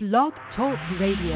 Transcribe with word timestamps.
Blog 0.00 0.32
Talk 0.54 0.78
Radio. 1.00 1.34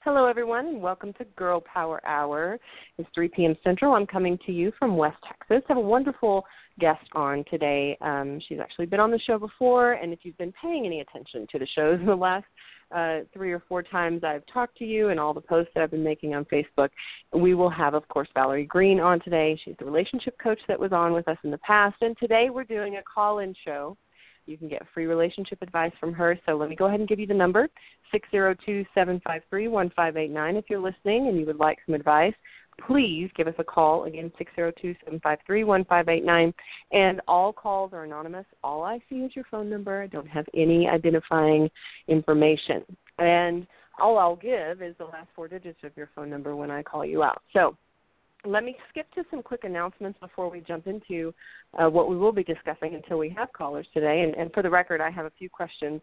Hello, 0.00 0.26
everyone, 0.26 0.66
and 0.66 0.82
welcome 0.82 1.12
to 1.12 1.24
Girl 1.36 1.60
Power 1.60 2.04
Hour. 2.04 2.58
It's 2.98 3.08
3 3.14 3.28
p.m. 3.28 3.54
Central. 3.62 3.94
I'm 3.94 4.04
coming 4.04 4.36
to 4.46 4.52
you 4.52 4.72
from 4.80 4.96
West 4.96 5.18
Texas. 5.28 5.62
I 5.68 5.74
have 5.74 5.76
a 5.76 5.80
wonderful 5.80 6.44
guest 6.80 7.06
on 7.12 7.44
today. 7.48 7.96
Um, 8.00 8.40
she's 8.48 8.58
actually 8.58 8.86
been 8.86 8.98
on 8.98 9.12
the 9.12 9.20
show 9.20 9.38
before, 9.38 9.92
and 9.92 10.12
if 10.12 10.24
you've 10.24 10.38
been 10.38 10.52
paying 10.60 10.86
any 10.86 11.02
attention 11.02 11.46
to 11.52 11.60
the 11.60 11.68
shows 11.68 12.00
in 12.00 12.06
the 12.06 12.16
last 12.16 12.46
uh, 12.90 13.20
three 13.32 13.52
or 13.52 13.62
four 13.68 13.84
times 13.84 14.24
I've 14.24 14.42
talked 14.52 14.76
to 14.78 14.84
you 14.84 15.10
and 15.10 15.20
all 15.20 15.32
the 15.32 15.40
posts 15.40 15.70
that 15.76 15.84
I've 15.84 15.92
been 15.92 16.02
making 16.02 16.34
on 16.34 16.44
Facebook. 16.46 16.88
We 17.32 17.54
will 17.54 17.70
have, 17.70 17.94
of 17.94 18.08
course, 18.08 18.26
Valerie 18.34 18.66
Greene 18.66 18.98
on 18.98 19.20
today. 19.20 19.56
She's 19.64 19.76
the 19.78 19.84
relationship 19.84 20.36
coach 20.42 20.58
that 20.66 20.80
was 20.80 20.90
on 20.90 21.12
with 21.12 21.28
us 21.28 21.38
in 21.44 21.52
the 21.52 21.58
past, 21.58 21.94
and 22.00 22.18
today 22.18 22.50
we're 22.50 22.64
doing 22.64 22.96
a 22.96 23.02
call-in 23.02 23.54
show 23.64 23.96
you 24.46 24.56
can 24.58 24.68
get 24.68 24.82
free 24.92 25.06
relationship 25.06 25.58
advice 25.62 25.92
from 26.00 26.12
her. 26.12 26.38
So 26.46 26.56
let 26.56 26.68
me 26.68 26.76
go 26.76 26.86
ahead 26.86 27.00
and 27.00 27.08
give 27.08 27.20
you 27.20 27.26
the 27.26 27.34
number 27.34 27.68
six 28.10 28.28
zero 28.30 28.54
two 28.66 28.84
seven 28.94 29.20
five 29.24 29.42
three 29.50 29.68
one 29.68 29.90
five 29.94 30.16
eight 30.16 30.30
nine. 30.30 30.56
If 30.56 30.64
you're 30.68 30.80
listening 30.80 31.28
and 31.28 31.38
you 31.38 31.46
would 31.46 31.58
like 31.58 31.78
some 31.86 31.94
advice, 31.94 32.34
please 32.86 33.30
give 33.36 33.46
us 33.46 33.54
a 33.58 33.64
call. 33.64 34.04
Again, 34.04 34.32
six 34.38 34.50
zero 34.56 34.72
two 34.80 34.94
seven 35.04 35.20
five 35.20 35.38
three 35.46 35.64
one 35.64 35.84
five 35.84 36.08
eight 36.08 36.24
nine. 36.24 36.52
And 36.92 37.20
all 37.28 37.52
calls 37.52 37.92
are 37.92 38.04
anonymous. 38.04 38.46
All 38.64 38.82
I 38.82 39.00
see 39.08 39.16
is 39.16 39.36
your 39.36 39.44
phone 39.50 39.68
number. 39.68 40.02
I 40.02 40.06
don't 40.06 40.28
have 40.28 40.46
any 40.54 40.88
identifying 40.88 41.70
information. 42.08 42.82
And 43.18 43.66
all 44.00 44.18
I'll 44.18 44.36
give 44.36 44.80
is 44.82 44.94
the 44.98 45.04
last 45.04 45.28
four 45.36 45.46
digits 45.46 45.80
of 45.84 45.92
your 45.96 46.08
phone 46.14 46.30
number 46.30 46.56
when 46.56 46.70
I 46.70 46.82
call 46.82 47.04
you 47.04 47.22
out. 47.22 47.42
So 47.52 47.76
let 48.44 48.64
me 48.64 48.76
skip 48.88 49.12
to 49.14 49.24
some 49.30 49.42
quick 49.42 49.64
announcements 49.64 50.18
before 50.20 50.50
we 50.50 50.60
jump 50.60 50.86
into 50.86 51.34
uh, 51.78 51.88
what 51.88 52.08
we 52.08 52.16
will 52.16 52.32
be 52.32 52.44
discussing 52.44 52.94
until 52.94 53.18
we 53.18 53.28
have 53.30 53.52
callers 53.52 53.86
today. 53.92 54.22
And, 54.22 54.34
and 54.34 54.52
for 54.52 54.62
the 54.62 54.70
record, 54.70 55.00
I 55.00 55.10
have 55.10 55.26
a 55.26 55.32
few 55.38 55.50
questions 55.50 56.00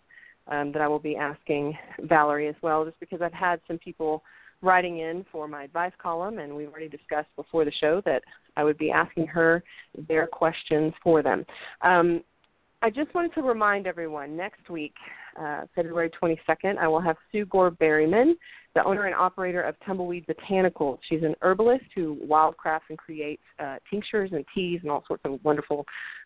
um, 0.48 0.72
that 0.72 0.82
I 0.82 0.88
will 0.88 1.00
be 1.00 1.16
asking 1.16 1.78
Valerie 2.02 2.48
as 2.48 2.56
well, 2.62 2.86
just 2.86 3.00
because 3.00 3.22
I've 3.22 3.34
had 3.34 3.60
some 3.68 3.78
people 3.80 4.24
writing 4.62 5.00
in 5.00 5.26
for 5.32 5.48
my 5.48 5.64
advice 5.64 5.92
column, 6.02 6.40
and 6.40 6.56
we've 6.56 6.70
already 6.70 6.90
discussed 6.90 7.30
before 7.36 7.66
the 7.66 7.72
show 7.72 8.02
that 8.06 8.24
I 8.56 8.64
would 8.64 8.78
be 8.78 8.92
asking 8.92 9.28
her 9.28 9.64
their 10.08 10.28
questions 10.28 10.94
for 11.04 11.22
them. 11.22 11.46
Um, 11.82 12.22
I 12.82 12.90
just 12.90 13.14
wanted 13.16 13.34
to 13.36 13.42
remind 13.42 13.88
everyone 13.88 14.38
next 14.38 14.70
week, 14.70 14.94
uh, 15.40 15.64
February 15.76 16.12
22nd, 16.22 16.78
I 16.78 16.88
will 16.88 17.02
have 17.02 17.18
Sue 17.32 17.46
Gore 17.46 17.72
Berryman 17.72 18.34
the 18.78 18.84
owner 18.84 19.06
and 19.06 19.16
operator 19.16 19.64
of 19.64 19.76
Tumbleweed 19.84 20.28
Botanicals. 20.28 21.00
She's 21.10 21.24
an 21.24 21.34
herbalist 21.42 21.86
who 21.96 22.16
wildcrafts 22.30 22.82
and 22.90 22.98
creates 22.98 23.42
uh, 23.60 23.78
tinctures 23.90 24.30
and 24.34 24.46
teas 24.54 24.82
and 24.84 24.92
all 24.92 25.04
sorts 25.08 25.24
of 25.26 25.44
wonderful, 25.44 25.84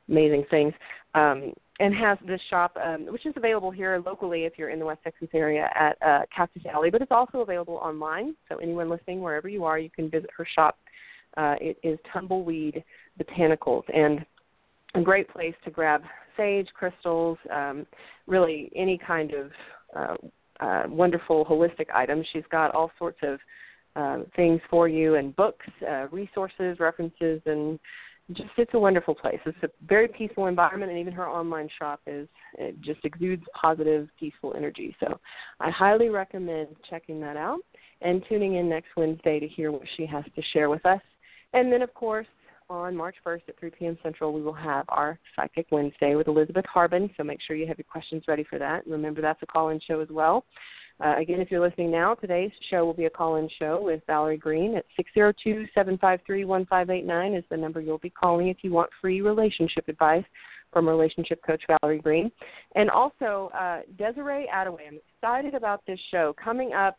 amazing 0.10 0.44
things. 0.50 0.74
Um, 1.16 1.54
and 1.80 1.96
has 1.96 2.18
this 2.28 2.42
shop, 2.50 2.78
um, 2.84 3.06
which 3.06 3.26
is 3.26 3.34
available 3.38 3.72
here 3.72 4.04
locally 4.06 4.44
if 4.44 4.54
you're 4.58 4.70
in 4.70 4.80
the 4.80 4.86
West 4.86 5.00
Texas 5.02 5.30
area 5.34 5.70
at 5.80 5.96
uh, 6.06 6.24
Cactus 6.36 6.64
Alley, 6.72 6.90
but 6.90 7.02
it's 7.02 7.12
also 7.12 7.40
available 7.40 7.76
online. 7.76 8.36
So 8.50 8.58
anyone 8.58 8.90
listening, 8.90 9.22
wherever 9.22 9.48
you 9.48 9.64
are, 9.64 9.80
you 9.80 9.90
can 9.90 10.10
visit 10.10 10.30
her 10.38 10.46
shop. 10.54 10.78
Uh, 11.38 11.56
it 11.62 11.78
is 11.84 11.98
Tumbleweed 12.12 12.84
Botanicals, 13.18 13.84
and 13.96 14.26
a 14.94 15.02
great 15.02 15.30
place 15.30 15.56
to 15.64 15.72
grab 15.72 16.04
sage 16.36 16.68
crystals, 16.74 17.38
um, 17.50 17.88
really 18.28 18.70
any 18.76 18.98
kind 18.98 19.32
of 19.34 19.52
uh, 19.96 20.16
uh, 20.62 20.84
wonderful 20.88 21.45
holistic 21.45 21.88
items. 21.94 22.26
She's 22.31 22.44
got 22.52 22.73
all 22.73 22.92
sorts 22.98 23.20
of 23.23 23.40
uh, 23.95 24.23
things 24.36 24.62
for 24.70 24.88
you 24.88 25.16
and 25.16 25.36
books, 25.36 25.66
uh, 25.88 26.08
resources, 26.12 26.80
references, 26.80 27.42
and 27.45 27.80
just 28.34 28.50
it's 28.58 28.73
a 28.73 28.80
wonderful 28.80 29.14
place. 29.14 29.39
It's 29.45 29.58
a 29.64 29.70
very 29.88 30.08
peaceful 30.08 30.48
environment, 30.48 30.92
and 30.92 31.00
even 31.00 31.14
her 31.14 31.28
online 31.28 31.67
shop 31.78 32.00
is 32.08 32.28
it 32.58 32.80
just 32.82 33.04
exudes 33.04 33.44
positive, 33.59 34.08
peaceful 34.20 34.54
energy. 34.56 34.95
So 35.00 35.20
I 35.59 35.70
highly 35.70 36.09
recommend 36.09 36.70
checking 36.89 37.20
that 37.22 37.36
out 37.36 37.59
and 38.02 38.23
tuning 38.30 38.56
in 38.56 38.70
next 38.70 38.89
Wednesday 38.95 39.39
to 39.39 39.48
hear 39.48 39.72
what 39.72 39.84
she 39.98 40.06
has 40.06 40.23
to 40.36 40.42
share 40.54 40.70
with 40.70 40.86
us. 40.86 41.02
And 41.54 41.72
then, 41.72 41.82
of 41.82 41.93
course, 41.93 42.28
on 42.71 42.95
March 42.95 43.15
1st 43.26 43.42
at 43.49 43.59
3 43.59 43.70
p.m. 43.71 43.98
Central, 44.02 44.33
we 44.33 44.42
will 44.42 44.54
have 44.54 44.86
our 44.89 45.20
Psychic 45.36 45.67
Wednesday 45.71 46.15
with 46.15 46.27
Elizabeth 46.27 46.65
Harbin. 46.65 47.09
So 47.17 47.23
make 47.23 47.39
sure 47.45 47.55
you 47.55 47.67
have 47.67 47.77
your 47.77 47.86
questions 47.92 48.23
ready 48.27 48.45
for 48.49 48.58
that. 48.58 48.86
And 48.86 48.93
Remember, 48.93 49.21
that's 49.21 49.42
a 49.43 49.45
call 49.45 49.70
in 49.70 49.80
show 49.86 49.99
as 49.99 50.08
well. 50.09 50.45
Uh, 51.04 51.15
again, 51.17 51.42
if 51.42 51.49
you're 51.49 51.65
listening 51.65 51.92
now, 51.92 52.14
today's 52.14 52.52
show 52.70 52.86
will 52.86 52.93
be 52.93 53.05
a 53.05 53.10
call 53.10 53.37
in 53.37 53.49
show 53.60 53.81
with 53.81 54.02
Valerie 54.08 54.37
Greene 54.37 54.76
at 54.76 54.86
602 54.95 55.65
753 55.73 56.45
1589 56.45 57.33
is 57.33 57.43
the 57.49 57.58
number 57.58 57.81
you'll 57.81 57.98
be 57.98 58.10
calling 58.10 58.48
if 58.48 58.58
you 58.61 58.71
want 58.71 58.89
free 59.02 59.21
relationship 59.21 59.87
advice 59.87 60.23
from 60.71 60.87
relationship 60.87 61.42
coach 61.45 61.61
Valerie 61.67 61.99
Greene. 61.99 62.31
And 62.76 62.89
also, 62.89 63.52
uh, 63.54 63.81
Desiree 63.98 64.48
Attaway. 64.54 64.87
I'm 64.87 64.99
excited 65.15 65.55
about 65.55 65.81
this 65.86 65.99
show. 66.11 66.33
Coming 66.42 66.73
up 66.73 66.98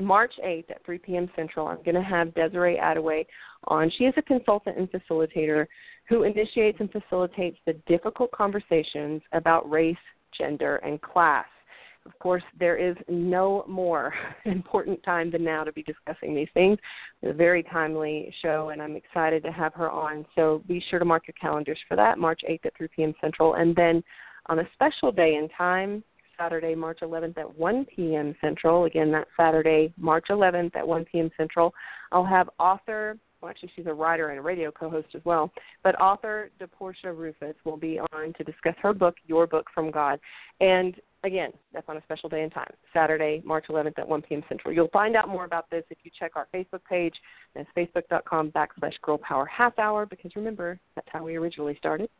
March 0.00 0.32
8th 0.44 0.70
at 0.70 0.84
3 0.84 0.98
p.m. 0.98 1.30
Central, 1.36 1.68
I'm 1.68 1.82
going 1.82 1.94
to 1.94 2.02
have 2.02 2.34
Desiree 2.34 2.78
Attaway 2.78 3.26
on. 3.68 3.90
She 3.96 4.04
is 4.04 4.14
a 4.16 4.22
consultant 4.22 4.76
and 4.76 4.90
facilitator 4.90 5.66
who 6.08 6.24
initiates 6.24 6.78
and 6.80 6.90
facilitates 6.90 7.58
the 7.66 7.74
difficult 7.86 8.30
conversations 8.32 9.22
about 9.32 9.70
race, 9.70 9.96
gender, 10.36 10.76
and 10.76 11.00
class. 11.00 11.46
Of 12.06 12.18
course, 12.18 12.42
there 12.58 12.76
is 12.76 12.96
no 13.08 13.64
more 13.66 14.12
important 14.44 15.02
time 15.04 15.30
than 15.30 15.42
now 15.42 15.64
to 15.64 15.72
be 15.72 15.82
discussing 15.82 16.34
these 16.34 16.48
things. 16.52 16.78
It's 17.22 17.30
a 17.30 17.34
very 17.34 17.62
timely 17.62 18.34
show, 18.42 18.70
and 18.70 18.82
I'm 18.82 18.96
excited 18.96 19.42
to 19.44 19.52
have 19.52 19.72
her 19.74 19.90
on. 19.90 20.26
So 20.34 20.62
be 20.68 20.84
sure 20.90 20.98
to 20.98 21.04
mark 21.04 21.26
your 21.26 21.34
calendars 21.40 21.78
for 21.88 21.96
that, 21.96 22.18
March 22.18 22.42
8th 22.48 22.66
at 22.66 22.76
3 22.76 22.88
p.m. 22.94 23.14
Central. 23.20 23.54
And 23.54 23.74
then 23.74 24.02
on 24.46 24.58
a 24.58 24.68
special 24.74 25.12
day 25.12 25.36
and 25.36 25.48
time, 25.56 26.04
Saturday, 26.38 26.74
March 26.74 27.00
11th 27.02 27.38
at 27.38 27.58
1 27.58 27.86
p.m. 27.94 28.34
Central. 28.40 28.84
Again, 28.84 29.10
that 29.12 29.26
Saturday, 29.36 29.92
March 29.96 30.26
11th 30.30 30.76
at 30.76 30.86
1 30.86 31.04
p.m. 31.06 31.30
Central. 31.36 31.74
I'll 32.12 32.24
have 32.24 32.48
author, 32.58 33.18
well, 33.40 33.50
actually, 33.50 33.70
she's 33.74 33.86
a 33.86 33.92
writer 33.92 34.30
and 34.30 34.38
a 34.38 34.42
radio 34.42 34.70
co 34.70 34.88
host 34.88 35.08
as 35.14 35.22
well, 35.24 35.50
but 35.82 36.00
author 36.00 36.50
DePortia 36.60 37.16
Rufus 37.16 37.56
will 37.64 37.76
be 37.76 37.98
on 38.12 38.32
to 38.34 38.44
discuss 38.44 38.74
her 38.82 38.92
book, 38.92 39.16
Your 39.26 39.46
Book 39.46 39.66
from 39.74 39.90
God. 39.90 40.20
And 40.60 40.94
Again, 41.24 41.52
that's 41.72 41.88
on 41.88 41.96
a 41.96 42.02
special 42.02 42.28
day 42.28 42.42
and 42.42 42.52
time, 42.52 42.70
Saturday, 42.92 43.40
March 43.46 43.64
11th 43.70 43.98
at 43.98 44.06
1 44.06 44.22
p.m. 44.22 44.42
Central. 44.46 44.74
You'll 44.74 44.88
find 44.88 45.16
out 45.16 45.26
more 45.26 45.46
about 45.46 45.70
this 45.70 45.82
if 45.88 45.96
you 46.02 46.10
check 46.18 46.32
our 46.36 46.46
Facebook 46.54 46.80
page. 46.86 47.14
It's 47.54 47.70
facebook.com 47.74 48.50
backslash 48.50 48.92
Girl 49.00 49.16
Power 49.16 49.46
Half 49.46 49.78
Hour 49.78 50.04
because 50.04 50.32
remember, 50.36 50.78
that's 50.94 51.08
how 51.10 51.24
we 51.24 51.36
originally 51.36 51.76
started. 51.78 52.10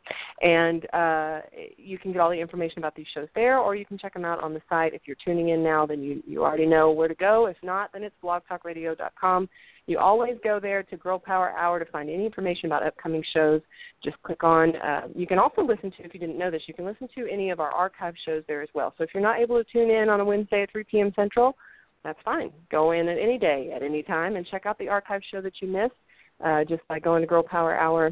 And 0.41 0.91
uh, 0.91 1.41
you 1.77 1.99
can 1.99 2.13
get 2.13 2.19
all 2.19 2.31
the 2.31 2.39
information 2.39 2.79
about 2.79 2.95
these 2.95 3.05
shows 3.13 3.27
there 3.35 3.59
or 3.59 3.75
you 3.75 3.85
can 3.85 3.99
check 3.99 4.15
them 4.15 4.25
out 4.25 4.43
on 4.43 4.55
the 4.55 4.61
site. 4.67 4.95
If 4.95 5.03
you're 5.05 5.17
tuning 5.23 5.49
in 5.49 5.63
now, 5.63 5.85
then 5.85 6.01
you, 6.01 6.23
you 6.25 6.43
already 6.43 6.65
know 6.65 6.89
where 6.89 7.07
to 7.07 7.15
go. 7.15 7.45
If 7.45 7.57
not, 7.61 7.91
then 7.93 8.01
it's 8.01 8.15
blogtalkradio.com 8.23 9.49
you 9.87 9.99
always 9.99 10.35
go 10.43 10.59
there 10.59 10.83
to 10.83 10.97
Girl 10.97 11.19
Power 11.19 11.51
Hour 11.51 11.79
to 11.79 11.85
find 11.85 12.09
any 12.09 12.25
information 12.25 12.65
about 12.65 12.85
upcoming 12.85 13.23
shows. 13.33 13.61
Just 14.03 14.21
click 14.23 14.43
on. 14.43 14.75
Uh, 14.77 15.07
you 15.13 15.27
can 15.27 15.37
also 15.37 15.61
listen 15.61 15.91
to, 15.91 16.03
if 16.03 16.13
you 16.13 16.19
didn't 16.19 16.39
know 16.39 16.49
this, 16.49 16.63
you 16.67 16.73
can 16.73 16.85
listen 16.85 17.07
to 17.15 17.27
any 17.31 17.51
of 17.51 17.59
our 17.59 17.71
archive 17.71 18.15
shows 18.25 18.43
there 18.47 18.61
as 18.61 18.69
well. 18.73 18.93
So 18.97 19.03
if 19.03 19.11
you're 19.13 19.21
not 19.23 19.39
able 19.39 19.63
to 19.63 19.71
tune 19.71 19.91
in 19.91 20.09
on 20.09 20.19
a 20.19 20.25
Wednesday 20.25 20.63
at 20.63 20.71
3 20.71 20.83
p.m. 20.85 21.11
Central, 21.15 21.55
that's 22.03 22.19
fine. 22.25 22.51
Go 22.71 22.91
in 22.91 23.07
at 23.07 23.17
any 23.19 23.37
day, 23.37 23.71
at 23.75 23.83
any 23.83 24.01
time, 24.01 24.35
and 24.35 24.45
check 24.47 24.65
out 24.65 24.77
the 24.79 24.87
archive 24.87 25.21
show 25.31 25.41
that 25.41 25.53
you 25.61 25.67
missed 25.67 25.93
uh, 26.43 26.63
just 26.63 26.87
by 26.87 26.99
going 26.99 27.21
to 27.21 27.27
Girl 27.27 27.43
Power 27.43 27.75
Hour 27.77 28.11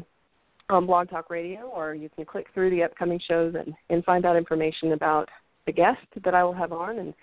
on 0.70 0.86
Blog 0.86 1.10
Talk 1.10 1.28
Radio, 1.28 1.62
or 1.62 1.94
you 1.94 2.08
can 2.08 2.24
click 2.24 2.46
through 2.54 2.70
the 2.70 2.82
upcoming 2.82 3.20
shows 3.26 3.54
and, 3.54 3.74
and 3.90 4.04
find 4.04 4.24
out 4.24 4.36
information 4.36 4.92
about 4.92 5.28
the 5.66 5.72
guest 5.72 5.98
that 6.24 6.34
I 6.34 6.44
will 6.44 6.54
have 6.54 6.72
on 6.72 6.98
and, 6.98 7.14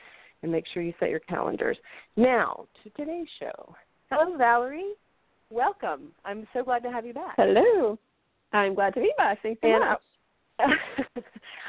and 0.44 0.51
make 0.51 0.66
sure 0.73 0.83
you 0.83 0.94
set 1.00 1.09
your 1.09 1.19
calendars. 1.22 1.78
Now, 2.16 2.66
to 2.83 2.89
today's 2.91 3.28
show. 3.39 3.75
Hello, 4.12 4.36
Valerie. 4.36 4.92
Welcome. 5.50 6.10
I'm 6.26 6.46
so 6.54 6.64
glad 6.64 6.84
to 6.84 6.92
have 6.92 7.06
you 7.06 7.14
back. 7.14 7.36
Hello. 7.38 7.98
I'm 8.52 8.76
glad 8.76 8.94
to 8.96 9.00
be 9.00 9.14
back. 9.18 9.42
Thanks 9.42 9.62
so 9.62 9.70
and 9.70 9.80
much. 9.80 10.02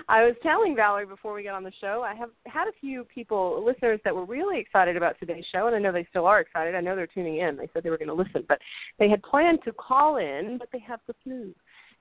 I, 0.09 0.25
was 0.25 0.35
telling 0.43 0.75
Valerie 0.75 1.07
before 1.07 1.35
we 1.35 1.45
got 1.45 1.55
on 1.55 1.63
the 1.63 1.73
show, 1.81 2.05
I 2.05 2.17
have 2.17 2.31
had 2.47 2.67
a 2.67 2.73
few 2.81 3.05
people, 3.05 3.65
listeners, 3.65 4.01
that 4.05 4.15
were 4.15 4.25
really 4.25 4.59
excited 4.59 4.97
about 4.97 5.21
today's 5.21 5.45
show, 5.53 5.69
and 5.69 5.77
I 5.77 5.79
know 5.79 5.93
they 5.93 6.07
still 6.11 6.27
are 6.27 6.41
excited. 6.41 6.75
I 6.75 6.81
know 6.81 6.97
they're 6.97 7.07
tuning 7.07 7.39
in. 7.39 7.57
They 7.57 7.69
said 7.73 7.85
they 7.85 7.91
were 7.91 7.97
going 7.97 8.09
to 8.09 8.15
listen, 8.15 8.45
but 8.49 8.59
they 8.99 9.09
had 9.09 9.23
planned 9.23 9.61
to 9.65 9.73
call 9.73 10.17
in, 10.17 10.57
but 10.59 10.69
they 10.73 10.81
have 10.81 10.99
the 11.07 11.15
flu. 11.23 11.55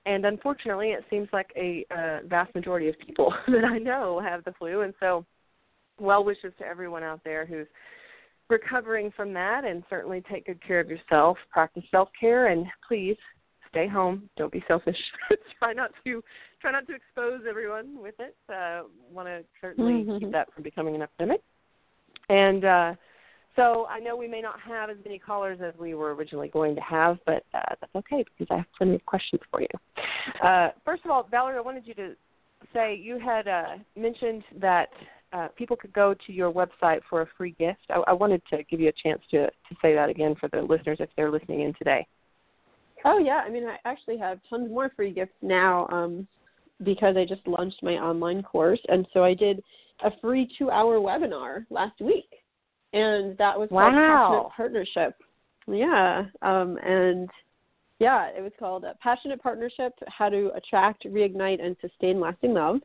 And 0.06 0.26
unfortunately, 0.26 0.88
it 0.88 1.04
seems 1.08 1.28
like 1.32 1.52
a 1.54 1.86
uh, 1.96 2.26
vast 2.26 2.52
majority 2.56 2.88
of 2.88 2.98
people 2.98 3.32
that 3.46 3.64
I 3.64 3.78
know 3.78 4.20
have 4.20 4.42
the 4.42 4.52
flu, 4.58 4.80
and 4.80 4.92
so 4.98 5.24
well 6.00 6.24
wishes 6.24 6.52
to 6.58 6.66
everyone 6.66 7.04
out 7.04 7.20
there 7.24 7.46
who's 7.46 7.68
recovering 8.52 9.10
from 9.16 9.32
that 9.32 9.64
and 9.64 9.82
certainly 9.90 10.22
take 10.30 10.46
good 10.46 10.64
care 10.64 10.78
of 10.78 10.88
yourself. 10.88 11.36
Practice 11.50 11.82
self 11.90 12.08
care 12.18 12.48
and 12.48 12.66
please 12.86 13.16
stay 13.68 13.88
home. 13.88 14.28
Don't 14.36 14.52
be 14.52 14.62
selfish. 14.68 14.96
try 15.58 15.72
not 15.72 15.90
to 16.04 16.22
try 16.60 16.70
not 16.70 16.86
to 16.86 16.94
expose 16.94 17.40
everyone 17.48 18.00
with 18.00 18.14
it. 18.20 18.36
Uh, 18.48 18.82
Want 19.10 19.26
to 19.26 19.42
certainly 19.60 20.04
mm-hmm. 20.04 20.18
keep 20.18 20.32
that 20.32 20.52
from 20.54 20.62
becoming 20.62 20.94
an 20.94 21.02
epidemic. 21.02 21.40
And 22.28 22.64
uh, 22.64 22.94
so 23.56 23.86
I 23.90 23.98
know 23.98 24.16
we 24.16 24.28
may 24.28 24.40
not 24.40 24.60
have 24.60 24.90
as 24.90 24.96
many 25.04 25.18
callers 25.18 25.58
as 25.64 25.74
we 25.78 25.94
were 25.94 26.14
originally 26.14 26.48
going 26.48 26.74
to 26.74 26.80
have, 26.82 27.18
but 27.26 27.44
uh, 27.54 27.74
that's 27.80 27.94
okay 27.96 28.24
because 28.38 28.46
I 28.50 28.58
have 28.58 28.66
plenty 28.76 28.94
of 28.94 29.04
questions 29.06 29.42
for 29.50 29.60
you. 29.60 29.68
Uh, 30.46 30.70
first 30.84 31.04
of 31.04 31.10
all, 31.10 31.26
Valerie, 31.30 31.56
I 31.56 31.60
wanted 31.60 31.86
you 31.86 31.94
to 31.94 32.14
say 32.72 32.94
you 32.94 33.18
had 33.18 33.48
uh, 33.48 33.76
mentioned 33.96 34.44
that 34.60 34.88
uh, 35.32 35.48
people 35.56 35.76
could 35.76 35.92
go 35.92 36.14
to 36.26 36.32
your 36.32 36.52
website 36.52 37.00
for 37.08 37.22
a 37.22 37.26
free 37.36 37.54
gift. 37.58 37.80
I, 37.90 38.02
I 38.08 38.12
wanted 38.12 38.42
to 38.50 38.62
give 38.64 38.80
you 38.80 38.88
a 38.88 38.92
chance 38.92 39.20
to 39.30 39.46
to 39.46 39.76
say 39.80 39.94
that 39.94 40.08
again 40.08 40.34
for 40.38 40.48
the 40.48 40.62
listeners 40.62 40.98
if 41.00 41.08
they're 41.16 41.30
listening 41.30 41.62
in 41.62 41.74
today. 41.74 42.06
Oh 43.04 43.18
yeah, 43.18 43.40
I 43.44 43.50
mean 43.50 43.66
I 43.66 43.76
actually 43.84 44.18
have 44.18 44.38
tons 44.48 44.70
more 44.70 44.90
free 44.94 45.12
gifts 45.12 45.34
now 45.42 45.88
um, 45.88 46.26
because 46.82 47.16
I 47.16 47.24
just 47.24 47.46
launched 47.46 47.82
my 47.82 47.94
online 47.94 48.42
course, 48.42 48.80
and 48.88 49.06
so 49.12 49.24
I 49.24 49.34
did 49.34 49.62
a 50.04 50.10
free 50.20 50.48
two-hour 50.58 50.98
webinar 50.98 51.64
last 51.70 52.00
week, 52.00 52.28
and 52.92 53.36
that 53.38 53.58
was 53.58 53.68
called 53.68 53.94
wow. 53.94 54.50
Passionate 54.56 54.56
Partnership. 54.56 55.14
Yeah, 55.66 56.24
um, 56.42 56.78
and 56.84 57.30
yeah, 57.98 58.28
it 58.36 58.42
was 58.42 58.52
called 58.58 58.84
uh, 58.84 58.94
Passionate 59.00 59.42
Partnership: 59.42 59.92
How 60.08 60.28
to 60.28 60.50
Attract, 60.54 61.04
Reignite, 61.06 61.64
and 61.64 61.76
Sustain 61.80 62.20
Lasting 62.20 62.52
Love. 62.52 62.80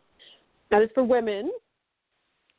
That 0.69 0.81
is 0.81 0.89
for 0.93 1.03
women, 1.03 1.51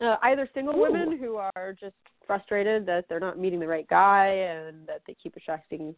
uh, 0.00 0.17
either 0.23 0.49
single 0.55 0.75
Ooh. 0.77 0.83
women 0.83 1.19
who 1.19 1.37
are 1.37 1.75
just 1.79 1.95
frustrated 2.27 2.87
that 2.87 3.06
they're 3.09 3.21
not 3.21 3.39
meeting 3.39 3.61
the 3.61 3.67
right 3.67 3.89
guy 3.89 4.27
and 4.27 4.87
that 4.87 5.00
they 5.06 5.17
keep 5.21 5.37
attracting 5.37 5.95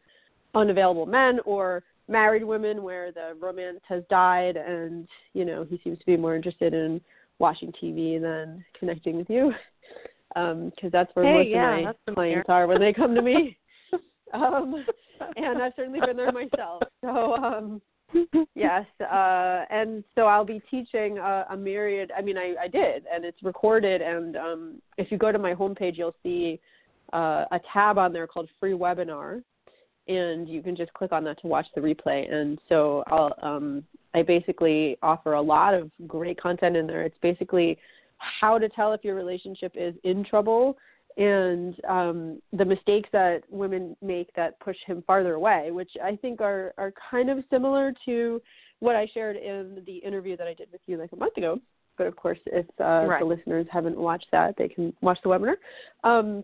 unavailable 0.54 1.06
men, 1.06 1.38
or 1.44 1.82
married 2.08 2.44
women 2.44 2.82
where 2.82 3.12
the 3.12 3.36
romance 3.40 3.80
has 3.88 4.02
died 4.10 4.56
and 4.56 5.06
you 5.32 5.44
know 5.44 5.64
he 5.68 5.80
seems 5.84 5.96
to 5.98 6.06
be 6.06 6.16
more 6.16 6.34
interested 6.34 6.74
in 6.74 7.00
watching 7.38 7.72
TV 7.82 8.20
than 8.20 8.64
connecting 8.78 9.16
with 9.16 9.30
you. 9.30 9.52
Because 10.34 10.72
um, 10.82 10.90
that's 10.92 11.10
where 11.14 11.24
hey, 11.24 11.32
most 11.32 11.48
yeah, 11.48 11.90
of 11.90 11.96
my 12.08 12.14
clients 12.14 12.48
are 12.48 12.66
when 12.66 12.80
they 12.80 12.92
come 12.92 13.14
to 13.14 13.22
me. 13.22 13.56
um, 14.34 14.84
and 15.36 15.62
I've 15.62 15.72
certainly 15.76 16.00
been 16.00 16.16
there 16.16 16.32
myself. 16.32 16.82
So 17.02 17.34
um, 17.34 17.80
yes, 18.54 18.86
uh, 19.00 19.64
and 19.70 20.04
so 20.14 20.22
I'll 20.22 20.44
be 20.44 20.62
teaching 20.70 21.18
a, 21.18 21.46
a 21.50 21.56
myriad. 21.56 22.12
I 22.16 22.22
mean, 22.22 22.36
I, 22.36 22.54
I 22.62 22.68
did, 22.68 23.04
and 23.12 23.24
it's 23.24 23.42
recorded. 23.42 24.02
And 24.02 24.36
um, 24.36 24.82
if 24.98 25.10
you 25.10 25.18
go 25.18 25.32
to 25.32 25.38
my 25.38 25.54
homepage, 25.54 25.96
you'll 25.96 26.14
see 26.22 26.60
uh, 27.12 27.44
a 27.50 27.60
tab 27.72 27.98
on 27.98 28.12
there 28.12 28.26
called 28.26 28.48
Free 28.58 28.72
Webinar, 28.72 29.42
and 30.08 30.48
you 30.48 30.62
can 30.62 30.76
just 30.76 30.92
click 30.94 31.12
on 31.12 31.24
that 31.24 31.40
to 31.42 31.46
watch 31.46 31.66
the 31.74 31.80
replay. 31.80 32.32
And 32.32 32.58
so 32.68 33.04
I'll, 33.08 33.34
um, 33.42 33.84
I 34.14 34.22
basically 34.22 34.96
offer 35.02 35.34
a 35.34 35.42
lot 35.42 35.74
of 35.74 35.90
great 36.06 36.40
content 36.40 36.76
in 36.76 36.86
there. 36.86 37.02
It's 37.02 37.18
basically 37.22 37.78
how 38.18 38.58
to 38.58 38.68
tell 38.68 38.92
if 38.92 39.04
your 39.04 39.14
relationship 39.14 39.72
is 39.74 39.94
in 40.04 40.24
trouble 40.24 40.76
and 41.16 41.74
um, 41.88 42.42
the 42.52 42.64
mistakes 42.64 43.08
that 43.12 43.42
women 43.50 43.96
make 44.02 44.34
that 44.34 44.58
push 44.60 44.76
him 44.86 45.02
farther 45.06 45.34
away, 45.34 45.70
which 45.70 45.90
I 46.02 46.16
think 46.16 46.40
are 46.40 46.72
are 46.78 46.92
kind 47.10 47.30
of 47.30 47.38
similar 47.50 47.92
to 48.06 48.40
what 48.80 48.96
I 48.96 49.06
shared 49.12 49.36
in 49.36 49.82
the 49.86 49.96
interview 49.96 50.36
that 50.36 50.46
I 50.46 50.54
did 50.54 50.68
with 50.72 50.80
you 50.86 50.96
like 50.96 51.12
a 51.12 51.16
month 51.16 51.36
ago. 51.36 51.58
But 51.98 52.06
of 52.06 52.16
course, 52.16 52.38
if 52.46 52.66
uh, 52.80 53.06
right. 53.06 53.20
the 53.20 53.26
listeners 53.26 53.66
haven't 53.70 53.96
watched 53.96 54.28
that, 54.32 54.54
they 54.56 54.68
can 54.68 54.92
watch 55.02 55.18
the 55.22 55.28
webinar, 55.28 55.56
um, 56.04 56.42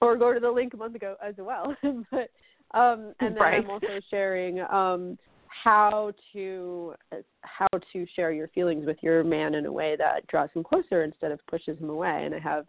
or 0.00 0.16
go 0.16 0.34
to 0.34 0.40
the 0.40 0.50
link 0.50 0.74
a 0.74 0.76
month 0.76 0.96
ago 0.96 1.14
as 1.24 1.34
well. 1.38 1.74
but 2.10 2.30
um, 2.74 3.14
and 3.20 3.34
then 3.34 3.42
right. 3.42 3.62
I'm 3.62 3.70
also 3.70 3.86
sharing 4.10 4.60
um, 4.60 5.18
how 5.46 6.12
to 6.32 6.94
how 7.42 7.68
to 7.92 8.06
share 8.14 8.32
your 8.32 8.48
feelings 8.48 8.86
with 8.86 8.98
your 9.02 9.22
man 9.24 9.54
in 9.54 9.66
a 9.66 9.72
way 9.72 9.96
that 9.96 10.26
draws 10.26 10.50
him 10.54 10.64
closer 10.64 11.04
instead 11.04 11.30
of 11.30 11.40
pushes 11.46 11.78
him 11.78 11.90
away. 11.90 12.22
And 12.24 12.34
I 12.34 12.38
have 12.38 12.66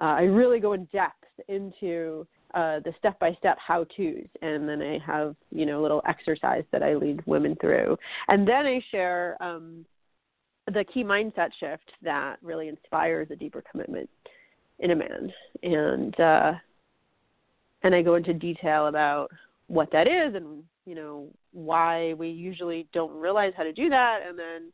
uh, 0.00 0.04
I 0.04 0.22
really 0.22 0.60
go 0.60 0.72
in 0.72 0.86
depth 0.86 1.24
into 1.48 2.26
uh, 2.54 2.80
the 2.80 2.92
step 2.98 3.18
by 3.18 3.34
step 3.38 3.58
how 3.58 3.84
tos, 3.96 4.26
and 4.42 4.68
then 4.68 4.80
I 4.80 4.98
have 5.04 5.34
you 5.50 5.66
know 5.66 5.80
a 5.80 5.82
little 5.82 6.02
exercise 6.06 6.64
that 6.72 6.82
I 6.82 6.94
lead 6.94 7.20
women 7.26 7.56
through, 7.60 7.96
and 8.28 8.46
then 8.46 8.66
I 8.66 8.80
share 8.90 9.36
um, 9.40 9.84
the 10.72 10.84
key 10.84 11.04
mindset 11.04 11.50
shift 11.58 11.92
that 12.02 12.36
really 12.42 12.68
inspires 12.68 13.28
a 13.30 13.36
deeper 13.36 13.62
commitment 13.70 14.08
in 14.78 14.92
a 14.92 14.96
man, 14.96 15.32
and 15.62 16.20
uh, 16.20 16.52
and 17.82 17.94
I 17.94 18.02
go 18.02 18.14
into 18.14 18.32
detail 18.32 18.86
about 18.86 19.30
what 19.66 19.90
that 19.92 20.06
is 20.06 20.34
and 20.34 20.62
you 20.86 20.94
know 20.94 21.28
why 21.52 22.14
we 22.14 22.28
usually 22.28 22.86
don't 22.92 23.14
realize 23.14 23.52
how 23.56 23.62
to 23.64 23.72
do 23.72 23.88
that, 23.88 24.20
and 24.26 24.38
then 24.38 24.72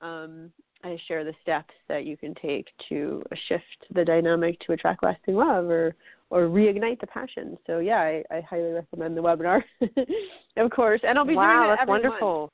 um, 0.00 0.52
I 0.84 0.98
share 1.08 1.24
the 1.24 1.34
steps 1.42 1.74
that 1.88 2.04
you 2.04 2.16
can 2.16 2.34
take 2.34 2.68
to 2.88 3.22
shift 3.48 3.86
the 3.92 4.04
dynamic 4.04 4.58
to 4.60 4.72
attract 4.72 5.02
lasting 5.02 5.34
love 5.34 5.66
or 5.66 5.94
or 6.28 6.42
reignite 6.48 7.00
the 7.00 7.06
passion. 7.06 7.56
So 7.66 7.78
yeah, 7.78 8.00
I, 8.00 8.24
I 8.30 8.40
highly 8.40 8.72
recommend 8.72 9.16
the 9.16 9.22
webinar, 9.22 9.62
of 10.56 10.70
course, 10.70 11.00
and 11.06 11.18
I'll 11.18 11.24
be 11.24 11.36
wow, 11.36 11.58
doing 11.58 11.64
it 11.64 11.72
that's 11.72 11.82
every 11.82 11.92
wonderful. 11.92 12.40
month. 12.40 12.50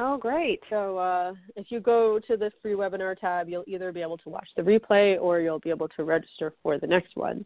Oh, 0.00 0.16
great. 0.16 0.60
So 0.70 0.96
uh, 0.96 1.34
if 1.56 1.70
you 1.70 1.80
go 1.80 2.20
to 2.28 2.36
the 2.36 2.52
free 2.62 2.74
webinar 2.74 3.18
tab, 3.18 3.48
you'll 3.48 3.64
either 3.66 3.92
be 3.92 4.00
able 4.00 4.18
to 4.18 4.28
watch 4.28 4.48
the 4.56 4.62
replay 4.62 5.20
or 5.20 5.40
you'll 5.40 5.58
be 5.58 5.70
able 5.70 5.88
to 5.88 6.04
register 6.04 6.54
for 6.62 6.78
the 6.78 6.86
next 6.86 7.16
one. 7.16 7.44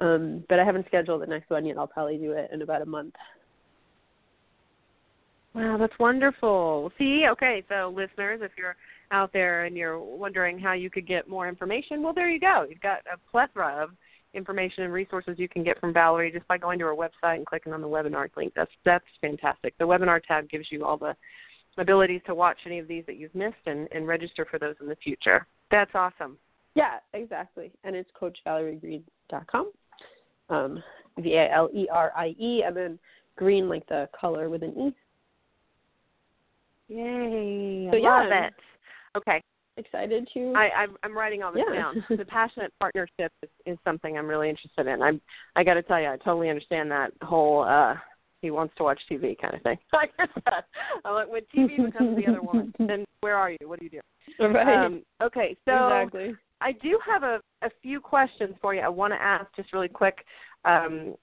Um, 0.00 0.44
but 0.48 0.58
I 0.58 0.64
haven't 0.64 0.86
scheduled 0.86 1.22
the 1.22 1.26
next 1.26 1.50
one 1.50 1.66
yet. 1.66 1.76
I'll 1.76 1.86
probably 1.86 2.16
do 2.16 2.32
it 2.32 2.50
in 2.52 2.62
about 2.62 2.82
a 2.82 2.86
month. 2.86 3.14
Wow, 5.56 5.78
that's 5.78 5.98
wonderful. 5.98 6.92
See, 6.98 7.24
okay, 7.30 7.64
so 7.66 7.90
listeners, 7.96 8.40
if 8.42 8.52
you're 8.58 8.76
out 9.10 9.32
there 9.32 9.64
and 9.64 9.74
you're 9.74 9.98
wondering 9.98 10.58
how 10.58 10.74
you 10.74 10.90
could 10.90 11.06
get 11.06 11.30
more 11.30 11.48
information, 11.48 12.02
well, 12.02 12.12
there 12.12 12.28
you 12.28 12.38
go. 12.38 12.66
You've 12.68 12.82
got 12.82 12.98
a 13.10 13.16
plethora 13.30 13.82
of 13.82 13.90
information 14.34 14.84
and 14.84 14.92
resources 14.92 15.36
you 15.38 15.48
can 15.48 15.64
get 15.64 15.80
from 15.80 15.94
Valerie 15.94 16.30
just 16.30 16.46
by 16.46 16.58
going 16.58 16.78
to 16.80 16.84
her 16.84 16.94
website 16.94 17.36
and 17.36 17.46
clicking 17.46 17.72
on 17.72 17.80
the 17.80 17.88
webinar 17.88 18.28
link. 18.36 18.52
That's 18.54 18.70
that's 18.84 19.06
fantastic. 19.22 19.72
The 19.78 19.86
webinar 19.86 20.22
tab 20.22 20.50
gives 20.50 20.66
you 20.70 20.84
all 20.84 20.98
the 20.98 21.16
abilities 21.78 22.20
to 22.26 22.34
watch 22.34 22.58
any 22.66 22.78
of 22.78 22.86
these 22.86 23.04
that 23.06 23.16
you've 23.16 23.34
missed 23.34 23.56
and, 23.64 23.88
and 23.92 24.06
register 24.06 24.46
for 24.50 24.58
those 24.58 24.74
in 24.82 24.88
the 24.88 24.96
future. 24.96 25.46
That's 25.70 25.92
awesome. 25.94 26.36
Yeah, 26.74 26.98
exactly. 27.14 27.72
And 27.82 27.96
it's 27.96 28.10
coachvaleriegreene.com. 28.20 29.72
Um, 30.50 30.82
V 31.18 31.34
A 31.36 31.50
L 31.50 31.70
E 31.74 31.88
R 31.90 32.12
I 32.14 32.34
E, 32.38 32.62
and 32.66 32.76
then 32.76 32.98
green 33.36 33.70
like 33.70 33.88
the 33.88 34.06
color 34.20 34.50
with 34.50 34.62
an 34.62 34.78
E. 34.78 34.94
Yay! 36.88 37.88
So, 37.90 37.96
I 37.96 38.00
yeah, 38.00 38.22
love 38.22 38.32
it. 38.32 38.54
Okay, 39.16 39.42
excited 39.76 40.28
to. 40.34 40.52
I, 40.56 40.82
I'm, 40.82 40.96
I'm 41.02 41.16
writing 41.16 41.42
all 41.42 41.52
this 41.52 41.64
Yeah. 41.68 41.74
down. 41.74 42.04
The 42.16 42.24
passionate 42.24 42.72
partnership 42.80 43.32
is, 43.42 43.50
is 43.64 43.78
something 43.84 44.16
I'm 44.16 44.26
really 44.26 44.50
interested 44.50 44.86
in. 44.86 45.02
I'm 45.02 45.20
I 45.56 45.64
got 45.64 45.74
to 45.74 45.82
tell 45.82 46.00
you, 46.00 46.08
I 46.08 46.16
totally 46.18 46.50
understand 46.50 46.90
that 46.90 47.12
whole 47.22 47.62
uh 47.62 47.94
he 48.42 48.50
wants 48.50 48.74
to 48.76 48.84
watch 48.84 49.00
TV 49.10 49.36
kind 49.40 49.54
of 49.54 49.62
thing. 49.62 49.78
I 49.92 50.06
get 50.18 50.28
that. 50.44 50.64
I'm 51.04 51.14
like, 51.14 51.28
when 51.28 51.42
TV 51.54 51.84
becomes 51.84 52.16
the 52.16 52.26
other 52.26 52.42
woman, 52.42 52.72
then 52.78 53.04
where 53.20 53.36
are 53.36 53.50
you? 53.50 53.58
What 53.64 53.78
do 53.80 53.86
you 53.86 53.90
do? 53.90 54.00
right. 54.54 54.84
Um, 54.84 55.02
okay, 55.22 55.56
so 55.64 55.72
exactly. 55.72 56.34
I 56.60 56.72
do 56.72 56.98
have 57.06 57.22
a, 57.22 57.40
a 57.62 57.70
few 57.82 58.00
questions 58.00 58.54
for 58.60 58.74
you. 58.74 58.80
I 58.80 58.88
want 58.88 59.12
to 59.12 59.20
ask 59.20 59.46
just 59.56 59.72
really 59.72 59.88
quick, 59.88 60.24
um, 60.64 61.14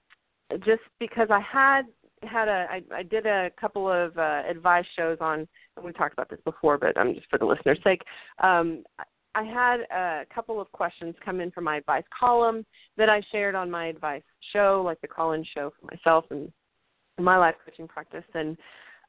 just 0.64 0.82
because 0.98 1.28
I 1.30 1.40
had 1.40 1.82
had 2.24 2.48
a 2.48 2.66
I, 2.70 2.82
I 2.92 3.02
did 3.02 3.26
a 3.26 3.50
couple 3.60 3.90
of 3.90 4.16
uh, 4.18 4.42
advice 4.48 4.86
shows 4.96 5.18
on. 5.20 5.46
We 5.82 5.92
talked 5.92 6.12
about 6.12 6.30
this 6.30 6.40
before, 6.44 6.78
but 6.78 6.96
I'm 6.96 7.08
um, 7.08 7.14
just 7.14 7.28
for 7.28 7.38
the 7.38 7.46
listeners' 7.46 7.78
sake, 7.82 8.02
um, 8.42 8.84
I 9.34 9.42
had 9.42 9.80
a 9.90 10.24
couple 10.32 10.60
of 10.60 10.70
questions 10.70 11.14
come 11.24 11.40
in 11.40 11.50
from 11.50 11.64
my 11.64 11.78
advice 11.78 12.04
column 12.18 12.64
that 12.96 13.08
I 13.08 13.20
shared 13.32 13.54
on 13.54 13.70
my 13.70 13.86
advice 13.86 14.22
show, 14.52 14.82
like 14.84 15.00
the 15.00 15.08
call-in 15.08 15.44
show 15.54 15.72
for 15.78 15.86
myself 15.92 16.24
and 16.30 16.52
my 17.18 17.36
life 17.36 17.56
coaching 17.64 17.88
practice, 17.88 18.24
and 18.34 18.56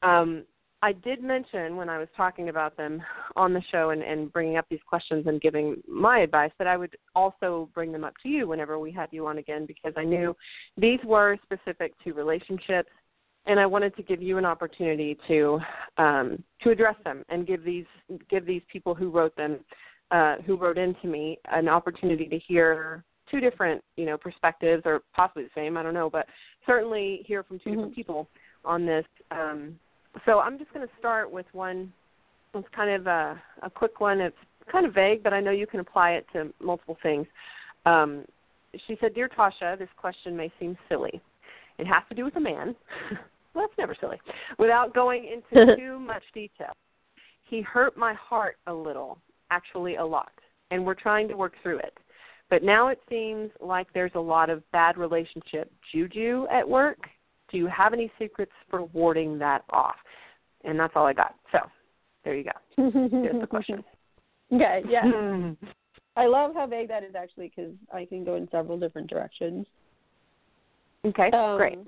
um, 0.01 0.43
I 0.81 0.91
did 0.91 1.23
mention 1.23 1.77
when 1.77 1.89
I 1.89 1.97
was 1.97 2.07
talking 2.15 2.49
about 2.49 2.77
them 2.77 3.01
on 3.35 3.53
the 3.53 3.61
show 3.71 3.89
and, 3.89 4.03
and 4.03 4.31
bringing 4.31 4.57
up 4.57 4.67
these 4.69 4.81
questions 4.87 5.25
and 5.25 5.41
giving 5.41 5.81
my 5.87 6.19
advice 6.19 6.51
that 6.59 6.67
I 6.67 6.77
would 6.77 6.95
also 7.15 7.69
bring 7.73 7.91
them 7.91 8.03
up 8.03 8.13
to 8.21 8.29
you 8.29 8.47
whenever 8.47 8.77
we 8.77 8.91
had 8.91 9.09
you 9.11 9.25
on 9.25 9.39
again 9.39 9.65
because 9.65 9.93
I 9.97 10.03
knew 10.03 10.35
these 10.77 10.99
were 11.03 11.37
specific 11.43 11.93
to 12.03 12.13
relationships 12.13 12.91
and 13.47 13.59
I 13.59 13.65
wanted 13.65 13.95
to 13.97 14.03
give 14.03 14.21
you 14.21 14.37
an 14.37 14.45
opportunity 14.45 15.17
to 15.27 15.59
um, 15.97 16.43
to 16.63 16.71
address 16.71 16.95
them 17.03 17.23
and 17.29 17.45
give 17.45 17.63
these 17.63 17.85
give 18.29 18.45
these 18.45 18.61
people 18.71 18.95
who 18.95 19.09
wrote 19.09 19.35
them 19.35 19.59
uh, 20.11 20.37
who 20.45 20.57
wrote 20.57 20.77
into 20.77 21.07
me 21.07 21.37
an 21.51 21.67
opportunity 21.67 22.25
to 22.25 22.39
hear 22.39 23.03
two 23.29 23.39
different 23.39 23.83
you 23.97 24.05
know 24.05 24.17
perspectives 24.17 24.83
or 24.85 25.01
possibly 25.15 25.43
the 25.43 25.49
same 25.55 25.77
I 25.77 25.83
don't 25.83 25.93
know 25.93 26.09
but 26.09 26.27
certainly 26.65 27.23
hear 27.25 27.43
from 27.43 27.59
2 27.59 27.69
Mhm. 27.69 27.73
different 27.73 27.95
people 27.95 28.27
on 28.63 28.85
this. 28.85 29.05
Um, 29.31 29.79
so 30.25 30.39
I'm 30.39 30.57
just 30.57 30.73
going 30.73 30.87
to 30.87 30.93
start 30.97 31.29
with 31.29 31.45
one. 31.53 31.91
It's 32.53 32.67
kind 32.75 32.89
of 32.89 33.05
a, 33.05 33.41
a 33.61 33.69
quick 33.69 33.99
one. 33.99 34.21
It's 34.21 34.37
kind 34.71 34.85
of 34.85 34.93
vague, 34.93 35.21
but 35.23 35.33
I 35.33 35.39
know 35.39 35.51
you 35.51 35.67
can 35.67 35.79
apply 35.79 36.11
it 36.13 36.25
to 36.33 36.51
multiple 36.59 36.97
things. 37.03 37.27
Um, 37.85 38.25
she 38.87 38.97
said, 38.99 39.13
"Dear 39.13 39.29
Tasha, 39.29 39.77
this 39.77 39.89
question 39.97 40.35
may 40.35 40.51
seem 40.59 40.77
silly. 40.89 41.21
It 41.77 41.85
has 41.85 42.03
to 42.09 42.15
do 42.15 42.23
with 42.23 42.35
a 42.37 42.39
man. 42.39 42.75
well, 43.55 43.65
that's 43.65 43.77
never 43.77 43.95
silly. 43.99 44.19
Without 44.59 44.93
going 44.93 45.25
into 45.25 45.75
too 45.77 45.99
much 45.99 46.23
detail, 46.33 46.73
he 47.49 47.61
hurt 47.61 47.97
my 47.97 48.13
heart 48.13 48.57
a 48.67 48.73
little, 48.73 49.17
actually 49.49 49.95
a 49.95 50.05
lot, 50.05 50.31
and 50.71 50.85
we're 50.85 50.93
trying 50.93 51.27
to 51.29 51.35
work 51.37 51.53
through 51.63 51.79
it. 51.79 51.97
But 52.49 52.61
now 52.63 52.89
it 52.89 52.99
seems 53.09 53.49
like 53.59 53.87
there's 53.93 54.11
a 54.15 54.19
lot 54.19 54.49
of 54.49 54.69
bad 54.71 54.97
relationship 54.97 55.71
juju 55.91 56.45
at 56.51 56.67
work. 56.67 56.99
Do 57.51 57.57
you 57.57 57.67
have 57.67 57.93
any 57.93 58.11
secrets 58.19 58.51
for 58.69 58.83
warding 58.85 59.39
that 59.39 59.63
off? 59.71 59.95
And 60.63 60.79
that's 60.79 60.93
all 60.95 61.05
I 61.05 61.13
got. 61.13 61.35
So 61.51 61.59
There 62.23 62.35
you 62.35 62.43
go. 62.43 62.51
Here's 62.91 63.39
the 63.41 63.47
question. 63.47 63.83
okay, 64.53 64.83
yeah. 64.89 65.03
I 66.17 66.27
love 66.27 66.53
how 66.53 66.65
vague 66.65 66.87
that 66.89 67.03
is 67.03 67.13
actually 67.15 67.51
because 67.55 67.73
I 67.93 68.05
can 68.05 68.23
go 68.23 68.35
in 68.35 68.47
several 68.49 68.79
different 68.79 69.09
directions. 69.09 69.65
Okay, 71.05 71.29
Um, 71.31 71.57
great. 71.57 71.79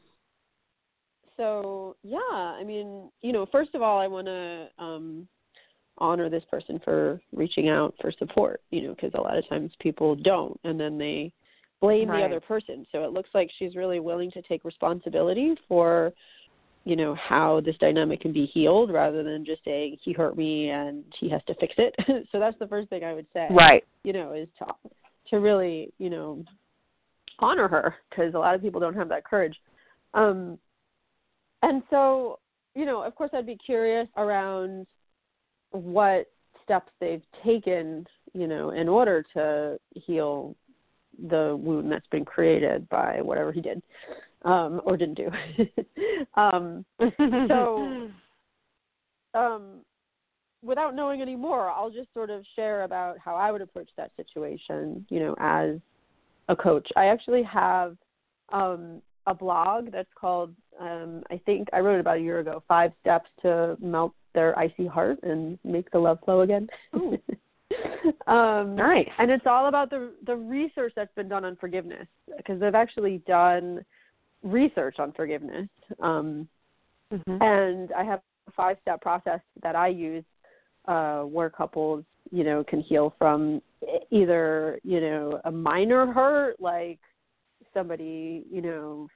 So 1.37 1.95
yeah, 2.03 2.17
I 2.19 2.63
mean, 2.63 3.09
you 3.21 3.31
know, 3.31 3.45
first 3.51 3.75
of 3.75 3.81
all, 3.81 3.99
I 3.99 4.07
want 4.07 4.27
to 4.27 4.67
um, 4.79 5.27
honor 5.99 6.29
this 6.29 6.43
person 6.49 6.79
for 6.83 7.21
reaching 7.31 7.69
out 7.69 7.93
for 8.01 8.11
support. 8.11 8.61
You 8.71 8.81
know, 8.81 8.95
because 8.95 9.11
a 9.13 9.21
lot 9.21 9.37
of 9.37 9.47
times 9.47 9.71
people 9.79 10.15
don't, 10.15 10.59
and 10.63 10.79
then 10.79 10.97
they 10.97 11.31
blame 11.79 12.09
Right. 12.09 12.21
the 12.21 12.25
other 12.25 12.39
person. 12.39 12.85
So 12.91 13.03
it 13.03 13.11
looks 13.11 13.29
like 13.33 13.51
she's 13.57 13.75
really 13.75 13.99
willing 13.99 14.31
to 14.31 14.41
take 14.41 14.65
responsibility 14.65 15.55
for, 15.67 16.11
you 16.85 16.95
know, 16.95 17.13
how 17.15 17.61
this 17.61 17.77
dynamic 17.77 18.21
can 18.21 18.33
be 18.33 18.47
healed, 18.47 18.91
rather 18.91 19.21
than 19.21 19.45
just 19.45 19.63
saying 19.63 19.97
he 20.03 20.11
hurt 20.11 20.35
me 20.35 20.69
and 20.71 21.03
he 21.19 21.29
has 21.29 21.41
to 21.45 21.55
fix 21.55 21.75
it. 21.77 21.95
so 22.31 22.39
that's 22.39 22.57
the 22.57 22.67
first 22.67 22.89
thing 22.89 23.03
I 23.03 23.13
would 23.13 23.27
say 23.31 23.47
Right. 23.51 23.83
you 24.03 24.13
know, 24.13 24.33
is 24.33 24.47
to 24.59 24.65
to 25.29 25.39
really, 25.39 25.91
you 25.99 26.09
know, 26.09 26.43
honor 27.39 27.67
her 27.67 27.95
because 28.09 28.33
a 28.33 28.39
lot 28.39 28.55
of 28.55 28.61
people 28.61 28.79
don't 28.79 28.95
have 28.95 29.09
that 29.09 29.25
courage. 29.25 29.55
Um, 30.13 30.57
and 31.61 31.81
so, 31.89 32.39
you 32.75 32.85
know, 32.85 33.01
of 33.03 33.15
course, 33.15 33.31
I'd 33.33 33.45
be 33.45 33.57
curious 33.57 34.07
around 34.17 34.87
what 35.71 36.27
steps 36.63 36.91
they've 36.99 37.23
taken, 37.45 38.05
you 38.33 38.47
know, 38.47 38.71
in 38.71 38.87
order 38.87 39.23
to 39.33 39.79
heal 39.95 40.55
the 41.29 41.57
wound 41.59 41.91
that's 41.91 42.07
been 42.07 42.25
created 42.25 42.87
by 42.89 43.21
whatever 43.21 43.51
he 43.51 43.61
did 43.61 43.81
um, 44.43 44.81
or 44.85 44.97
didn't 44.97 45.17
do. 45.17 45.29
um, 46.39 46.85
So- 46.99 48.09
um, 49.33 49.81
without 50.63 50.95
knowing 50.95 51.21
any 51.21 51.35
more, 51.35 51.69
I'll 51.69 51.89
just 51.89 52.13
sort 52.13 52.29
of 52.29 52.43
share 52.55 52.83
about 52.83 53.17
how 53.17 53.35
I 53.35 53.51
would 53.51 53.61
approach 53.61 53.89
that 53.97 54.11
situation, 54.15 55.05
you 55.09 55.19
know, 55.19 55.35
as 55.39 55.77
a 56.49 56.55
coach. 56.55 56.87
I 56.95 57.05
actually 57.05 57.43
have 57.43 57.97
um, 58.51 59.01
a 59.27 59.33
blog 59.33 59.91
that's 59.91 60.09
called, 60.19 60.53
um, 60.79 61.23
I 61.29 61.37
think 61.45 61.67
I 61.73 61.79
wrote 61.79 61.95
it 61.95 61.99
about 62.01 62.17
a 62.17 62.21
year 62.21 62.39
ago, 62.39 62.63
Five 62.67 62.91
Steps 63.01 63.29
to 63.41 63.77
Melt 63.79 64.13
Their 64.33 64.57
Icy 64.57 64.85
Heart 64.87 65.19
and 65.23 65.57
Make 65.63 65.89
the 65.91 65.99
Love 65.99 66.19
Flow 66.25 66.41
Again. 66.41 66.67
Um, 68.27 68.75
nice. 68.75 69.07
and 69.19 69.29
it's 69.29 69.45
all 69.45 69.67
about 69.67 69.89
the 69.89 70.13
the 70.25 70.35
research 70.35 70.93
that's 70.95 71.13
been 71.15 71.27
done 71.27 71.43
on 71.43 71.57
forgiveness 71.57 72.07
because 72.37 72.59
they've 72.59 72.75
actually 72.75 73.21
done 73.27 73.83
research 74.43 74.99
on 74.99 75.11
forgiveness. 75.11 75.67
Um, 76.01 76.47
Mhm. 77.11 77.41
and 77.41 77.91
I 77.93 78.03
have 78.03 78.21
a 78.47 78.51
five 78.51 78.77
step 78.81 79.01
process 79.01 79.41
that 79.61 79.75
I 79.75 79.87
use 79.89 80.25
uh, 80.87 81.23
where 81.23 81.49
couples, 81.49 82.05
you 82.31 82.43
know, 82.43 82.63
can 82.63 82.81
heal 82.81 83.13
from 83.17 83.61
either, 84.11 84.79
you 84.83 85.01
know, 85.01 85.39
a 85.45 85.51
minor 85.51 86.05
hurt, 86.11 86.59
like 86.59 86.99
somebody, 87.73 88.45
you 88.49 88.61
know, 88.61 89.09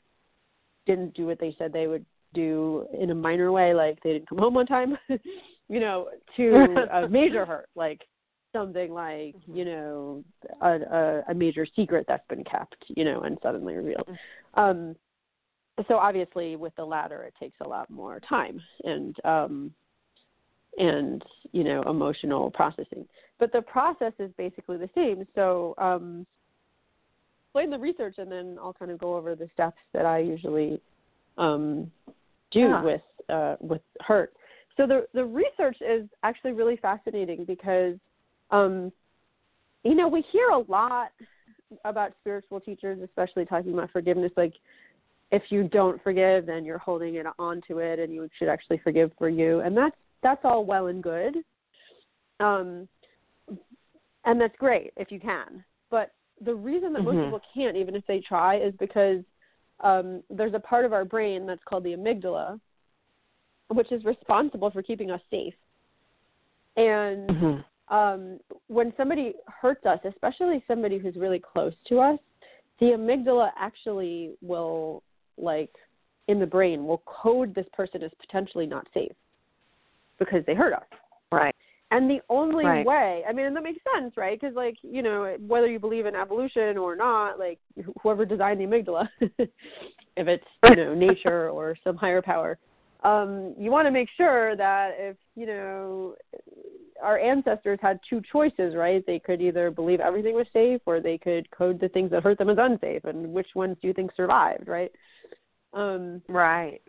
didn't 0.85 1.13
do 1.13 1.25
what 1.25 1.39
they 1.39 1.55
said 1.57 1.71
they 1.71 1.87
would 1.87 2.05
do 2.33 2.87
in 2.99 3.11
a 3.11 3.15
minor 3.15 3.51
way, 3.51 3.73
like 3.73 4.01
they 4.03 4.13
didn't 4.13 4.29
come 4.29 4.37
home 4.37 4.57
on 4.57 4.65
time, 4.65 4.97
you 5.69 5.79
know, 5.79 6.09
to 6.37 6.87
a 6.93 7.07
major 7.09 7.45
hurt, 7.45 7.69
like 7.75 8.01
something 8.53 8.91
like, 8.93 9.35
you 9.47 9.65
know, 9.65 10.23
a, 10.61 10.69
a, 10.69 11.23
a 11.29 11.33
major 11.33 11.65
secret 11.75 12.05
that's 12.07 12.27
been 12.27 12.43
kept, 12.43 12.75
you 12.87 13.03
know, 13.03 13.21
and 13.21 13.37
suddenly 13.41 13.73
revealed. 13.75 14.07
Um, 14.55 14.95
so 15.87 15.97
obviously 15.97 16.55
with 16.55 16.75
the 16.75 16.83
latter 16.83 17.23
it 17.23 17.33
takes 17.39 17.57
a 17.61 17.67
lot 17.67 17.89
more 17.89 18.19
time 18.19 18.61
and 18.83 19.15
um 19.23 19.71
and 20.77 21.23
you 21.51 21.63
know 21.63 21.81
emotional 21.83 22.51
processing. 22.51 23.05
But 23.39 23.51
the 23.51 23.61
process 23.61 24.13
is 24.19 24.31
basically 24.37 24.77
the 24.77 24.89
same. 24.95 25.25
So 25.35 25.73
um 25.77 26.25
explain 27.51 27.69
the 27.69 27.77
research 27.77 28.15
and 28.17 28.31
then 28.31 28.57
i'll 28.61 28.73
kind 28.73 28.91
of 28.91 28.97
go 28.97 29.15
over 29.15 29.35
the 29.35 29.49
steps 29.53 29.77
that 29.93 30.05
i 30.05 30.17
usually 30.19 30.81
um 31.37 31.91
do 32.51 32.59
Yeah. 32.61 32.81
with 32.81 33.01
uh 33.29 33.55
with 33.59 33.81
hurt 33.99 34.33
so 34.77 34.87
the 34.87 35.05
the 35.13 35.25
research 35.25 35.77
is 35.81 36.07
actually 36.23 36.53
really 36.53 36.77
fascinating 36.77 37.43
because 37.43 37.95
um 38.51 38.91
you 39.83 39.95
know 39.95 40.07
we 40.07 40.23
hear 40.31 40.49
a 40.49 40.59
lot 40.59 41.11
about 41.83 42.13
spiritual 42.21 42.61
teachers 42.61 42.99
especially 43.03 43.45
talking 43.45 43.73
about 43.73 43.91
forgiveness 43.91 44.31
like 44.37 44.53
if 45.31 45.43
you 45.49 45.63
don't 45.63 46.01
forgive, 46.03 46.45
then 46.45 46.65
you're 46.65 46.77
holding 46.77 47.15
it 47.15 47.25
onto 47.39 47.79
it, 47.79 47.99
and 47.99 48.13
you 48.13 48.29
should 48.37 48.49
actually 48.49 48.79
forgive 48.83 49.11
for 49.17 49.29
you, 49.29 49.61
and 49.61 49.75
that's 49.75 49.95
that's 50.21 50.41
all 50.43 50.65
well 50.65 50.87
and 50.87 51.01
good, 51.01 51.37
um, 52.41 52.87
and 54.25 54.39
that's 54.39 54.55
great 54.57 54.91
if 54.97 55.09
you 55.11 55.19
can. 55.19 55.63
But 55.89 56.11
the 56.41 56.55
reason 56.55 56.93
that 56.93 57.03
most 57.03 57.17
Mhm. 57.17 57.23
people 57.25 57.41
can't, 57.53 57.77
even 57.77 57.95
if 57.95 58.05
they 58.07 58.19
try, 58.19 58.55
is 58.55 58.75
because 58.77 59.23
um, 59.79 60.23
there's 60.29 60.53
a 60.53 60.59
part 60.59 60.85
of 60.85 60.93
our 60.93 61.05
brain 61.05 61.47
that's 61.47 61.63
called 61.63 61.83
the 61.83 61.93
amygdala, 61.93 62.59
which 63.69 63.91
is 63.91 64.05
responsible 64.05 64.69
for 64.69 64.83
keeping 64.83 65.09
us 65.09 65.21
safe. 65.31 65.55
And 66.75 67.29
Mhm. 67.29 67.65
um, 67.87 68.39
when 68.67 68.93
somebody 68.95 69.35
hurts 69.47 69.85
us, 69.85 69.99
especially 70.05 70.63
somebody 70.67 70.97
who's 70.97 71.17
really 71.17 71.39
close 71.39 71.75
to 71.87 71.99
us, 71.99 72.19
the 72.79 72.91
amygdala 72.91 73.51
actually 73.57 74.37
will, 74.41 75.03
like, 75.37 75.75
in 76.27 76.39
the 76.39 76.45
brain, 76.45 76.85
will 76.85 76.99
code 77.05 77.53
this 77.53 77.67
person 77.73 78.01
as 78.03 78.13
potentially 78.15 78.65
not 78.65 78.87
safe 78.93 79.15
because 80.19 80.45
they 80.45 80.53
hurt 80.53 80.73
us. 80.73 80.87
Right. 81.31 81.55
And 81.91 82.09
the 82.09 82.21
only 82.29 82.65
Right. 82.65 82.85
way, 82.85 83.23
I 83.27 83.33
mean, 83.33 83.45
and 83.47 83.55
that 83.55 83.63
makes 83.63 83.83
sense, 83.95 84.15
right? 84.15 84.39
Because, 84.39 84.55
like, 84.55 84.77
you 84.81 85.01
know, 85.01 85.35
whether 85.45 85.67
you 85.67 85.77
believe 85.77 86.05
in 86.05 86.15
evolution 86.15 86.77
or 86.77 86.95
not, 86.95 87.37
like, 87.37 87.59
whoever 88.01 88.25
designed 88.25 88.61
the 88.61 88.65
amygdala, 88.65 89.09
if 89.19 90.27
it's, 90.27 90.45
you 90.69 90.75
know, 90.77 90.93
nature 90.95 91.49
or 91.49 91.75
some 91.83 91.97
higher 91.97 92.21
power, 92.21 92.57
um, 93.03 93.53
you 93.57 93.71
want 93.71 93.87
to 93.87 93.91
make 93.91 94.07
sure 94.15 94.55
that 94.55 94.91
if, 94.97 95.17
you 95.35 95.45
know, 95.45 96.15
our 97.03 97.19
ancestors 97.19 97.79
had 97.81 97.99
two 98.09 98.21
choices, 98.31 98.75
right? 98.75 99.03
They 99.05 99.19
could 99.19 99.41
either 99.41 99.69
believe 99.71 99.99
everything 99.99 100.35
was 100.35 100.47
safe 100.53 100.81
or 100.85 101.01
they 101.01 101.17
could 101.17 101.49
code 101.51 101.79
the 101.79 101.89
things 101.89 102.11
that 102.11 102.23
hurt 102.23 102.37
them 102.37 102.49
as 102.49 102.57
unsafe. 102.59 103.03
And 103.05 103.33
which 103.33 103.47
ones 103.55 103.75
do 103.81 103.87
you 103.87 103.93
think 103.93 104.11
survived, 104.15 104.67
right? 104.67 104.91
Um, 105.73 106.21
Right. 106.29 106.81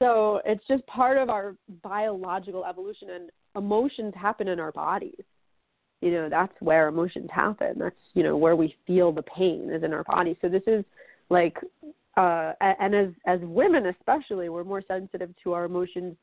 so 0.00 0.40
it's 0.44 0.66
just 0.66 0.86
part 0.86 1.18
of 1.18 1.28
our 1.28 1.56
biological 1.82 2.64
evolution, 2.64 3.10
and 3.10 3.30
emotions 3.56 4.14
happen 4.16 4.48
in 4.48 4.60
our 4.60 4.72
bodies. 4.72 5.24
You 6.00 6.12
know, 6.12 6.28
that's 6.28 6.52
where 6.60 6.88
emotions 6.88 7.28
happen. 7.32 7.74
That's 7.78 7.96
you 8.14 8.22
know 8.22 8.36
where 8.36 8.56
we 8.56 8.76
feel 8.86 9.12
the 9.12 9.22
pain 9.22 9.70
is 9.72 9.82
in 9.82 9.92
our 9.92 10.04
bodies. 10.04 10.36
So 10.40 10.48
this 10.48 10.62
is 10.66 10.84
like, 11.28 11.56
uh, 12.16 12.52
and 12.60 12.94
as 12.94 13.08
as 13.26 13.40
women 13.42 13.86
especially, 13.86 14.48
we're 14.48 14.64
more 14.64 14.82
sensitive 14.86 15.30
to 15.42 15.52
our 15.54 15.64
emotions 15.64 16.16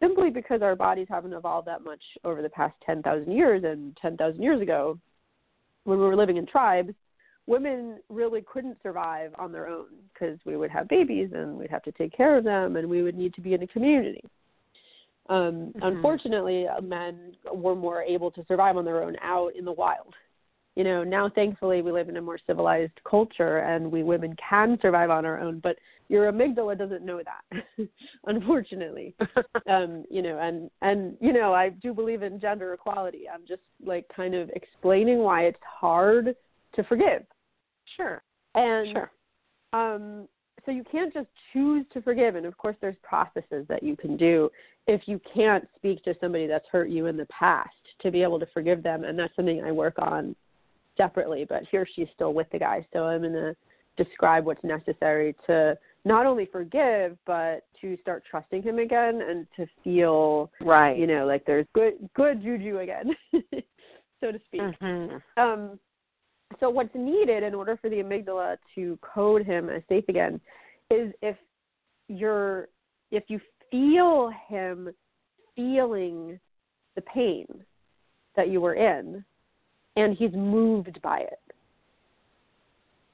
simply 0.00 0.30
because 0.30 0.60
our 0.60 0.76
bodies 0.76 1.06
haven't 1.08 1.32
evolved 1.32 1.68
that 1.68 1.82
much 1.82 2.02
over 2.24 2.42
the 2.42 2.50
past 2.50 2.74
ten 2.84 3.02
thousand 3.02 3.32
years. 3.32 3.64
And 3.64 3.96
ten 4.00 4.16
thousand 4.16 4.42
years 4.42 4.60
ago, 4.60 4.98
when 5.84 5.98
we 5.98 6.04
were 6.04 6.16
living 6.16 6.36
in 6.36 6.46
tribes, 6.46 6.92
women 7.46 7.98
really 8.08 8.42
couldn't 8.42 8.76
survive 8.82 9.32
on 9.38 9.50
their 9.50 9.68
own 9.68 9.86
because 10.12 10.38
we 10.44 10.56
would 10.56 10.70
have 10.70 10.88
babies 10.88 11.30
and 11.34 11.56
we'd 11.56 11.70
have 11.70 11.82
to 11.82 11.92
take 11.92 12.12
care 12.14 12.36
of 12.36 12.44
them 12.44 12.76
and 12.76 12.88
we 12.88 13.02
would 13.02 13.16
need 13.16 13.34
to 13.34 13.40
be 13.40 13.54
in 13.54 13.62
a 13.62 13.66
community. 13.66 14.22
Um, 15.32 15.72
Mhm. 15.72 15.82
Unfortunately, 15.82 16.68
men 16.82 17.34
were 17.50 17.74
more 17.74 18.02
able 18.02 18.30
to 18.32 18.44
survive 18.44 18.76
on 18.76 18.84
their 18.84 19.02
own 19.02 19.16
out 19.22 19.54
in 19.56 19.64
the 19.64 19.72
wild. 19.72 20.14
You 20.74 20.84
know, 20.84 21.04
now 21.04 21.28
thankfully 21.28 21.80
we 21.80 21.90
live 21.90 22.08
in 22.10 22.16
a 22.18 22.22
more 22.22 22.38
civilized 22.38 22.98
culture 23.04 23.58
and 23.58 23.90
we 23.90 24.02
women 24.02 24.34
can 24.36 24.78
survive 24.80 25.10
on 25.10 25.24
our 25.24 25.38
own, 25.38 25.58
but 25.60 25.78
your 26.08 26.30
amygdala 26.30 26.76
doesn't 26.76 27.04
know 27.04 27.22
that, 27.22 27.64
unfortunately. 28.26 29.14
um, 29.66 30.04
you 30.10 30.20
know, 30.20 30.38
and 30.38 30.70
and 30.82 31.16
you 31.20 31.32
know, 31.32 31.54
I 31.54 31.70
do 31.70 31.94
believe 31.94 32.22
in 32.22 32.38
gender 32.38 32.74
equality. 32.74 33.28
I'm 33.28 33.46
just 33.46 33.62
like 33.82 34.06
kind 34.14 34.34
of 34.34 34.50
explaining 34.50 35.18
why 35.20 35.44
it's 35.44 35.62
hard 35.62 36.36
to 36.74 36.84
forgive. 36.84 37.24
Sure. 37.96 38.22
And 38.54 38.88
Sure. 38.92 39.10
um, 39.72 40.28
so 40.64 40.70
you 40.70 40.84
can't 40.90 41.12
just 41.12 41.28
choose 41.52 41.84
to 41.92 42.02
forgive. 42.02 42.36
And 42.36 42.46
of 42.46 42.56
course, 42.56 42.76
there's 42.80 42.96
processes 43.02 43.66
that 43.68 43.82
you 43.82 43.96
can 43.96 44.16
do 44.16 44.50
if 44.86 45.02
you 45.06 45.20
can't 45.34 45.66
speak 45.76 46.02
to 46.04 46.14
somebody 46.20 46.46
that's 46.46 46.66
hurt 46.70 46.88
you 46.88 47.06
in 47.06 47.16
the 47.16 47.26
past 47.26 47.70
to 48.00 48.10
be 48.10 48.22
able 48.22 48.40
to 48.40 48.46
forgive 48.46 48.82
them. 48.82 49.04
And 49.04 49.18
that's 49.18 49.34
something 49.36 49.62
I 49.62 49.72
work 49.72 49.94
on 49.98 50.34
separately. 50.96 51.44
But 51.48 51.62
here 51.70 51.86
she's 51.94 52.08
still 52.14 52.34
with 52.34 52.48
the 52.50 52.58
guy, 52.58 52.86
so 52.92 53.04
I'm 53.04 53.22
going 53.22 53.32
to 53.32 53.56
describe 53.96 54.44
what's 54.44 54.62
necessary 54.64 55.34
to 55.46 55.76
not 56.04 56.26
only 56.26 56.46
forgive, 56.46 57.16
but 57.26 57.64
to 57.80 57.96
start 58.00 58.24
trusting 58.28 58.62
him 58.62 58.78
again 58.78 59.22
and 59.22 59.46
to 59.56 59.66
feel, 59.84 60.50
Right. 60.60 60.96
you 60.96 61.06
know, 61.06 61.26
like 61.26 61.44
there's 61.44 61.66
good 61.74 61.94
good 62.14 62.42
juju 62.42 62.78
again, 62.78 63.14
so 64.20 64.32
to 64.32 64.40
speak. 64.46 64.62
Mhm. 64.62 65.22
Um, 65.36 65.78
so 66.60 66.70
what's 66.70 66.94
needed 66.94 67.42
in 67.42 67.54
order 67.54 67.76
for 67.76 67.88
the 67.90 67.96
amygdala 67.96 68.56
to 68.74 68.98
code 69.02 69.44
him 69.44 69.68
as 69.68 69.82
safe 69.88 70.04
again 70.08 70.40
is 70.90 71.12
if 71.22 71.36
you're 72.08 72.68
if 73.10 73.24
you 73.28 73.40
feel 73.70 74.30
him 74.48 74.90
feeling 75.54 76.38
the 76.94 77.02
pain 77.02 77.46
that 78.36 78.48
you 78.48 78.60
were 78.60 78.74
in 78.74 79.24
and 79.96 80.16
he's 80.16 80.32
moved 80.32 81.00
by 81.02 81.18
it. 81.20 81.40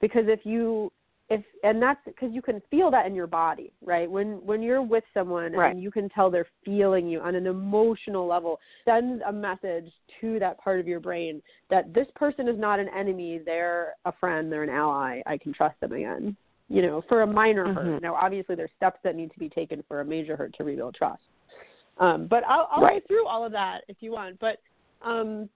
Because 0.00 0.25
if 0.26 0.40
you 0.45 0.92
if 1.30 1.44
and 1.62 1.80
that's 1.80 2.00
because 2.06 2.30
you 2.32 2.40
can 2.40 2.62
feel 2.70 2.90
that 2.90 3.06
in 3.06 3.14
your 3.14 3.26
body 3.26 3.73
right 3.82 4.11
when 4.11 4.44
when 4.44 4.62
you're 4.62 4.82
with 4.82 5.04
someone 5.12 5.52
right. 5.52 5.73
and 5.73 5.82
you 5.82 5.90
can 5.90 6.08
tell 6.08 6.30
they're 6.30 6.47
feeling 6.64 7.06
you 7.06 7.20
on 7.20 7.35
an 7.35 7.47
emotional 7.47 8.26
level 8.26 8.58
sends 8.85 9.23
a 9.26 9.32
message 9.32 9.90
to 10.20 10.38
that 10.38 10.58
part 10.58 10.80
of 10.80 10.88
your 10.88 11.00
brain 11.00 11.42
that 11.70 11.92
this 11.92 12.06
person 12.14 12.49
is 12.49 12.58
not 12.58 12.80
an 12.80 12.88
enemy 12.97 13.40
they're 13.44 13.94
a 14.06 14.12
friend 14.12 14.50
they're 14.50 14.62
an 14.62 14.70
ally 14.70 15.20
i 15.26 15.37
can 15.37 15.52
trust 15.52 15.78
them 15.80 15.92
again 15.92 16.37
you 16.68 16.80
know 16.80 17.02
for 17.08 17.23
a 17.23 17.26
minor 17.26 17.66
mm-hmm. 17.66 17.76
hurt 17.76 18.02
now 18.02 18.14
obviously 18.14 18.54
there's 18.54 18.70
steps 18.76 18.99
that 19.04 19.14
need 19.14 19.30
to 19.30 19.38
be 19.38 19.49
taken 19.49 19.82
for 19.87 20.00
a 20.00 20.04
major 20.04 20.37
hurt 20.37 20.54
to 20.56 20.64
rebuild 20.64 20.94
trust 20.94 21.23
um 21.99 22.26
but 22.28 22.42
i'll 22.49 22.68
i'll 22.73 22.82
right. 22.82 23.02
go 23.02 23.06
through 23.06 23.26
all 23.26 23.44
of 23.44 23.52
that 23.52 23.80
if 23.88 23.99
you 24.00 24.12
want 24.12 24.38
but 24.40 24.58
um 25.04 25.47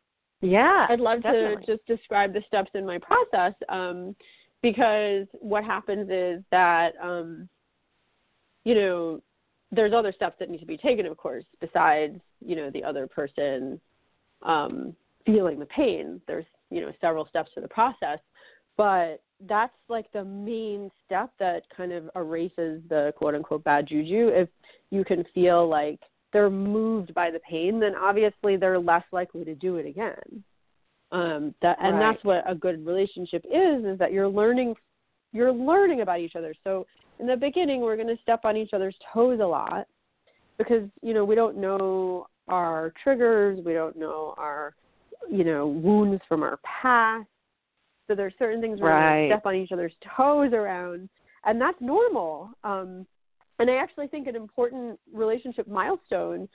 yeah 0.43 0.87
i'd 0.91 1.01
love 1.01 1.23
definitely. 1.23 1.65
to 1.65 1.77
just 1.77 1.87
describe 1.87 2.35
the 2.35 2.43
steps 2.47 2.71
in 2.75 2.85
my 2.85 2.99
process 2.99 3.55
um 3.71 4.15
because 4.63 5.27
what 5.33 5.65
happens 5.65 6.09
is 6.11 6.43
that 6.51 6.93
um, 7.03 7.49
you 8.65 8.75
know 8.75 9.21
there's 9.71 9.93
other 9.93 10.13
steps 10.13 10.37
that 10.39 10.51
need 10.51 10.61
to 10.61 10.67
be 10.67 10.77
taken, 10.77 11.07
of 11.07 11.17
course, 11.17 11.45
besides 11.61 12.21
you 12.45 12.57
know 12.57 12.71
the 12.71 12.85
other 12.85 13.07
person 13.07 13.81
um, 14.43 14.95
feeling 15.27 15.59
the 15.59 15.67
pain. 15.67 16.21
There's 16.27 16.47
you 16.71 16.81
know 16.81 16.93
several 17.01 17.27
steps 17.27 17.51
to 17.55 17.61
the 17.61 17.69
process, 17.69 18.19
but 18.77 19.23
that's 19.49 19.75
like 19.89 20.11
the 20.13 20.25
main 20.25 20.91
step 21.05 21.31
that 21.41 21.65
kind 21.77 21.93
of 21.93 22.09
erases 22.15 22.81
the 22.89 23.13
quote 23.17 23.35
unquote 23.35 23.65
bad 23.65 23.89
juju. 23.89 24.29
If 24.29 24.49
you 24.91 25.05
can 25.05 25.25
feel 25.35 25.69
like 25.69 26.01
they're 26.33 26.49
moved 26.49 27.13
by 27.13 27.31
the 27.31 27.41
pain, 27.41 27.81
then 27.81 27.95
obviously 27.95 28.57
they're 28.57 28.79
less 28.79 29.05
likely 29.13 29.45
to 29.45 29.55
do 29.55 29.77
it 29.77 29.87
again 29.87 30.45
um 31.13 31.55
that 31.63 31.77
and 31.81 31.99
right. 31.99 32.13
that's 32.13 32.25
what 32.25 32.43
a 32.51 32.55
good 32.55 32.85
relationship 32.85 33.45
is 33.45 33.85
is 33.85 33.99
that 33.99 34.13
you're 34.13 34.29
learning 34.29 34.75
you're 35.33 35.53
learning 35.53 36.01
about 36.01 36.21
each 36.21 36.37
other 36.37 36.55
so 36.65 36.87
in 37.21 37.27
the 37.27 37.37
beginning 37.37 37.81
we're 37.81 37.97
going 37.97 38.09
to 38.09 38.21
step 38.23 38.41
on 38.45 38.57
each 38.57 38.71
other's 38.73 38.97
toes 39.13 39.39
a 39.41 39.47
lot 39.47 39.87
because 40.59 40.89
you 41.03 41.15
know 41.15 41.25
we 41.25 41.35
don't 41.35 41.57
know 41.57 42.27
our 42.49 42.93
triggers 43.03 43.61
we 43.65 43.73
don't 43.73 43.97
know 43.97 44.35
our 44.39 44.75
you 45.31 45.45
know 45.45 45.67
wounds 45.67 46.21
from 46.29 46.43
our 46.43 46.59
past 46.65 47.29
so 48.09 48.15
there's 48.15 48.35
certain 48.39 48.61
things 48.61 48.81
we're 48.81 48.89
right. 48.89 49.29
going 49.29 49.31
to 49.31 49.35
step 49.37 49.47
on 49.47 49.55
each 49.55 49.73
other's 49.73 49.93
toes 50.17 50.53
around 50.53 51.09
and 51.45 51.61
that's 51.61 51.81
normal 51.81 52.51
um 52.65 53.07
and 53.59 53.71
i 53.71 53.77
actually 53.77 54.07
think 54.09 54.27
an 54.27 54.37
important 54.37 54.99
relationship 55.13 55.69
milestone 55.69 56.49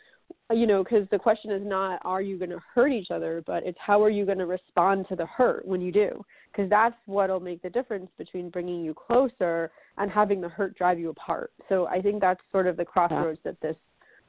you 0.52 0.66
know, 0.66 0.84
because 0.84 1.08
the 1.12 1.20
question 1.20 1.52
is 1.52 1.62
not 1.66 2.00
are 2.06 2.22
you 2.22 2.38
going 2.38 2.50
to 2.50 2.62
hurt 2.74 2.92
each 2.92 3.12
other, 3.12 3.44
but 3.46 3.64
it's 3.66 3.78
how 3.80 4.02
are 4.02 4.10
you 4.10 4.26
going 4.26 4.38
to 4.38 4.46
respond 4.46 5.06
to 5.10 5.16
the 5.16 5.26
hurt 5.26 5.68
when 5.68 5.82
you 5.82 5.92
do, 5.92 6.24
because 6.52 6.70
that's 6.70 6.96
what'll 7.06 7.40
make 7.40 7.62
the 7.62 7.70
difference 7.70 8.10
between 8.18 8.50
bringing 8.50 8.84
you 8.84 8.94
closer 8.94 9.72
and 9.98 10.10
having 10.10 10.40
the 10.40 10.50
hurt 10.50 10.78
drive 10.78 11.00
you 11.00 11.10
apart. 11.10 11.52
So 11.68 11.88
I 11.88 12.02
think 12.02 12.22
that's 12.22 12.40
sort 12.52 12.68
of 12.68 12.78
the 12.78 12.86
crossroads 12.86 13.40
yeah. 13.44 13.52
that 13.52 13.62
this 13.62 13.76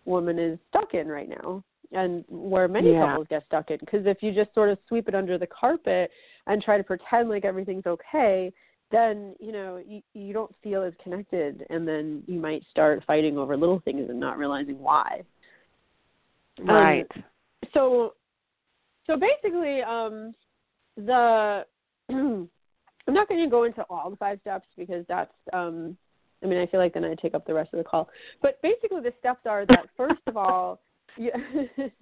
woman 0.05 0.39
is 0.39 0.59
stuck 0.71 0.95
in 0.95 1.07
right 1.07 1.29
now, 1.29 1.63
and 1.93 2.25
where 2.29 2.67
many 2.67 2.93
yeah. 2.93 3.07
couples 3.07 3.27
get 3.31 3.45
stuck 3.47 3.71
in. 3.71 3.79
Because 3.79 4.05
if 4.05 4.19
you 4.21 4.33
just 4.33 4.53
sort 4.55 4.71
of 4.71 4.79
sweep 4.89 5.09
it 5.09 5.15
under 5.15 5.39
the 5.39 5.47
carpet 5.47 6.11
and 6.47 6.63
try 6.63 6.77
to 6.77 6.85
pretend 6.85 7.29
like 7.29 7.45
everything's 7.45 7.87
okay, 7.87 8.53
then 8.91 9.37
you 9.39 9.53
know 9.53 9.81
you, 9.87 10.03
you 10.15 10.33
don't 10.33 10.55
feel 10.65 10.83
as 10.83 10.95
connected, 11.03 11.65
and 11.71 11.87
then 11.87 12.25
you 12.27 12.41
might 12.41 12.63
start 12.71 13.05
fighting 13.07 13.39
over 13.39 13.57
little 13.57 13.81
things 13.85 14.09
and 14.11 14.19
not 14.19 14.37
realizing 14.37 14.79
why. 14.81 15.23
Right. 16.61 17.07
Um, 17.15 17.25
so, 17.73 18.15
so 19.07 19.17
basically, 19.17 19.83
um, 19.83 20.35
the 20.97 21.65
I'm 23.09 23.15
not 23.15 23.29
going 23.29 23.43
to 23.43 23.51
go 23.51 23.65
into 23.65 23.83
all 23.89 24.11
the 24.11 24.17
five 24.17 24.39
steps 24.43 24.67
because 24.77 25.05
that's 25.09 25.33
um, 25.53 25.97
I 26.43 26.47
mean 26.47 26.59
I 26.59 26.67
feel 26.67 26.79
like 26.79 26.95
then 26.95 27.05
I 27.05 27.15
take 27.15 27.35
up 27.35 27.47
the 27.47 27.55
rest 27.55 27.73
of 27.73 27.79
the 27.79 27.85
call. 27.85 28.09
But 28.43 28.61
basically, 28.63 29.01
the 29.01 29.15
steps 29.19 29.41
are 29.47 29.65
that 29.67 29.87
first 29.97 30.21
of 30.27 30.37
all, 30.37 30.81
you, 31.17 31.33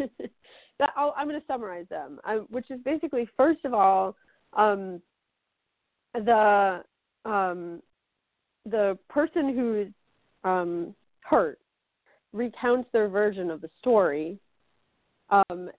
that 0.78 0.90
i 0.96 1.10
am 1.16 1.28
going 1.28 1.40
to 1.40 1.46
summarize 1.46 1.88
them, 1.88 2.20
I, 2.24 2.36
which 2.50 2.70
is 2.70 2.80
basically 2.84 3.28
first 3.36 3.64
of 3.64 3.72
all, 3.72 4.16
um, 4.54 5.00
the 6.14 6.82
um, 7.24 7.82
the 8.64 8.98
person 9.08 9.54
who's 9.54 9.88
um, 10.42 10.94
hurt 11.20 11.60
recounts 12.32 12.88
their 12.92 13.08
version 13.08 13.50
of 13.50 13.60
the 13.60 13.70
story 13.78 14.38
um, 15.30 15.70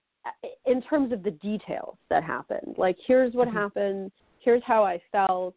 in 0.66 0.82
terms 0.82 1.12
of 1.12 1.22
the 1.22 1.30
details 1.30 1.96
that 2.10 2.22
happened. 2.22 2.74
Like, 2.76 2.96
here's 3.06 3.34
what 3.34 3.48
mm-hmm. 3.48 3.56
happened, 3.56 4.12
here's 4.40 4.62
how 4.66 4.84
I 4.84 5.00
felt, 5.10 5.54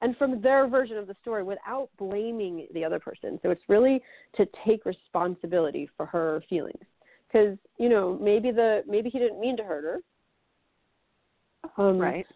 and 0.00 0.16
from 0.16 0.40
their 0.40 0.68
version 0.68 0.96
of 0.96 1.06
the 1.06 1.16
story 1.20 1.42
without 1.42 1.90
blaming 1.98 2.66
the 2.72 2.84
other 2.84 2.98
person. 2.98 3.38
So 3.42 3.50
it's 3.50 3.62
really 3.68 4.00
to 4.36 4.46
take 4.66 4.84
responsibility 4.84 5.90
for 5.96 6.06
her 6.06 6.42
feelings. 6.48 6.84
Because 7.26 7.58
you 7.76 7.90
know 7.90 8.18
maybe 8.22 8.50
the 8.50 8.82
maybe 8.86 9.10
he 9.10 9.18
didn't 9.18 9.38
mean 9.38 9.56
to 9.58 9.62
hurt 9.62 9.84
her, 9.84 11.82
um, 11.82 11.98
right? 11.98 12.26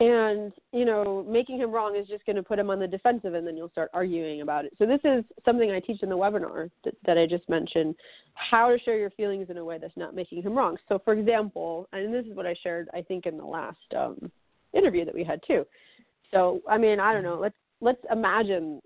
And 0.00 0.52
you 0.72 0.86
know 0.86 1.24
making 1.28 1.58
him 1.58 1.70
wrong 1.70 1.94
is 1.94 2.08
just 2.08 2.24
going 2.24 2.36
to 2.36 2.42
put 2.42 2.58
him 2.58 2.70
on 2.70 2.80
the 2.80 2.86
defensive 2.86 3.34
and 3.34 3.46
then 3.46 3.56
you'll 3.56 3.68
start 3.68 3.90
arguing 3.92 4.40
about 4.40 4.64
it. 4.64 4.72
So 4.78 4.86
this 4.86 5.00
is 5.04 5.24
something 5.44 5.70
i 5.70 5.78
teach 5.78 6.02
in 6.02 6.08
the 6.08 6.16
webinar 6.16 6.70
that, 6.84 6.94
that 7.06 7.18
i 7.18 7.26
just 7.26 7.48
mentioned 7.48 7.94
how 8.34 8.70
to 8.70 8.78
share 8.80 8.98
your 8.98 9.10
feelings 9.10 9.50
in 9.50 9.58
a 9.58 9.64
way 9.64 9.78
that's 9.78 9.96
not 9.96 10.14
making 10.14 10.42
him 10.42 10.56
wrong. 10.56 10.78
So 10.88 10.98
for 11.04 11.12
example 11.12 11.88
and 11.92 12.12
this 12.12 12.24
is 12.26 12.34
what 12.34 12.46
i 12.46 12.54
shared 12.62 12.88
i 12.94 13.02
think 13.02 13.26
in 13.26 13.36
the 13.36 13.44
last 13.44 13.76
um, 13.96 14.30
interview 14.72 15.04
that 15.04 15.14
we 15.14 15.22
had 15.22 15.40
too. 15.46 15.66
So 16.30 16.60
i 16.68 16.78
mean 16.78 16.98
i 16.98 17.12
don't 17.12 17.22
know. 17.24 17.38
Let's 17.38 17.56
let's 17.80 18.02
imagine 18.10 18.80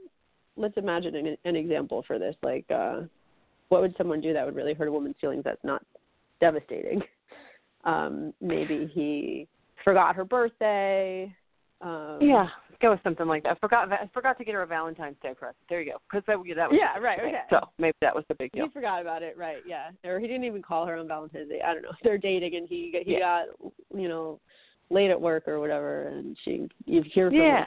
let's 0.56 0.76
imagine 0.76 1.14
an, 1.14 1.36
an 1.44 1.56
example 1.56 2.04
for 2.06 2.18
this. 2.18 2.34
Like 2.42 2.66
uh 2.70 3.02
what 3.68 3.80
would 3.80 3.94
someone 3.96 4.20
do 4.20 4.32
that 4.32 4.44
would 4.44 4.56
really 4.56 4.74
hurt 4.74 4.88
a 4.88 4.92
woman's 4.92 5.16
feelings 5.20 5.44
that's 5.44 5.64
not 5.64 5.82
devastating? 6.40 7.02
Um 7.84 8.32
maybe 8.40 8.90
he 8.94 9.46
forgot 9.84 10.16
her 10.16 10.24
birthday. 10.24 11.34
Um, 11.80 12.18
yeah, 12.20 12.46
go 12.80 12.92
with 12.92 13.00
something 13.02 13.26
like 13.26 13.42
that. 13.42 13.52
I 13.52 13.54
forgot 13.56 13.92
I 13.92 14.08
forgot 14.12 14.38
to 14.38 14.44
get 14.44 14.54
her 14.54 14.62
a 14.62 14.66
Valentine's 14.66 15.16
Day 15.22 15.34
present. 15.34 15.56
There 15.68 15.82
you 15.82 15.92
go. 15.92 15.98
Because 16.10 16.24
that, 16.26 16.56
that 16.56 16.70
was 16.70 16.78
yeah, 16.80 16.98
right. 16.98 17.18
Okay. 17.18 17.42
So 17.50 17.60
maybe 17.78 17.94
that 18.00 18.14
was 18.14 18.24
the 18.28 18.34
big 18.34 18.52
deal. 18.52 18.66
He 18.66 18.72
forgot 18.72 19.00
about 19.00 19.22
it, 19.22 19.36
right? 19.36 19.58
Yeah, 19.66 19.90
or 20.04 20.18
he 20.18 20.26
didn't 20.26 20.44
even 20.44 20.62
call 20.62 20.86
her 20.86 20.96
on 20.96 21.08
Valentine's 21.08 21.48
Day. 21.48 21.60
I 21.64 21.74
don't 21.74 21.82
know. 21.82 21.92
They're 22.02 22.18
dating, 22.18 22.56
and 22.56 22.68
he 22.68 22.92
he 23.04 23.12
yeah. 23.12 23.44
got 23.60 23.70
you 23.94 24.08
know 24.08 24.40
late 24.90 25.10
at 25.10 25.20
work 25.20 25.46
or 25.46 25.60
whatever, 25.60 26.08
and 26.08 26.36
she 26.44 26.68
you 26.86 27.02
hear 27.12 27.30
from 27.30 27.38
yeah. 27.38 27.66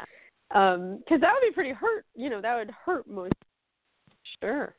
Um, 0.51 0.99
because 0.99 1.19
that 1.21 1.33
would 1.33 1.47
be 1.47 1.53
pretty 1.53 1.71
hurt. 1.71 2.05
You 2.15 2.29
know, 2.29 2.41
that 2.41 2.55
would 2.55 2.71
hurt 2.85 3.07
most. 3.07 3.33
Sure. 4.41 4.73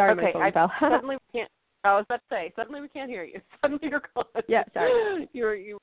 Sorry, 0.00 0.12
okay, 0.12 0.38
my 0.38 0.50
phone 0.50 0.70
I, 0.70 0.80
suddenly 0.90 1.16
we 1.16 1.40
can't. 1.40 1.50
I 1.84 1.94
was 1.96 2.04
about 2.08 2.16
to 2.16 2.34
say, 2.34 2.52
suddenly 2.56 2.80
we 2.80 2.88
can't 2.88 3.10
hear 3.10 3.24
you. 3.24 3.40
Suddenly 3.62 3.88
you're 3.88 4.00
calling. 4.00 4.28
Yeah, 4.48 4.64
sorry. 4.74 5.28
You're 5.32 5.54
you. 5.54 5.78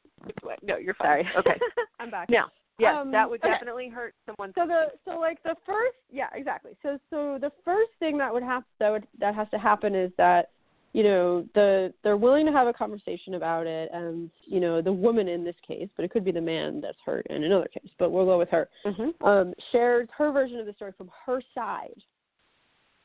No, 0.64 0.78
you're 0.78 0.94
fine. 0.96 1.08
Sorry. 1.08 1.28
Okay, 1.38 1.60
I'm 2.00 2.12
back. 2.12 2.30
Now, 2.30 2.48
Yeah, 2.80 3.02
um, 3.02 3.12
that 3.12 3.28
would 3.28 3.42
okay. 3.44 3.52
definitely 3.52 3.90
hurt 3.90 4.14
someone. 4.26 4.54
So 4.56 4.68
the 4.68 4.92
so 5.06 5.20
like 5.20 5.42
the 5.44 5.56
first 5.66 5.98
yeah 6.12 6.28
exactly 6.34 6.72
so 6.84 7.00
so 7.10 7.38
the 7.40 7.52
first 7.66 7.92
thing 8.00 8.18
that 8.20 8.32
would 8.32 8.44
have 8.44 8.64
that 8.80 8.90
would 8.90 9.08
that 9.20 9.34
has 9.34 9.48
to 9.52 9.58
happen 9.58 9.96
is 9.96 10.12
that 10.18 10.50
you 10.94 11.04
know 11.04 11.46
the 11.54 11.94
they're 12.04 12.18
willing 12.18 12.46
to 12.46 12.52
have 12.52 12.68
a 12.68 12.74
conversation 12.74 13.36
about 13.36 13.68
it 13.68 13.90
and 13.94 14.30
you 14.46 14.60
know 14.60 14.82
the 14.82 14.92
woman 14.92 15.28
in 15.28 15.44
this 15.44 15.56
case 15.68 15.90
but 15.96 16.06
it 16.06 16.12
could 16.12 16.24
be 16.24 16.32
the 16.32 16.42
man 16.42 16.82
that's 16.82 16.98
hurt 17.06 17.26
in 17.30 17.44
another 17.44 17.68
case 17.68 17.92
but 18.00 18.12
we'll 18.12 18.26
go 18.26 18.38
with 18.38 18.50
her 18.50 18.70
mm-hmm. 18.86 19.26
um 19.26 19.54
shares 19.72 20.08
her 20.18 20.32
version 20.32 20.60
of 20.60 20.66
the 20.66 20.74
story 20.74 20.94
from 20.98 21.10
her 21.26 21.42
side 21.54 22.02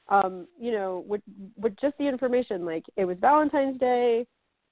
um, 0.09 0.47
you 0.59 0.73
know, 0.73 1.05
with 1.07 1.23
with 1.57 1.75
just 1.81 1.97
the 1.99 2.07
information, 2.07 2.65
like 2.65 2.85
it 2.97 3.05
was 3.05 3.17
Valentine's 3.21 3.79
Day, 3.79 4.27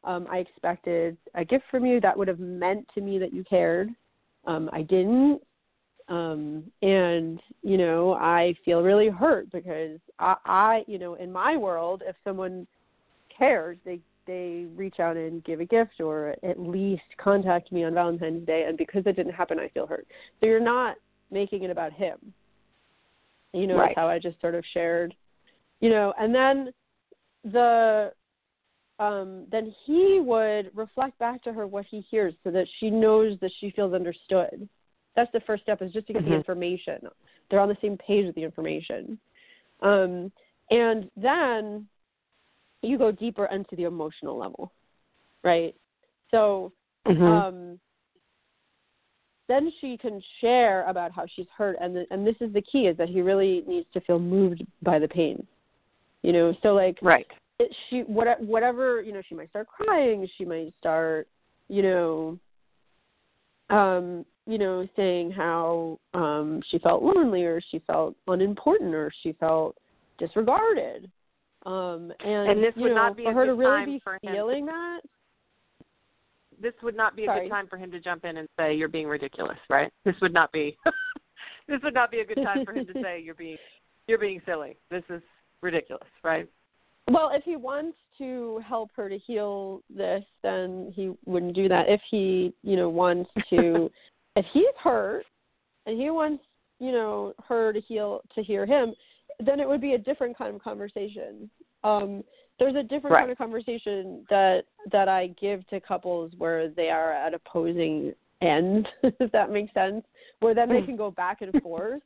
um, 0.05 0.27
I 0.31 0.39
expected 0.39 1.17
a 1.35 1.45
gift 1.45 1.65
from 1.71 1.85
you 1.85 2.01
that 2.01 2.17
would 2.17 2.29
have 2.29 2.39
meant 2.39 2.87
to 2.95 3.01
me 3.01 3.19
that 3.19 3.33
you 3.33 3.45
cared. 3.45 3.91
Um, 4.47 4.71
I 4.73 4.83
didn't. 4.83 5.41
Um, 6.09 6.65
and, 6.83 7.41
you 7.63 7.79
know, 7.79 8.15
I 8.15 8.55
feel 8.65 8.83
really 8.83 9.09
hurt 9.09 9.51
because 9.53 10.01
I, 10.19 10.35
I, 10.45 10.85
you 10.89 10.99
know, 10.99 11.15
in 11.15 11.31
my 11.31 11.57
world, 11.57 12.03
if 12.05 12.17
someone 12.25 12.67
cares, 13.37 13.79
they 13.85 14.01
they 14.27 14.67
reach 14.77 15.01
out 15.01 15.17
and 15.17 15.43
give 15.45 15.61
a 15.61 15.65
gift 15.65 16.01
or 16.01 16.37
at 16.45 16.59
least 16.59 17.03
contact 17.19 17.73
me 17.73 17.85
on 17.85 17.95
Valentine's 17.95 18.47
Day 18.47 18.65
and 18.69 18.77
because 18.77 19.03
it 19.07 19.17
didn't 19.17 19.33
happen 19.33 19.59
I 19.59 19.69
feel 19.69 19.87
hurt. 19.87 20.07
So 20.41 20.47
you're 20.47 20.61
not 20.61 20.97
making 21.31 21.65
it 21.65 21.71
about 21.71 21.93
him. 21.93 22.17
You 23.53 23.67
know, 23.67 23.77
right. 23.77 23.89
that's 23.89 23.97
how 23.97 24.09
I 24.09 24.19
just 24.19 24.41
sort 24.41 24.55
of 24.55 24.65
shared 24.73 25.15
you 25.81 25.91
know 25.91 26.13
and 26.19 26.35
then 26.35 26.73
the 27.53 28.13
um 28.99 29.47
then 29.51 29.75
he 29.87 30.21
would 30.23 30.71
reflect 30.75 31.19
back 31.19 31.43
to 31.43 31.53
her 31.53 31.67
what 31.67 31.87
he 31.91 32.05
hears 32.11 32.35
so 32.45 32.51
that 32.51 32.67
she 32.79 32.91
knows 32.91 33.39
that 33.41 33.51
she 33.61 33.71
feels 33.71 33.95
understood 33.95 34.69
that's 35.17 35.33
the 35.33 35.41
first 35.41 35.63
step 35.63 35.83
is 35.83 35.93
just 35.93 36.07
to 36.07 36.13
get 36.13 36.23
mm-hmm. 36.23 36.33
the 36.33 36.37
information 36.37 36.99
they're 37.51 37.61
on 37.61 37.69
the 37.69 37.77
same 37.81 37.97
page 37.97 38.27
with 38.27 38.35
the 38.35 38.45
information 38.45 39.19
Um, 39.83 40.31
and 40.71 41.11
then 41.17 41.87
you 42.83 42.97
go 42.99 43.11
deeper 43.11 43.47
into 43.47 43.77
the 43.77 43.85
emotional 43.85 44.39
level, 44.39 44.73
right? 45.43 45.75
So 46.31 46.73
Mm-hmm. 47.07 47.23
um, 47.23 47.81
then 49.49 49.73
she 49.81 49.97
can 49.97 50.23
share 50.41 50.87
about 50.87 51.13
how 51.13 51.25
she's 51.35 51.47
hurt, 51.57 51.77
and 51.81 51.97
the, 51.97 52.05
and 52.11 52.27
this 52.27 52.37
is 52.41 52.53
the 52.53 52.63
key: 52.63 52.87
is 52.87 52.97
that 52.99 53.09
he 53.09 53.21
really 53.21 53.65
needs 53.67 53.87
to 53.95 54.01
feel 54.03 54.19
moved 54.19 54.65
by 54.83 54.99
the 54.99 55.09
pain. 55.09 55.47
You 56.23 56.33
know, 56.33 56.55
so 56.63 56.75
like 56.75 56.99
right. 57.03 57.27
it, 57.59 57.75
she 57.89 58.01
what, 58.01 58.41
whatever 58.43 59.01
you 59.01 59.13
know, 59.13 59.23
she 59.27 59.35
might 59.35 59.51
start 59.51 59.69
crying, 59.69 60.29
she 60.37 60.45
might 60.45 60.75
start, 60.79 61.29
you 61.69 61.83
know, 61.83 62.39
um, 63.71 64.25
you 64.47 64.59
know, 64.59 64.87
saying 64.97 65.31
how 65.31 65.99
um 66.15 66.61
she 66.71 66.79
felt 66.79 67.03
lonely 67.03 67.45
or 67.45 67.61
she 67.71 67.81
felt 67.87 68.17
unimportant 68.27 68.95
or 68.95 69.11
she 69.23 69.33
felt 69.35 69.77
disregarded. 70.19 71.11
Um 71.67 72.13
and, 72.21 72.51
And 72.51 72.63
this 72.63 72.73
you 72.77 72.83
would 72.83 72.89
know, 72.91 72.95
not 72.97 73.17
be 73.17 73.25
for 73.25 73.31
a 73.31 73.35
her 73.35 73.45
good 73.47 73.53
to 73.53 73.55
really 73.55 73.77
time 73.77 73.87
be 73.87 74.01
for 74.03 74.15
him 74.15 74.35
feeling 74.35 74.67
that. 74.67 75.01
This 76.61 76.75
would 76.83 76.97
not 76.97 77.17
be 77.17 77.23
a 77.23 77.27
Sorry. 77.27 77.49
good 77.49 77.51
time 77.51 77.67
for 77.69 77.79
him 77.79 77.91
to 77.91 78.01
jump 78.01 78.27
in 78.27 78.37
and 78.37 78.49
say 78.59 78.75
you're 78.75 78.89
being 78.89 79.07
ridiculous, 79.07 79.57
right? 79.71 79.91
This 80.05 80.15
would 80.21 80.35
not 80.35 80.53
be. 80.53 80.77
this 81.69 81.81
would 81.83 81.95
not 81.95 82.11
be 82.11 82.21
a 82.21 82.25
good 82.27 82.43
time 82.43 82.67
for 82.67 82.75
him 82.75 82.87
to 82.87 82.93
say 83.03 83.21
you're 83.23 83.35
being 83.35 83.57
you're 84.07 84.19
being 84.19 84.43
silly. 84.45 84.77
This 84.91 85.05
is 85.09 85.23
ridiculous, 85.63 86.09
right? 86.25 86.49
Well, 87.11 87.31
if 87.33 87.43
he 87.45 87.57
wants 87.57 87.97
to 88.19 88.61
help 88.67 88.91
her 88.95 89.09
to 89.09 89.19
heal 89.19 89.83
this, 89.95 90.25
then 90.43 90.93
he 90.95 91.13
wouldn't 91.27 91.55
do 91.55 91.69
that. 91.69 91.89
If 91.89 92.01
he, 92.11 92.55
you 92.63 92.77
know, 92.77 92.89
wants 92.89 93.31
to, 93.51 93.91
if 94.37 94.47
he's 94.53 94.65
hurt 94.83 95.25
and 95.87 96.01
he 96.01 96.11
wants, 96.11 96.45
you 96.79 96.93
know, 96.93 97.35
her 97.49 97.73
to 97.73 97.81
heal 97.81 98.21
to 98.35 98.43
hear 98.43 98.65
him, 98.65 98.95
then 99.45 99.61
it 99.61 99.69
would 99.69 99.81
be 99.81 99.95
a 99.95 99.99
different 99.99 100.37
kind 100.37 100.55
of 100.55 100.63
conversation. 100.63 101.51
Um, 101.83 102.23
there's 102.59 102.77
a 102.77 102.83
different 102.83 103.15
Right. 103.15 103.21
kind 103.21 103.33
of 103.33 103.39
conversation 103.39 104.25
that 104.29 104.65
that 104.93 105.09
I 105.09 105.29
give 105.41 105.67
to 105.69 105.81
couples 105.81 106.33
where 106.39 106.69
they 106.69 106.91
are 106.91 107.13
at 107.13 107.35
opposing 107.35 108.15
ends, 108.41 108.87
if 109.03 109.33
that 109.33 109.51
makes 109.51 109.73
sense, 109.75 110.05
where 110.41 110.55
then 110.55 110.69
they 110.69 110.83
Mm. 110.83 110.87
can 110.87 110.97
go 110.97 111.11
back 111.11 111.43
and 111.43 111.53
forth, 111.63 112.03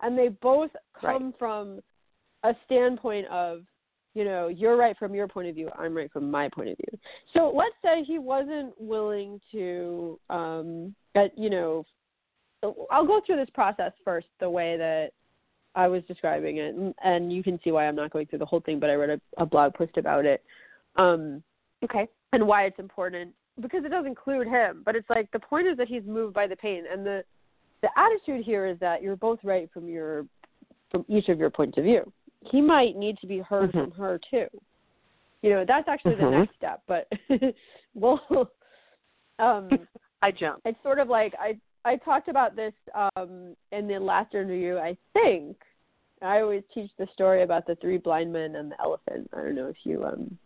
and 0.00 0.16
they 0.16 0.28
both 0.28 0.70
come 0.98 1.34
from 1.38 1.80
a 2.46 2.54
standpoint 2.66 3.26
of 3.28 3.62
you 4.16 4.24
know, 4.24 4.48
you're 4.48 4.78
right 4.78 4.96
from 4.96 5.14
your 5.14 5.28
point 5.28 5.46
of 5.46 5.54
view, 5.54 5.68
I'm 5.78 5.94
right 5.94 6.10
from 6.10 6.30
my 6.30 6.48
point 6.48 6.70
of 6.70 6.78
view. 6.78 6.98
So 7.34 7.52
let's 7.54 7.74
say 7.84 8.02
he 8.02 8.18
wasn't 8.18 8.72
willing 8.80 9.38
to, 9.52 10.18
um, 10.30 10.94
at, 11.14 11.38
you 11.38 11.50
know, 11.50 11.84
I'll 12.90 13.06
go 13.06 13.20
through 13.26 13.36
this 13.36 13.50
process 13.52 13.92
first 14.02 14.28
the 14.40 14.48
way 14.48 14.78
that 14.78 15.10
I 15.74 15.86
was 15.86 16.02
describing 16.08 16.56
it, 16.56 16.74
and, 16.74 16.94
and 17.04 17.30
you 17.30 17.42
can 17.42 17.60
see 17.62 17.72
why 17.72 17.86
I'm 17.86 17.94
not 17.94 18.10
going 18.10 18.24
through 18.24 18.38
the 18.38 18.46
whole 18.46 18.60
thing, 18.60 18.80
but 18.80 18.88
I 18.88 18.94
wrote 18.94 19.10
a, 19.10 19.20
a 19.36 19.44
blog 19.44 19.74
post 19.74 19.98
about 19.98 20.24
it, 20.24 20.42
um, 20.96 21.42
Okay. 21.84 22.08
and 22.32 22.46
why 22.46 22.64
it's 22.64 22.78
important 22.78 23.34
because 23.60 23.84
it 23.84 23.90
does 23.90 24.06
include 24.06 24.48
him. 24.48 24.80
But 24.82 24.96
it's 24.96 25.10
like 25.10 25.30
the 25.32 25.38
point 25.38 25.66
is 25.66 25.76
that 25.76 25.88
he's 25.88 26.04
moved 26.06 26.32
by 26.32 26.46
the 26.46 26.56
pain, 26.56 26.84
and 26.90 27.04
the 27.04 27.22
the 27.82 27.90
attitude 27.98 28.46
here 28.46 28.66
is 28.66 28.78
that 28.80 29.02
you're 29.02 29.16
both 29.16 29.38
right 29.44 29.70
from 29.74 29.86
your 29.86 30.24
from 30.90 31.04
each 31.06 31.28
of 31.28 31.38
your 31.38 31.50
points 31.50 31.76
of 31.76 31.84
view 31.84 32.10
he 32.42 32.60
might 32.60 32.96
need 32.96 33.18
to 33.18 33.26
be 33.26 33.38
heard 33.40 33.72
Mhm. 33.72 33.82
from 33.84 33.90
her 33.92 34.18
too. 34.30 34.46
You 35.42 35.50
know, 35.50 35.64
that's 35.66 35.88
actually 35.88 36.16
the 36.16 36.22
Mhm. 36.22 36.40
next 36.40 36.56
step, 36.56 36.82
but 36.86 37.08
well 37.94 38.50
um 39.38 39.86
I 40.22 40.30
jump. 40.30 40.60
it's 40.64 40.82
sort 40.82 40.98
of 40.98 41.08
like 41.08 41.34
I 41.38 41.58
I 41.84 41.96
talked 41.96 42.28
about 42.28 42.56
this 42.56 42.74
um 42.94 43.54
in 43.72 43.86
the 43.88 43.98
last 43.98 44.34
interview, 44.34 44.76
I 44.78 44.96
think. 45.12 45.56
I 46.22 46.40
always 46.40 46.62
teach 46.72 46.90
the 46.98 47.06
story 47.12 47.42
about 47.42 47.66
the 47.66 47.76
three 47.76 47.98
blind 47.98 48.32
men 48.32 48.56
and 48.56 48.70
the 48.72 48.80
elephant. 48.80 49.28
I 49.34 49.42
don't 49.42 49.54
know 49.54 49.68
if 49.68 49.76
you 49.84 50.04
um 50.04 50.38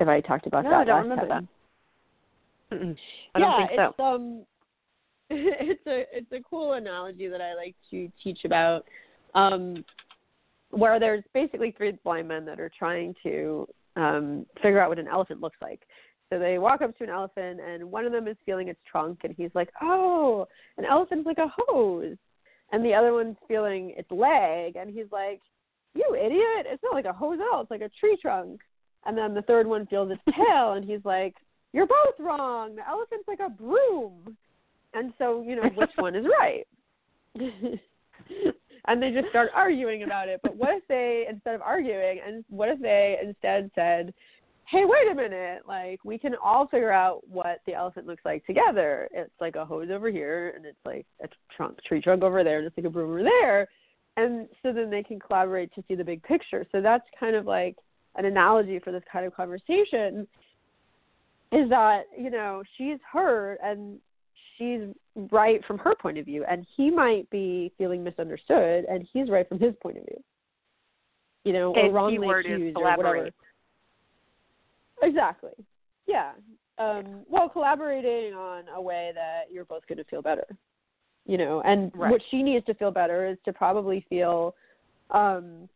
if 0.00 0.08
I 0.08 0.20
talked 0.20 0.46
about 0.46 0.64
No, 0.64 0.70
that 0.70 0.80
I 0.80 0.84
don't 0.84 1.02
remember 1.02 1.28
time. 1.28 1.48
Mm-mm. 2.72 2.96
I 3.34 3.38
yeah, 3.38 3.56
don't 3.58 3.68
think 3.68 3.78
so. 3.78 3.84
it's 3.84 4.00
um 4.00 4.46
it's 5.30 5.86
a 5.86 6.04
it's 6.16 6.32
a 6.32 6.40
cool 6.48 6.74
analogy 6.74 7.28
that 7.28 7.40
I 7.40 7.54
like 7.54 7.76
to 7.90 8.10
teach 8.22 8.44
about. 8.44 8.84
Um 9.34 9.84
where 10.72 10.98
there's 10.98 11.22
basically 11.34 11.70
three 11.76 11.92
blind 12.02 12.28
men 12.28 12.44
that 12.46 12.58
are 12.58 12.70
trying 12.76 13.14
to 13.22 13.66
um 13.96 14.46
figure 14.62 14.80
out 14.80 14.88
what 14.88 14.98
an 14.98 15.08
elephant 15.08 15.40
looks 15.40 15.58
like. 15.60 15.80
So 16.30 16.38
they 16.38 16.58
walk 16.58 16.80
up 16.80 16.96
to 16.96 17.04
an 17.04 17.10
elephant 17.10 17.60
and 17.60 17.90
one 17.90 18.06
of 18.06 18.12
them 18.12 18.26
is 18.26 18.38
feeling 18.46 18.68
its 18.68 18.80
trunk 18.90 19.20
and 19.22 19.34
he's 19.36 19.50
like, 19.54 19.68
Oh, 19.82 20.46
an 20.78 20.86
elephant's 20.86 21.26
like 21.26 21.38
a 21.38 21.52
hose 21.56 22.16
and 22.72 22.84
the 22.84 22.94
other 22.94 23.12
one's 23.12 23.36
feeling 23.46 23.92
its 23.98 24.10
leg 24.10 24.76
and 24.76 24.90
he's 24.90 25.12
like, 25.12 25.40
You 25.94 26.16
idiot, 26.18 26.66
it's 26.66 26.82
not 26.82 26.94
like 26.94 27.04
a 27.04 27.12
hose 27.12 27.38
at 27.38 27.46
all, 27.52 27.60
it's 27.60 27.70
like 27.70 27.82
a 27.82 27.90
tree 28.00 28.16
trunk 28.20 28.60
and 29.04 29.16
then 29.16 29.34
the 29.34 29.42
third 29.42 29.66
one 29.66 29.86
feels 29.86 30.10
its 30.10 30.22
tail 30.34 30.72
and 30.72 30.86
he's 30.86 31.04
like, 31.04 31.34
You're 31.74 31.86
both 31.86 32.14
wrong. 32.18 32.76
The 32.76 32.88
elephant's 32.88 33.28
like 33.28 33.40
a 33.40 33.50
broom 33.50 34.36
and 34.94 35.12
so, 35.18 35.44
you 35.46 35.56
know, 35.56 35.68
which 35.74 35.90
one 35.96 36.16
is 36.16 36.24
right? 36.40 36.66
and 38.86 39.02
they 39.02 39.10
just 39.10 39.28
start 39.28 39.50
arguing 39.54 40.02
about 40.02 40.28
it. 40.28 40.40
But 40.42 40.56
what 40.56 40.70
if 40.70 40.82
they 40.88 41.26
instead 41.28 41.54
of 41.54 41.62
arguing 41.62 42.20
and 42.26 42.44
what 42.48 42.68
if 42.68 42.80
they 42.80 43.18
instead 43.22 43.70
said, 43.74 44.12
Hey, 44.66 44.84
wait 44.84 45.10
a 45.10 45.14
minute, 45.14 45.62
like 45.66 46.00
we 46.04 46.18
can 46.18 46.34
all 46.42 46.66
figure 46.66 46.92
out 46.92 47.20
what 47.28 47.60
the 47.66 47.74
elephant 47.74 48.06
looks 48.06 48.24
like 48.24 48.46
together. 48.46 49.08
It's 49.12 49.32
like 49.40 49.56
a 49.56 49.64
hose 49.64 49.90
over 49.90 50.10
here 50.10 50.52
and 50.56 50.64
it's 50.64 50.78
like 50.84 51.06
a 51.22 51.28
trunk 51.54 51.78
tree 51.86 52.00
trunk 52.00 52.22
over 52.22 52.42
there 52.42 52.58
and 52.58 52.66
it's 52.66 52.76
like 52.76 52.86
a 52.86 52.90
broom 52.90 53.10
over 53.10 53.22
there 53.22 53.68
and 54.16 54.48
so 54.62 54.72
then 54.72 54.90
they 54.90 55.02
can 55.02 55.18
collaborate 55.18 55.74
to 55.74 55.84
see 55.88 55.94
the 55.94 56.04
big 56.04 56.22
picture. 56.22 56.66
So 56.72 56.80
that's 56.80 57.04
kind 57.18 57.34
of 57.34 57.46
like 57.46 57.76
an 58.16 58.24
analogy 58.24 58.78
for 58.78 58.92
this 58.92 59.02
kind 59.10 59.26
of 59.26 59.34
conversation 59.34 60.26
is 61.50 61.68
that, 61.68 62.04
you 62.18 62.30
know, 62.30 62.62
she's 62.76 62.98
hurt 63.10 63.58
and 63.62 63.98
she's 64.62 65.26
right 65.30 65.64
from 65.66 65.78
her 65.78 65.94
point 65.94 66.18
of 66.18 66.24
view 66.24 66.44
and 66.48 66.66
he 66.76 66.90
might 66.90 67.28
be 67.30 67.72
feeling 67.78 68.02
misunderstood 68.02 68.84
and 68.88 69.06
he's 69.12 69.28
right 69.28 69.48
from 69.48 69.58
his 69.58 69.74
point 69.82 69.98
of 69.98 70.04
view. 70.04 70.22
You 71.44 71.52
know 71.52 71.72
or 71.74 71.86
And 71.86 71.94
wrongly 71.94 72.30
accused 72.30 72.76
or 72.76 72.96
whatever. 72.96 73.30
Exactly. 75.02 75.52
Yeah. 76.06 76.32
Um 76.78 77.24
well 77.28 77.48
collaborating 77.48 78.34
on 78.34 78.64
a 78.74 78.80
way 78.80 79.12
that 79.14 79.52
you're 79.52 79.64
both 79.64 79.86
going 79.86 79.98
to 79.98 80.04
feel 80.04 80.22
better 80.22 80.46
you 81.24 81.38
know 81.38 81.62
and 81.62 81.92
Right. 81.94 82.10
what 82.10 82.22
she 82.30 82.42
needs 82.42 82.64
to 82.66 82.74
feel 82.74 82.90
better 82.90 83.26
is 83.26 83.38
to 83.44 83.52
probably 83.52 84.04
feel 84.08 84.54
um 85.10 85.68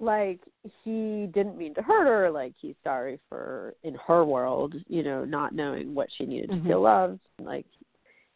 like 0.00 0.40
he 0.84 1.28
didn't 1.34 1.58
mean 1.58 1.74
to 1.74 1.82
hurt 1.82 2.06
her 2.06 2.30
like 2.30 2.54
he's 2.60 2.74
sorry 2.82 3.18
for 3.28 3.74
in 3.84 3.94
her 4.06 4.24
world 4.24 4.74
you 4.88 5.02
know 5.02 5.24
not 5.24 5.54
knowing 5.54 5.94
what 5.94 6.08
she 6.16 6.24
needed 6.24 6.50
Mhm. 6.50 6.62
to 6.62 6.68
feel 6.68 6.80
loved 6.80 7.20
like 7.38 7.66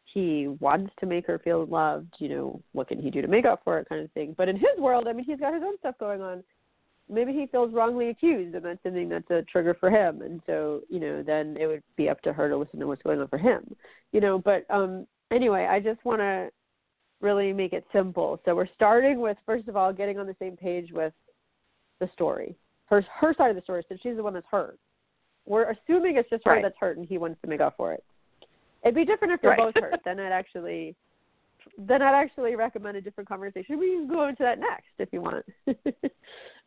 he 0.05 0.49
wants 0.61 0.93
to 1.01 1.07
make 1.07 1.27
her 1.27 1.39
feel 1.39 1.65
loved 1.67 2.15
you 2.19 2.29
know 2.29 2.61
what 2.73 2.89
can 2.89 3.01
he 3.01 3.11
do 3.11 3.23
to 3.23 3.29
make 3.29 3.47
up 3.47 3.63
for 3.65 3.79
it 3.79 3.89
kind 3.89 4.03
of 4.05 4.13
thing. 4.13 4.35
But 4.37 4.49
in 4.49 4.57
his 4.57 4.79
world 4.79 5.09
i 5.09 5.13
mean 5.13 5.25
he's 5.25 5.41
got 5.41 5.55
his 5.55 5.63
own 5.63 5.79
stuff 5.79 5.97
going 5.99 6.21
on. 6.21 6.45
Maybe 7.09 7.33
he 7.33 7.47
feels 7.47 7.73
wrongly 7.73 8.09
accused 8.11 8.55
and 8.55 8.65
that's 8.65 8.83
something 8.83 9.09
that's 9.09 9.31
a 9.31 9.43
trigger 9.43 9.75
for 9.75 9.91
him 9.91 10.23
and 10.23 10.41
so 10.47 10.83
you 10.89 11.01
know 11.01 11.23
then 11.23 11.57
it 11.59 11.67
would 11.67 11.83
be 11.97 12.09
up 12.09 12.21
to 12.23 12.33
her 12.33 12.49
to 12.49 12.57
listen 12.57 12.79
to 12.81 12.87
what's 12.87 13.03
going 13.03 13.21
on 13.21 13.29
for 13.29 13.39
him 13.39 13.75
you 14.13 14.21
know. 14.21 14.39
But 14.39 14.67
um 14.71 15.07
anyway 15.31 15.67
i 15.71 15.81
just 15.81 16.05
want 16.05 16.21
to 16.21 16.51
really 17.21 17.53
make 17.55 17.73
it 17.73 17.87
simple. 17.91 18.39
So 18.45 18.55
we're 18.55 18.69
starting 18.75 19.19
with 19.21 19.39
first 19.47 19.67
of 19.69 19.77
all 19.77 19.93
getting 19.95 20.19
on 20.19 20.27
the 20.27 20.37
same 20.39 20.57
page 20.59 20.93
with 20.93 21.13
the 22.01 22.09
story 22.13 22.57
her 22.87 23.05
her 23.21 23.35
side 23.37 23.51
of 23.51 23.57
the 23.57 23.63
story 23.63 23.83
since 23.89 24.01
she's 24.03 24.17
the 24.17 24.23
one 24.23 24.35
that's 24.35 24.47
hurt 24.51 24.79
we're 25.47 25.71
assuming 25.71 26.17
it's 26.17 26.29
just 26.31 26.43
her 26.45 26.53
Right. 26.53 26.63
that's 26.63 26.77
hurt 26.79 26.97
and 26.97 27.07
he 27.07 27.19
wants 27.19 27.41
to 27.43 27.49
make 27.49 27.61
up 27.61 27.75
for 27.77 27.93
it 27.93 28.05
it'd 28.83 28.95
be 28.95 29.05
different 29.05 29.33
if 29.33 29.41
they're 29.41 29.51
Right. 29.51 29.75
both 29.75 29.83
hurt 29.83 30.01
then 30.05 30.19
i'd 30.21 30.33
actually 30.33 30.95
then 31.79 32.03
i'd 32.03 32.15
actually 32.15 32.57
recommend 32.57 32.97
a 32.97 33.01
different 33.01 33.29
conversation 33.29 33.79
we 33.79 33.93
can 33.95 34.07
go 34.09 34.27
into 34.29 34.43
that 34.43 34.59
next 34.59 34.93
if 34.99 35.09
you 35.13 35.21
want 35.21 35.45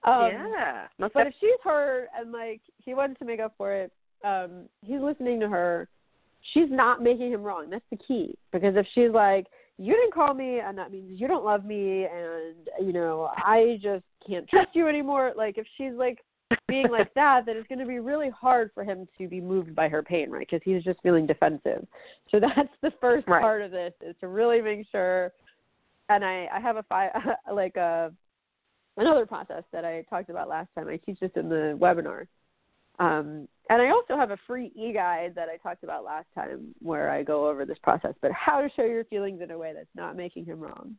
um, 0.03 0.31
yeah. 0.31 0.87
But 0.99 1.27
if 1.27 1.33
she's 1.39 1.59
hurt 1.63 2.07
and 2.17 2.31
like 2.31 2.61
he 2.77 2.93
wants 2.93 3.19
to 3.19 3.25
make 3.25 3.39
up 3.39 3.53
for 3.57 3.73
it, 3.73 3.91
um, 4.23 4.63
he's 4.81 5.01
listening 5.01 5.39
to 5.41 5.47
her. 5.49 5.87
She's 6.53 6.69
not 6.69 7.01
making 7.03 7.31
him 7.31 7.43
wrong. 7.43 7.69
That's 7.69 7.83
the 7.91 7.97
key. 7.97 8.35
Because 8.53 8.75
if 8.75 8.85
she's 8.93 9.11
like, 9.11 9.47
You 9.77 9.93
didn't 9.93 10.13
call 10.13 10.33
me 10.33 10.59
and 10.59 10.77
that 10.77 10.91
means 10.91 11.19
you 11.19 11.27
don't 11.27 11.45
love 11.45 11.63
me 11.65 12.05
and 12.05 12.55
you 12.81 12.93
know, 12.93 13.29
I 13.35 13.79
just 13.81 14.03
can't 14.27 14.47
trust 14.49 14.69
you 14.73 14.87
anymore 14.87 15.33
like 15.35 15.57
if 15.57 15.67
she's 15.77 15.93
like 15.93 16.19
being 16.67 16.89
like 16.89 17.13
that, 17.13 17.45
then 17.45 17.57
it's 17.57 17.67
going 17.67 17.79
to 17.79 17.85
be 17.85 17.99
really 17.99 18.29
hard 18.29 18.71
for 18.73 18.83
him 18.83 19.07
to 19.17 19.27
be 19.27 19.39
moved 19.39 19.75
by 19.75 19.87
her 19.87 20.01
pain, 20.03 20.29
right? 20.29 20.47
Because 20.49 20.61
he's 20.63 20.83
just 20.83 21.01
feeling 21.01 21.25
defensive. 21.25 21.85
So 22.29 22.39
that's 22.39 22.69
the 22.81 22.91
first 22.99 23.27
Right. 23.27 23.41
part 23.41 23.61
of 23.61 23.71
this 23.71 23.93
is 24.01 24.15
to 24.21 24.27
really 24.27 24.61
make 24.61 24.85
sure. 24.91 25.31
And 26.09 26.23
I, 26.23 26.47
I 26.53 26.59
have 26.59 26.77
a 26.77 26.83
fi- 26.83 27.11
like 27.51 27.75
a 27.75 28.11
another 28.97 29.25
process 29.25 29.63
that 29.71 29.85
I 29.85 30.03
talked 30.09 30.29
about 30.29 30.49
last 30.49 30.69
time. 30.75 30.87
I 30.87 30.97
teach 30.97 31.19
this 31.19 31.31
in 31.35 31.49
the 31.49 31.77
webinar. 31.79 32.27
Um, 32.99 33.47
and 33.69 33.81
I 33.81 33.89
also 33.89 34.15
have 34.15 34.31
a 34.31 34.37
free 34.47 34.71
e 34.75 34.93
guide 34.93 35.33
that 35.35 35.49
I 35.49 35.57
talked 35.57 35.83
about 35.83 36.03
last 36.03 36.27
time 36.35 36.73
where 36.79 37.09
I 37.09 37.23
go 37.23 37.47
over 37.47 37.65
this 37.65 37.77
process, 37.83 38.13
but 38.21 38.31
how 38.31 38.61
to 38.61 38.69
show 38.75 38.85
your 38.85 39.03
feelings 39.05 39.41
in 39.41 39.51
a 39.51 39.57
way 39.57 39.73
that's 39.73 39.87
not 39.95 40.15
making 40.15 40.45
him 40.45 40.59
wrong. 40.59 40.95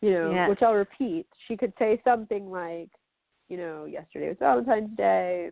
You 0.00 0.12
know, 0.12 0.30
which 0.48 0.62
I'll 0.62 0.74
repeat. 0.74 1.26
She 1.48 1.56
could 1.56 1.72
say 1.78 2.00
something 2.04 2.50
like, 2.50 2.90
you 3.48 3.56
know, 3.56 3.84
yesterday 3.84 4.28
was 4.28 4.36
Valentine's 4.38 4.96
Day. 4.96 5.50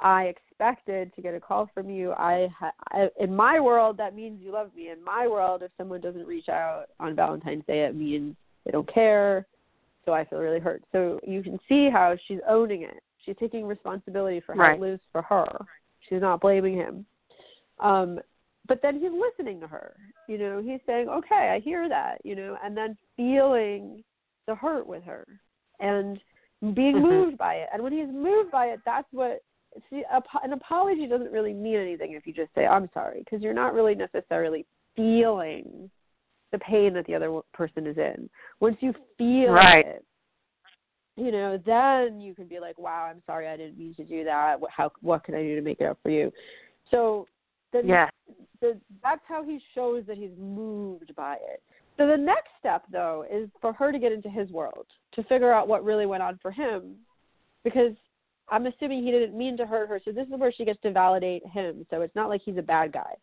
I 0.00 0.24
expected 0.24 1.14
to 1.14 1.22
get 1.22 1.34
a 1.34 1.40
call 1.40 1.70
from 1.72 1.88
you. 1.88 2.12
I, 2.12 2.48
ha- 2.58 2.72
I 2.92 3.08
in 3.18 3.34
my 3.34 3.58
world 3.58 3.96
that 3.96 4.14
means 4.14 4.42
you 4.42 4.52
love 4.52 4.70
me. 4.76 4.90
In 4.90 5.02
my 5.02 5.26
world, 5.26 5.62
if 5.62 5.70
someone 5.78 6.02
doesn't 6.02 6.26
reach 6.26 6.50
out 6.50 6.88
on 7.00 7.16
Valentine's 7.16 7.64
Day, 7.66 7.84
it 7.84 7.96
means 7.96 8.36
they 8.66 8.72
don't 8.72 8.92
care. 8.92 9.46
So 10.04 10.12
I 10.12 10.26
feel 10.26 10.38
really 10.38 10.60
hurt. 10.60 10.82
So 10.92 11.18
you 11.26 11.42
can 11.42 11.58
see 11.68 11.88
how 11.90 12.14
she's 12.28 12.40
owning 12.46 12.82
it. 12.82 13.02
She's 13.26 13.36
taking 13.38 13.66
responsibility 13.66 14.40
for 14.40 14.54
how 14.54 14.62
Right. 14.62 14.74
it 14.74 14.80
lives 14.80 15.02
for 15.10 15.20
her. 15.22 15.66
She's 16.00 16.20
not 16.20 16.40
blaming 16.40 16.74
him. 16.74 17.04
Um, 17.80 18.20
but 18.68 18.80
then 18.82 18.98
he's 19.00 19.12
listening 19.12 19.60
to 19.60 19.66
her. 19.66 19.96
You 20.28 20.38
know, 20.38 20.60
he's 20.60 20.80
saying, 20.86 21.08
"Okay, 21.08 21.50
I 21.50 21.58
hear 21.58 21.88
that." 21.88 22.24
You 22.24 22.36
know, 22.36 22.56
and 22.62 22.76
then 22.76 22.96
feeling 23.16 24.02
the 24.46 24.54
hurt 24.54 24.86
with 24.86 25.02
her 25.04 25.26
and 25.80 26.20
being 26.72 26.96
Mhm. 26.96 27.02
moved 27.02 27.38
by 27.38 27.56
it. 27.56 27.68
And 27.72 27.82
when 27.82 27.92
he's 27.92 28.08
moved 28.08 28.50
by 28.50 28.66
it, 28.70 28.80
that's 28.84 29.12
what 29.12 29.42
see 29.90 30.04
an 30.42 30.52
apology 30.54 31.06
doesn't 31.06 31.30
really 31.32 31.52
mean 31.52 31.76
anything 31.76 32.12
if 32.12 32.26
you 32.26 32.32
just 32.32 32.54
say 32.54 32.66
I'm 32.66 32.90
sorry 32.92 33.18
because 33.18 33.42
you're 33.42 33.52
not 33.52 33.74
really 33.74 33.94
necessarily 33.94 34.64
feeling 34.94 35.90
the 36.50 36.58
pain 36.60 36.94
that 36.94 37.04
the 37.06 37.14
other 37.14 37.42
person 37.52 37.86
is 37.86 37.98
in. 37.98 38.30
Once 38.60 38.80
you 38.80 38.94
feel 39.18 39.52
Right. 39.52 39.84
it, 39.84 40.06
you 41.16 41.32
know, 41.32 41.58
then 41.64 42.20
you 42.20 42.34
can 42.34 42.46
be 42.46 42.60
like, 42.60 42.78
"Wow, 42.78 43.08
I'm 43.10 43.22
sorry, 43.26 43.48
I 43.48 43.56
didn't 43.56 43.78
mean 43.78 43.94
to 43.94 44.04
do 44.04 44.24
that. 44.24 44.60
What, 44.60 44.70
how 44.70 44.92
what 45.00 45.24
can 45.24 45.34
I 45.34 45.42
do 45.42 45.56
to 45.56 45.62
make 45.62 45.80
it 45.80 45.86
up 45.86 45.98
for 46.02 46.10
you?" 46.10 46.32
So 46.90 47.26
the, 47.72 47.82
Yes. 47.84 48.12
the 48.60 48.78
that's 49.02 49.22
how 49.26 49.42
he 49.42 49.60
shows 49.74 50.04
that 50.06 50.16
he's 50.16 50.36
moved 50.38 51.14
by 51.16 51.34
it. 51.34 51.62
So 51.96 52.06
the 52.06 52.16
next 52.16 52.50
step 52.58 52.84
though 52.90 53.24
is 53.30 53.48
for 53.60 53.72
her 53.72 53.90
to 53.90 53.98
get 53.98 54.12
into 54.12 54.28
his 54.28 54.50
world, 54.50 54.86
to 55.12 55.22
figure 55.24 55.52
out 55.52 55.68
what 55.68 55.84
really 55.84 56.06
went 56.06 56.22
on 56.22 56.38
for 56.42 56.50
him 56.50 56.96
because 57.64 57.94
I'm 58.48 58.66
assuming 58.66 59.02
he 59.02 59.10
didn't 59.10 59.36
mean 59.36 59.56
to 59.56 59.66
hurt 59.66 59.88
her. 59.88 60.00
So 60.04 60.12
this 60.12 60.28
is 60.28 60.34
where 60.38 60.52
she 60.52 60.64
gets 60.64 60.80
to 60.82 60.92
validate 60.92 61.44
him. 61.46 61.84
So 61.90 62.02
it's 62.02 62.14
not 62.14 62.28
like 62.28 62.42
he's 62.44 62.58
a 62.58 62.62
bad 62.62 62.92
guy. 62.92 63.14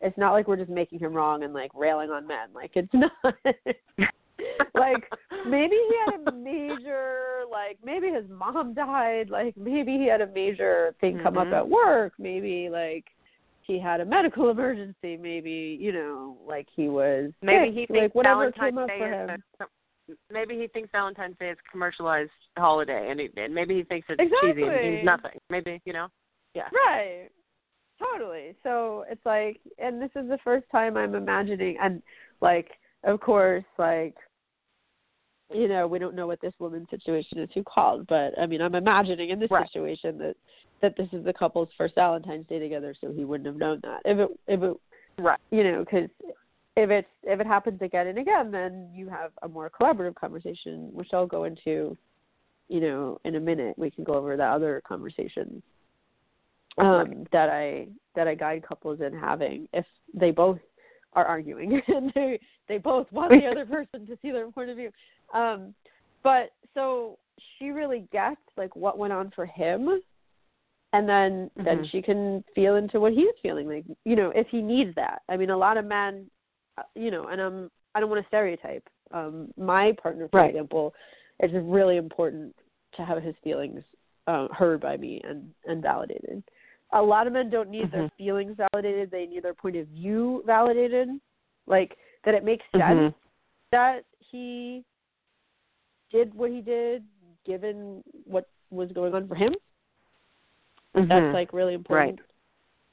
It's 0.00 0.16
not 0.16 0.32
like 0.32 0.48
we're 0.48 0.56
just 0.56 0.70
making 0.70 0.98
him 0.98 1.12
wrong 1.12 1.42
and 1.42 1.52
like 1.52 1.70
railing 1.74 2.10
on 2.10 2.26
men. 2.26 2.48
Like 2.54 2.70
it's 2.74 2.88
not 2.94 3.12
like 4.74 5.08
maybe 5.46 5.76
he 5.76 5.96
had 6.06 6.20
a 6.28 6.32
major 6.32 7.42
like 7.50 7.78
maybe 7.84 8.08
his 8.08 8.24
mom 8.30 8.74
died, 8.74 9.30
like 9.30 9.56
maybe 9.56 9.98
he 9.98 10.06
had 10.06 10.20
a 10.20 10.26
major 10.28 10.94
thing 11.00 11.18
come 11.22 11.36
up 11.38 11.48
Mhm. 11.48 11.56
at 11.58 11.68
work, 11.68 12.12
maybe 12.18 12.68
like 12.70 13.04
he 13.62 13.78
had 13.78 14.00
a 14.00 14.04
medical 14.04 14.50
emergency, 14.54 15.16
maybe, 15.16 15.78
you 15.80 15.92
know, 15.92 16.36
like 16.46 16.66
he 16.74 16.88
was 16.88 17.32
Maybe 17.42 17.66
sick, 17.66 17.74
he 17.74 17.80
like 17.82 17.88
thinks 18.00 18.14
whatever 18.14 18.50
Valentine's 18.50 18.68
came 18.70 18.78
up 18.78 18.88
Day 18.88 18.98
for 18.98 19.06
is 19.08 19.30
him. 19.30 19.42
a, 19.60 19.64
maybe 20.32 20.58
he 20.58 20.66
thinks 20.68 20.90
Valentine's 20.92 21.36
Day 21.38 21.50
is 21.50 21.58
a 21.66 21.70
commercialized 21.70 22.30
holiday, 22.58 23.08
and, 23.10 23.20
he, 23.20 23.28
and 23.36 23.54
maybe 23.54 23.74
he 23.76 23.84
thinks 23.84 24.06
it's 24.10 24.18
cheesy 24.40 24.62
and 24.62 24.72
Exactly. 24.72 24.90
means 24.90 25.04
nothing. 25.04 25.38
Maybe 25.50 25.80
you 25.84 25.92
know, 25.92 26.08
yeah. 26.54 26.68
Right. 26.72 27.28
Totally. 27.98 28.56
So 28.64 29.04
it's 29.08 29.24
like, 29.24 29.60
and 29.78 30.02
this 30.02 30.10
is 30.16 30.28
the 30.28 30.38
first 30.42 30.66
time 30.72 30.96
I'm 30.96 31.14
imagining, 31.14 31.76
and 31.80 32.02
like, 32.40 32.70
of 33.04 33.20
course, 33.20 33.64
like, 33.78 34.14
you 35.54 35.68
know, 35.68 35.86
we 35.86 35.98
don't 35.98 36.14
know 36.14 36.26
what 36.26 36.40
this 36.40 36.54
woman's 36.58 36.88
situation 36.90 37.38
is 37.38 37.48
who 37.54 37.62
called, 37.62 38.06
but 38.06 38.38
I 38.38 38.46
mean, 38.46 38.60
I'm 38.60 38.74
imagining 38.74 39.30
in 39.30 39.38
this 39.38 39.50
Right. 39.50 39.66
situation 39.66 40.18
that 40.18 40.36
that 40.80 40.96
this 40.96 41.08
is 41.12 41.24
the 41.24 41.32
couple's 41.32 41.68
first 41.78 41.94
Valentine's 41.94 42.46
Day 42.48 42.58
together, 42.58 42.94
so 43.00 43.12
he 43.12 43.24
wouldn't 43.24 43.46
have 43.46 43.56
known 43.56 43.80
that 43.82 44.00
if 44.04 44.18
it 44.18 44.40
if 44.48 44.62
it 44.62 44.76
Right. 45.18 45.38
you 45.50 45.62
know 45.64 45.80
because 45.80 46.10
if 46.76 46.90
it's 46.90 47.08
if 47.22 47.40
it 47.40 47.46
happens 47.46 47.80
again 47.82 48.06
and 48.06 48.18
again, 48.18 48.50
then 48.50 48.90
you 48.94 49.08
have 49.08 49.32
a 49.42 49.48
more 49.48 49.70
collaborative 49.70 50.14
conversation, 50.14 50.88
which 50.92 51.08
I'll 51.12 51.26
go 51.26 51.44
into, 51.44 51.96
you 52.68 52.80
know, 52.80 53.20
in 53.24 53.36
a 53.36 53.40
minute. 53.40 53.78
We 53.78 53.90
can 53.90 54.04
go 54.04 54.14
over 54.14 54.36
the 54.36 54.44
other 54.44 54.82
conversations 54.86 55.62
um, 56.78 57.26
that 57.32 57.50
I 57.50 57.88
that 58.14 58.26
I 58.26 58.34
guide 58.34 58.64
couples 58.66 59.00
in 59.00 59.12
having 59.12 59.68
if 59.72 59.84
they 60.14 60.30
both 60.30 60.58
are 61.14 61.24
arguing 61.24 61.80
and 61.88 62.12
they 62.14 62.38
they 62.68 62.78
both 62.78 63.10
want 63.12 63.32
the 63.32 63.46
other 63.46 63.66
person 63.76 64.06
to 64.06 64.18
see 64.22 64.30
their 64.30 64.50
point 64.50 64.70
of 64.70 64.76
view. 64.76 64.90
Um, 65.34 65.74
but 66.22 66.50
so 66.74 67.18
she 67.58 67.70
really 67.70 68.06
gets 68.12 68.40
like 68.56 68.74
what 68.76 68.98
went 68.98 69.12
on 69.12 69.32
for 69.34 69.46
him, 69.46 70.00
and 70.92 71.08
then 71.08 71.50
then 71.56 71.78
Mhm. 71.78 71.90
she 71.90 72.02
can 72.02 72.44
feel 72.54 72.76
into 72.76 73.00
what 73.00 73.12
he's 73.12 73.34
feeling 73.42 73.68
like 73.68 73.84
you 74.04 74.16
know 74.16 74.30
if 74.34 74.46
he 74.48 74.62
needs 74.62 74.94
that. 74.94 75.22
I 75.28 75.36
mean, 75.36 75.50
a 75.50 75.56
lot 75.56 75.76
of 75.76 75.84
men, 75.84 76.30
uh, 76.78 76.82
you 76.94 77.10
know, 77.10 77.26
and 77.28 77.40
I'm 77.40 77.70
I 77.94 78.00
don't 78.00 78.10
want 78.10 78.22
to 78.22 78.28
stereotype. 78.28 78.88
Um, 79.10 79.52
my 79.58 79.92
partner, 80.02 80.28
for 80.28 80.38
Right. 80.40 80.50
example, 80.50 80.94
it's 81.40 81.52
really 81.52 81.98
important 81.98 82.54
to 82.94 83.04
have 83.04 83.22
his 83.22 83.34
feelings 83.44 83.82
uh, 84.26 84.48
heard 84.48 84.80
by 84.80 84.96
me 84.96 85.20
and 85.24 85.52
and 85.66 85.82
validated. 85.82 86.42
A 86.94 87.02
lot 87.02 87.26
of 87.26 87.32
men 87.32 87.48
don't 87.48 87.70
need 87.70 87.90
their 87.90 88.02
Mhm. 88.02 88.12
feelings 88.18 88.56
validated; 88.56 89.10
they 89.10 89.26
need 89.26 89.42
their 89.42 89.54
point 89.54 89.76
of 89.76 89.86
view 89.88 90.42
validated, 90.44 91.08
like 91.66 91.96
that 92.24 92.34
it 92.34 92.44
makes 92.44 92.64
sense 92.72 93.12
Mhm. 93.12 93.14
that 93.70 94.04
he 94.18 94.84
did 96.10 96.34
what 96.34 96.50
he 96.50 96.60
did, 96.60 97.04
given 97.44 98.02
what 98.24 98.46
was 98.70 98.92
going 98.92 99.14
on 99.14 99.26
for 99.26 99.34
him. 99.34 99.54
Mhm. 100.94 101.08
That's 101.08 101.32
like 101.34 101.52
really 101.52 101.74
important 101.74 102.20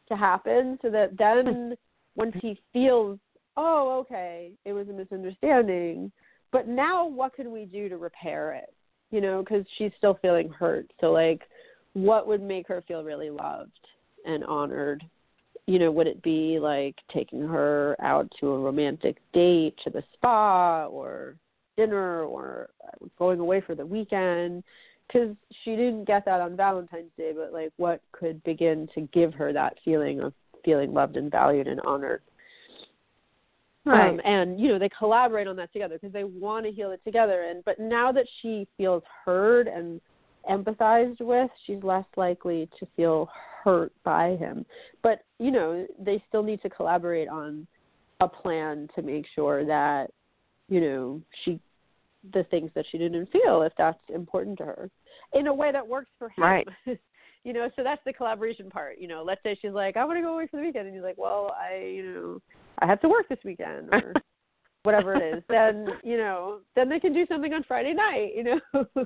to 0.08 0.16
happen, 0.16 0.80
so 0.82 0.90
that 0.90 1.18
then 1.18 1.78
once 2.16 2.34
he 2.36 2.56
feels, 2.72 3.20
oh, 3.58 4.00
okay, 4.00 4.58
it 4.64 4.74
was 4.74 4.88
a 4.90 4.94
misunderstanding, 4.94 6.12
but 6.52 6.68
now 6.68 7.06
what 7.06 7.34
can 7.34 7.52
we 7.52 7.66
do 7.66 7.90
to 7.90 7.98
repair 7.98 8.54
it? 8.54 8.74
You 9.12 9.20
know, 9.22 9.44
because 9.44 9.68
she's 9.72 9.94
still 9.96 10.14
feeling 10.16 10.50
hurt. 10.50 10.90
So 11.02 11.12
like, 11.12 11.48
what 11.94 12.28
would 12.28 12.42
make 12.42 12.68
her 12.68 12.84
feel 12.88 13.04
really 13.04 13.30
loved 13.30 13.72
and 14.26 14.44
honored? 14.44 15.04
You 15.66 15.80
know, 15.80 15.92
would 15.92 16.08
it 16.08 16.22
be 16.22 16.60
like 16.60 16.96
taking 17.14 17.48
her 17.48 17.96
out 18.02 18.32
to 18.40 18.52
a 18.52 18.60
romantic 18.60 19.18
date 19.34 19.76
to 19.84 19.90
the 19.90 20.04
spa 20.14 20.86
or 20.88 21.36
dinner 21.78 22.24
or 22.24 22.70
going 23.18 23.40
away 23.40 23.62
for 23.62 23.76
the 23.76 23.86
weekend? 23.86 24.64
Because 25.08 25.36
she 25.64 25.72
didn't 25.72 26.06
get 26.06 26.26
that 26.26 26.42
on 26.42 26.56
Valentine's 26.56 27.12
Day, 27.18 27.34
but 27.36 27.52
like, 27.52 27.72
what 27.78 28.02
could 28.12 28.44
begin 28.44 28.88
to 28.94 29.02
give 29.14 29.34
her 29.34 29.52
that 29.54 29.78
feeling 29.84 30.20
of 30.20 30.34
feeling 30.64 30.94
loved 30.94 31.18
and 31.18 31.32
valued 31.32 31.68
and 31.68 31.82
honored? 31.82 32.22
Right. 33.86 34.10
Um, 34.10 34.22
and 34.24 34.60
you 34.60 34.68
know 34.68 34.78
they 34.78 34.90
collaborate 34.90 35.48
on 35.48 35.56
that 35.56 35.72
together 35.74 35.98
because 36.00 36.14
they 36.14 36.26
want 36.26 36.66
to 36.66 36.72
heal 36.72 36.92
it 36.92 37.02
together. 37.04 37.46
And 37.50 37.64
but 37.64 37.80
now 37.80 38.12
that 38.12 38.26
she 38.42 38.68
feels 38.78 39.04
heard 39.26 39.68
and 39.68 40.02
empathized 40.50 41.22
with, 41.22 41.50
she's 41.66 41.84
less 41.84 42.06
likely 42.18 42.70
to 42.80 42.88
feel 42.96 43.30
hurt 43.64 43.92
by 44.04 44.36
him. 44.36 44.66
But 45.04 45.24
you 45.38 45.52
know 45.52 45.86
they 46.00 46.24
still 46.28 46.44
need 46.44 46.62
to 46.62 46.70
collaborate 46.70 47.28
on 47.28 47.68
a 48.20 48.28
plan 48.28 48.90
to 48.96 49.02
make 49.02 49.26
sure 49.34 49.66
that 49.66 50.12
you 50.68 50.82
know 50.82 51.22
she 51.44 51.60
the 52.34 52.44
things 52.46 52.70
that 52.76 52.86
she 52.92 52.98
didn't 52.98 53.32
feel 53.32 53.62
if 53.62 53.72
that's 53.78 54.00
important 54.14 54.58
to 54.58 54.66
her 54.66 54.90
in 55.34 55.48
a 55.48 55.54
way 55.54 55.72
that 55.72 55.88
works 55.88 56.10
for 56.18 56.30
him. 56.30 56.44
Right. 56.44 56.68
you 57.44 57.54
know, 57.54 57.70
so 57.76 57.84
that's 57.84 58.02
the 58.06 58.12
collaboration 58.12 58.70
part. 58.70 58.98
You 59.00 59.08
know, 59.08 59.24
let's 59.26 59.42
say 59.44 59.58
she's 59.62 59.72
like, 59.72 59.96
I 59.96 60.04
want 60.04 60.18
to 60.18 60.22
go 60.22 60.34
away 60.34 60.48
for 60.48 60.58
the 60.58 60.64
weekend, 60.64 60.88
and 60.88 60.96
he's 60.96 61.04
like, 61.04 61.18
Well, 61.18 61.56
I, 61.58 61.86
you 61.86 62.14
know, 62.14 62.42
I 62.80 62.88
have 62.88 63.02
to 63.02 63.10
work 63.10 63.30
this 63.30 63.40
weekend 63.46 63.90
or 63.94 64.14
whatever 64.84 65.16
it 65.16 65.38
is. 65.38 65.44
Then 65.48 65.88
you 66.04 66.18
know, 66.18 66.60
then 66.76 66.90
they 66.90 67.00
can 67.00 67.14
do 67.14 67.26
something 67.28 67.54
on 67.54 67.64
Friday 67.64 67.94
night. 67.94 68.32
You 68.36 68.44
know, 68.44 68.86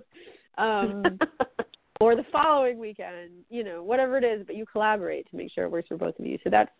um, 0.57 1.19
or 1.99 2.15
the 2.15 2.25
following 2.31 2.79
weekend. 2.79 3.31
You 3.49 3.63
know, 3.63 3.83
whatever 3.83 4.17
it 4.17 4.23
is, 4.23 4.45
but 4.45 4.55
you 4.55 4.65
collaborate 4.65 5.29
to 5.29 5.35
make 5.35 5.51
sure 5.51 5.63
it 5.63 5.71
works 5.71 5.87
for 5.87 5.97
both 5.97 6.17
of 6.19 6.25
you. 6.25 6.37
So 6.43 6.49
that's 6.49 6.71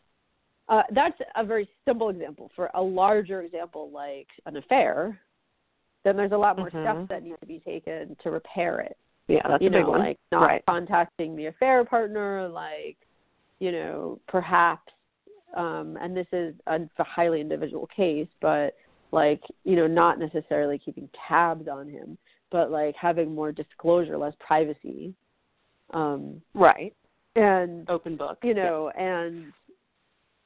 uh, 0.69 0.83
that's 0.93 1.17
a 1.35 1.43
very 1.43 1.67
simple 1.85 2.09
example. 2.09 2.51
For 2.55 2.69
a 2.73 2.81
larger 2.81 3.41
example, 3.41 3.91
like 3.91 4.27
an 4.45 4.57
affair, 4.57 5.19
then 6.03 6.15
there's 6.15 6.31
a 6.31 6.37
lot 6.37 6.57
more 6.57 6.69
Mhm. 6.69 6.81
steps 6.81 7.07
that 7.09 7.23
need 7.23 7.39
to 7.39 7.45
be 7.45 7.59
taken 7.59 8.15
to 8.23 8.31
repair 8.31 8.79
it 8.79 8.97
yeah, 9.27 9.47
that's 9.47 9.61
you 9.61 9.69
a 9.69 9.71
big 9.71 9.83
know, 9.83 9.91
one. 9.91 9.99
like 9.99 10.19
not 10.31 10.45
right. 10.45 10.65
contacting 10.65 11.35
the 11.35 11.47
affair 11.47 11.85
partner, 11.85 12.47
like, 12.47 12.97
you 13.59 13.71
know, 13.71 14.19
perhaps, 14.27 14.91
um, 15.55 15.97
and 16.01 16.15
this 16.15 16.27
is 16.33 16.55
a, 16.67 16.81
a 16.97 17.03
highly 17.03 17.39
individual 17.39 17.87
case, 17.87 18.27
but 18.41 18.75
like, 19.11 19.41
you 19.63 19.75
know, 19.75 19.87
not 19.87 20.19
necessarily 20.19 20.77
keeping 20.77 21.07
tabs 21.27 21.67
on 21.67 21.87
him, 21.87 22.17
but 22.53 22.71
like 22.71 22.95
having 22.95 23.33
more 23.35 23.51
disclosure, 23.51 24.17
less 24.17 24.35
privacy, 24.39 25.13
um, 25.93 26.41
Right. 26.53 26.95
and 27.35 27.89
Open 27.89 28.15
book. 28.15 28.37
you 28.43 28.53
know, 28.53 28.89
and 28.91 29.51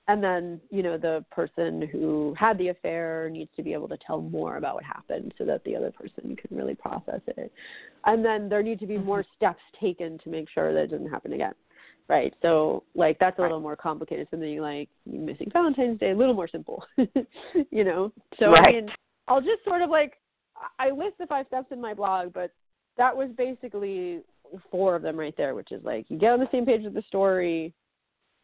and 0.08 0.24
then 0.24 0.62
you 0.72 0.82
know 0.82 0.98
the 0.98 1.24
person 1.30 1.82
who 1.82 2.34
had 2.40 2.58
the 2.58 2.70
affair 2.70 3.30
needs 3.30 3.52
to 3.58 3.62
be 3.62 3.74
able 3.74 3.90
to 3.90 3.98
tell 3.98 4.22
more 4.22 4.56
about 4.56 4.76
what 4.76 4.86
happened 4.86 5.34
so 5.38 5.44
that 5.44 5.62
the 5.66 5.76
other 5.76 5.92
person 5.92 6.36
can 6.36 6.58
really 6.58 6.76
process 6.76 7.20
it. 7.28 7.52
And 8.06 8.24
then 8.24 8.48
there 8.48 8.64
need 8.64 8.80
to 8.80 8.88
be 8.88 8.98
more 8.98 9.26
steps 9.36 9.62
taken 9.80 10.18
to 10.20 10.30
make 10.30 10.50
sure 10.50 10.74
that 10.74 10.84
it 10.86 10.92
doesn't 10.92 11.12
happen 11.12 11.34
again 11.34 11.54
right? 12.10 12.34
So 12.42 12.84
like 12.96 13.20
that's 13.20 13.38
a 13.38 13.42
little 13.42 13.60
more 13.60 13.76
complicated. 13.76 14.28
Than 14.32 14.40
something 14.40 14.62
like 14.62 14.88
missing 15.06 15.50
valentine's 15.52 16.00
day 16.00 16.12
a 16.12 16.16
little 16.16 16.34
more 16.34 16.48
simple 16.48 16.86
you 16.98 17.84
know? 17.84 18.14
So 18.40 18.54
i 18.56 18.72
mean 18.72 18.88
I'll 19.28 19.42
just 19.42 19.62
sort 19.66 19.82
of 19.82 19.90
like 19.90 20.14
I 20.80 20.92
list 20.92 21.18
the 21.20 21.28
five 21.28 21.48
steps 21.48 21.68
in 21.72 21.82
my 21.82 21.94
blog, 21.94 22.34
but 22.34 22.52
that 22.98 23.16
was 23.16 23.30
basically 23.38 24.22
four 24.72 24.96
of 24.96 25.02
them 25.02 25.18
right 25.18 25.36
there, 25.38 25.56
which 25.56 25.72
is 25.72 25.84
like 25.84 26.06
you 26.10 26.18
get 26.18 26.32
on 26.32 26.40
the 26.40 26.50
same 26.52 26.66
page 26.66 26.84
with 26.84 26.94
the 26.94 27.04
story, 27.08 27.74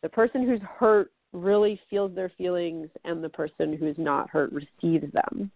the 0.01 0.09
person 0.09 0.47
who's 0.47 0.61
hurt 0.61 1.11
really 1.31 1.79
feels 1.89 2.13
their 2.13 2.31
feelings 2.37 2.89
and 3.05 3.23
the 3.23 3.29
person 3.29 3.75
who's 3.75 3.97
not 3.97 4.29
hurt 4.29 4.51
receives 4.51 5.11
them 5.13 5.51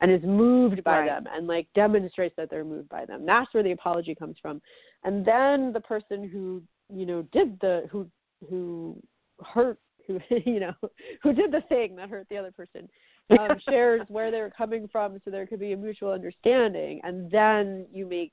and 0.00 0.10
is 0.10 0.22
moved 0.22 0.82
by 0.82 1.00
right. 1.00 1.06
them 1.06 1.24
and 1.32 1.46
like 1.46 1.66
demonstrates 1.74 2.34
that 2.36 2.50
they're 2.50 2.64
moved 2.64 2.88
by 2.88 3.04
them. 3.04 3.24
That's 3.24 3.52
where 3.54 3.62
the 3.62 3.72
apology 3.72 4.14
comes 4.14 4.36
from. 4.42 4.60
And 5.04 5.24
then 5.24 5.72
the 5.72 5.80
person 5.80 6.28
who, 6.28 6.62
you 6.92 7.06
know, 7.06 7.22
did 7.32 7.58
the 7.60 7.88
who 7.90 8.06
who 8.48 9.00
hurt 9.40 9.78
who 10.06 10.18
you 10.44 10.60
know 10.60 10.74
who 11.22 11.32
did 11.32 11.52
the 11.52 11.62
thing 11.68 11.96
that 11.96 12.10
hurt 12.10 12.26
the 12.28 12.36
other 12.36 12.52
person 12.52 12.88
um, 13.30 13.58
shares 13.68 14.02
where 14.08 14.30
they're 14.30 14.50
coming 14.50 14.88
from 14.90 15.20
so 15.24 15.30
there 15.30 15.46
could 15.46 15.60
be 15.60 15.72
a 15.72 15.76
mutual 15.76 16.12
understanding 16.12 17.00
and 17.04 17.30
then 17.30 17.86
you 17.92 18.06
make 18.06 18.32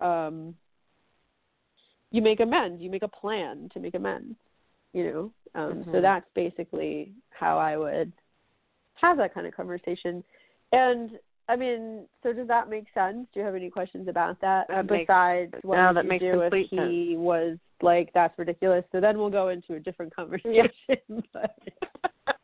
um 0.00 0.54
you 2.10 2.22
make 2.22 2.40
amends 2.40 2.82
you 2.82 2.90
make 2.90 3.02
a 3.02 3.08
plan 3.08 3.68
to 3.72 3.80
make 3.80 3.94
amends 3.94 4.36
you 4.92 5.04
know 5.04 5.32
um 5.54 5.74
mm-hmm. 5.78 5.92
so 5.92 6.00
that's 6.00 6.26
basically 6.34 7.12
how 7.30 7.58
i 7.58 7.76
would 7.76 8.12
have 8.94 9.16
that 9.16 9.32
kind 9.34 9.46
of 9.46 9.54
conversation 9.54 10.24
and 10.72 11.10
i 11.48 11.56
mean 11.56 12.06
so 12.22 12.32
does 12.32 12.48
that 12.48 12.68
make 12.68 12.86
sense 12.94 13.26
do 13.32 13.40
you 13.40 13.46
have 13.46 13.54
any 13.54 13.70
questions 13.70 14.08
about 14.08 14.40
that, 14.40 14.66
that 14.68 14.86
besides 14.86 15.52
makes, 15.52 15.64
what 15.64 15.76
no, 15.76 15.92
that 15.92 16.04
you 16.04 16.10
makes 16.10 16.22
do 16.22 16.40
if 16.40 16.52
he 16.52 16.76
sense. 16.76 17.18
was 17.18 17.58
like 17.82 18.10
that's 18.14 18.38
ridiculous 18.38 18.84
so 18.92 19.00
then 19.00 19.18
we'll 19.18 19.30
go 19.30 19.48
into 19.48 19.74
a 19.74 19.80
different 19.80 20.14
conversation 20.14 20.70
but 21.32 21.58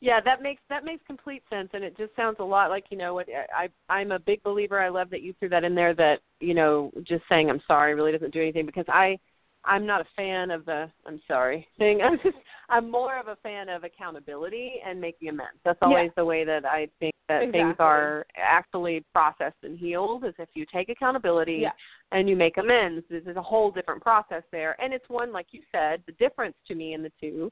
yeah 0.00 0.20
that 0.20 0.42
makes 0.42 0.62
that 0.68 0.84
makes 0.84 1.04
complete 1.06 1.42
sense 1.50 1.68
and 1.72 1.82
it 1.82 1.96
just 1.96 2.14
sounds 2.14 2.36
a 2.38 2.44
lot 2.44 2.70
like 2.70 2.84
you 2.90 2.96
know 2.96 3.14
what 3.14 3.26
i 3.56 3.68
i'm 3.88 4.12
a 4.12 4.18
big 4.18 4.42
believer 4.42 4.80
i 4.80 4.88
love 4.88 5.10
that 5.10 5.22
you 5.22 5.34
threw 5.38 5.48
that 5.48 5.64
in 5.64 5.74
there 5.74 5.94
that 5.94 6.20
you 6.40 6.54
know 6.54 6.90
just 7.02 7.22
saying 7.28 7.50
i'm 7.50 7.60
sorry 7.66 7.94
really 7.94 8.12
doesn't 8.12 8.32
do 8.32 8.40
anything 8.40 8.66
because 8.66 8.84
i 8.88 9.18
i'm 9.64 9.84
not 9.84 10.00
a 10.00 10.06
fan 10.16 10.50
of 10.50 10.64
the 10.66 10.88
i'm 11.06 11.20
sorry 11.26 11.66
thing 11.78 12.00
i'm 12.04 12.16
just 12.22 12.36
i'm 12.68 12.90
more 12.90 13.18
of 13.18 13.28
a 13.28 13.36
fan 13.36 13.68
of 13.68 13.82
accountability 13.84 14.74
and 14.86 15.00
making 15.00 15.28
amends 15.28 15.58
that's 15.64 15.78
always 15.82 16.06
Yeah. 16.06 16.12
the 16.16 16.24
way 16.24 16.44
that 16.44 16.64
i 16.64 16.88
think 17.00 17.14
that 17.28 17.50
things 17.52 17.76
are 17.78 18.24
actually 18.36 19.04
processed 19.12 19.56
and 19.62 19.78
healed 19.78 20.24
is 20.24 20.32
if 20.38 20.48
you 20.54 20.64
take 20.72 20.88
accountability 20.88 21.58
Yeah. 21.62 21.72
and 22.12 22.28
you 22.28 22.36
make 22.36 22.56
amends 22.56 23.04
this 23.10 23.24
is 23.26 23.36
a 23.36 23.42
whole 23.42 23.70
different 23.70 24.00
process 24.00 24.44
there 24.52 24.80
and 24.80 24.94
it's 24.94 25.08
one 25.08 25.32
like 25.32 25.46
you 25.50 25.62
said 25.72 26.02
the 26.06 26.12
difference 26.12 26.54
to 26.68 26.74
me 26.76 26.94
in 26.94 27.02
the 27.02 27.12
two 27.20 27.50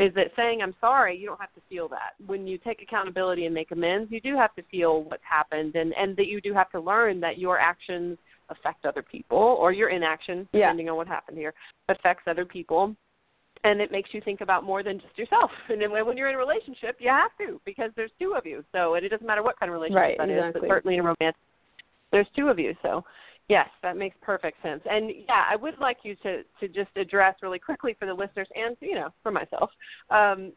is 0.00 0.14
that 0.14 0.28
saying 0.36 0.62
I'm 0.62 0.74
sorry, 0.80 1.16
you 1.16 1.26
don't 1.26 1.40
have 1.40 1.52
to 1.54 1.60
feel 1.68 1.88
that. 1.88 2.14
When 2.26 2.46
you 2.46 2.58
take 2.58 2.82
accountability 2.82 3.46
and 3.46 3.54
make 3.54 3.70
amends, 3.70 4.10
you 4.10 4.20
do 4.20 4.36
have 4.36 4.54
to 4.54 4.62
feel 4.70 5.02
what's 5.04 5.22
happened 5.28 5.76
and 5.76 5.92
and 5.94 6.16
that 6.16 6.26
you 6.26 6.40
do 6.40 6.52
have 6.54 6.70
to 6.70 6.80
learn 6.80 7.20
that 7.20 7.38
your 7.38 7.58
actions 7.58 8.18
affect 8.48 8.84
other 8.84 9.02
people 9.02 9.38
or 9.38 9.72
your 9.72 9.90
inaction 9.90 10.48
Yeah. 10.52 10.66
depending 10.66 10.88
on 10.88 10.96
what 10.96 11.06
happened 11.06 11.38
here 11.38 11.54
affects 11.88 12.24
other 12.26 12.44
people 12.44 12.96
and 13.62 13.80
it 13.80 13.92
makes 13.92 14.10
you 14.12 14.20
think 14.22 14.40
about 14.40 14.64
more 14.64 14.82
than 14.82 14.98
just 14.98 15.16
yourself. 15.18 15.50
And 15.68 15.80
then 15.80 15.90
when 15.92 16.16
you're 16.16 16.30
in 16.30 16.34
a 16.34 16.38
relationship, 16.38 16.96
you 16.98 17.10
have 17.10 17.30
to 17.38 17.60
because 17.64 17.90
there's 17.94 18.10
two 18.18 18.34
of 18.34 18.46
you. 18.46 18.64
So 18.72 18.94
and 18.94 19.04
it 19.04 19.10
doesn't 19.10 19.26
matter 19.26 19.42
what 19.42 19.58
kind 19.58 19.70
of 19.70 19.74
relationship 19.74 20.00
Right, 20.00 20.18
that 20.18 20.30
is, 20.30 20.36
exactly. 20.38 20.60
but 20.62 20.74
certainly 20.74 20.94
in 20.96 21.00
a 21.00 21.02
romantic 21.04 21.40
there's 22.12 22.26
two 22.34 22.48
of 22.48 22.58
you. 22.58 22.74
So 22.82 23.04
yes, 23.50 23.68
that 23.82 23.96
makes 23.96 24.16
perfect 24.22 24.62
sense. 24.62 24.80
And 24.88 25.10
yeah, 25.28 25.44
I 25.50 25.56
would 25.56 25.78
like 25.78 25.98
you 26.02 26.14
to 26.22 26.42
to 26.60 26.68
just 26.68 26.96
address 26.96 27.34
really 27.42 27.58
quickly 27.58 27.94
for 27.98 28.06
the 28.06 28.14
listeners 28.14 28.48
and 28.54 28.76
you 28.80 28.94
know 28.94 29.08
for 29.22 29.32
myself, 29.32 29.70
um, 30.10 30.52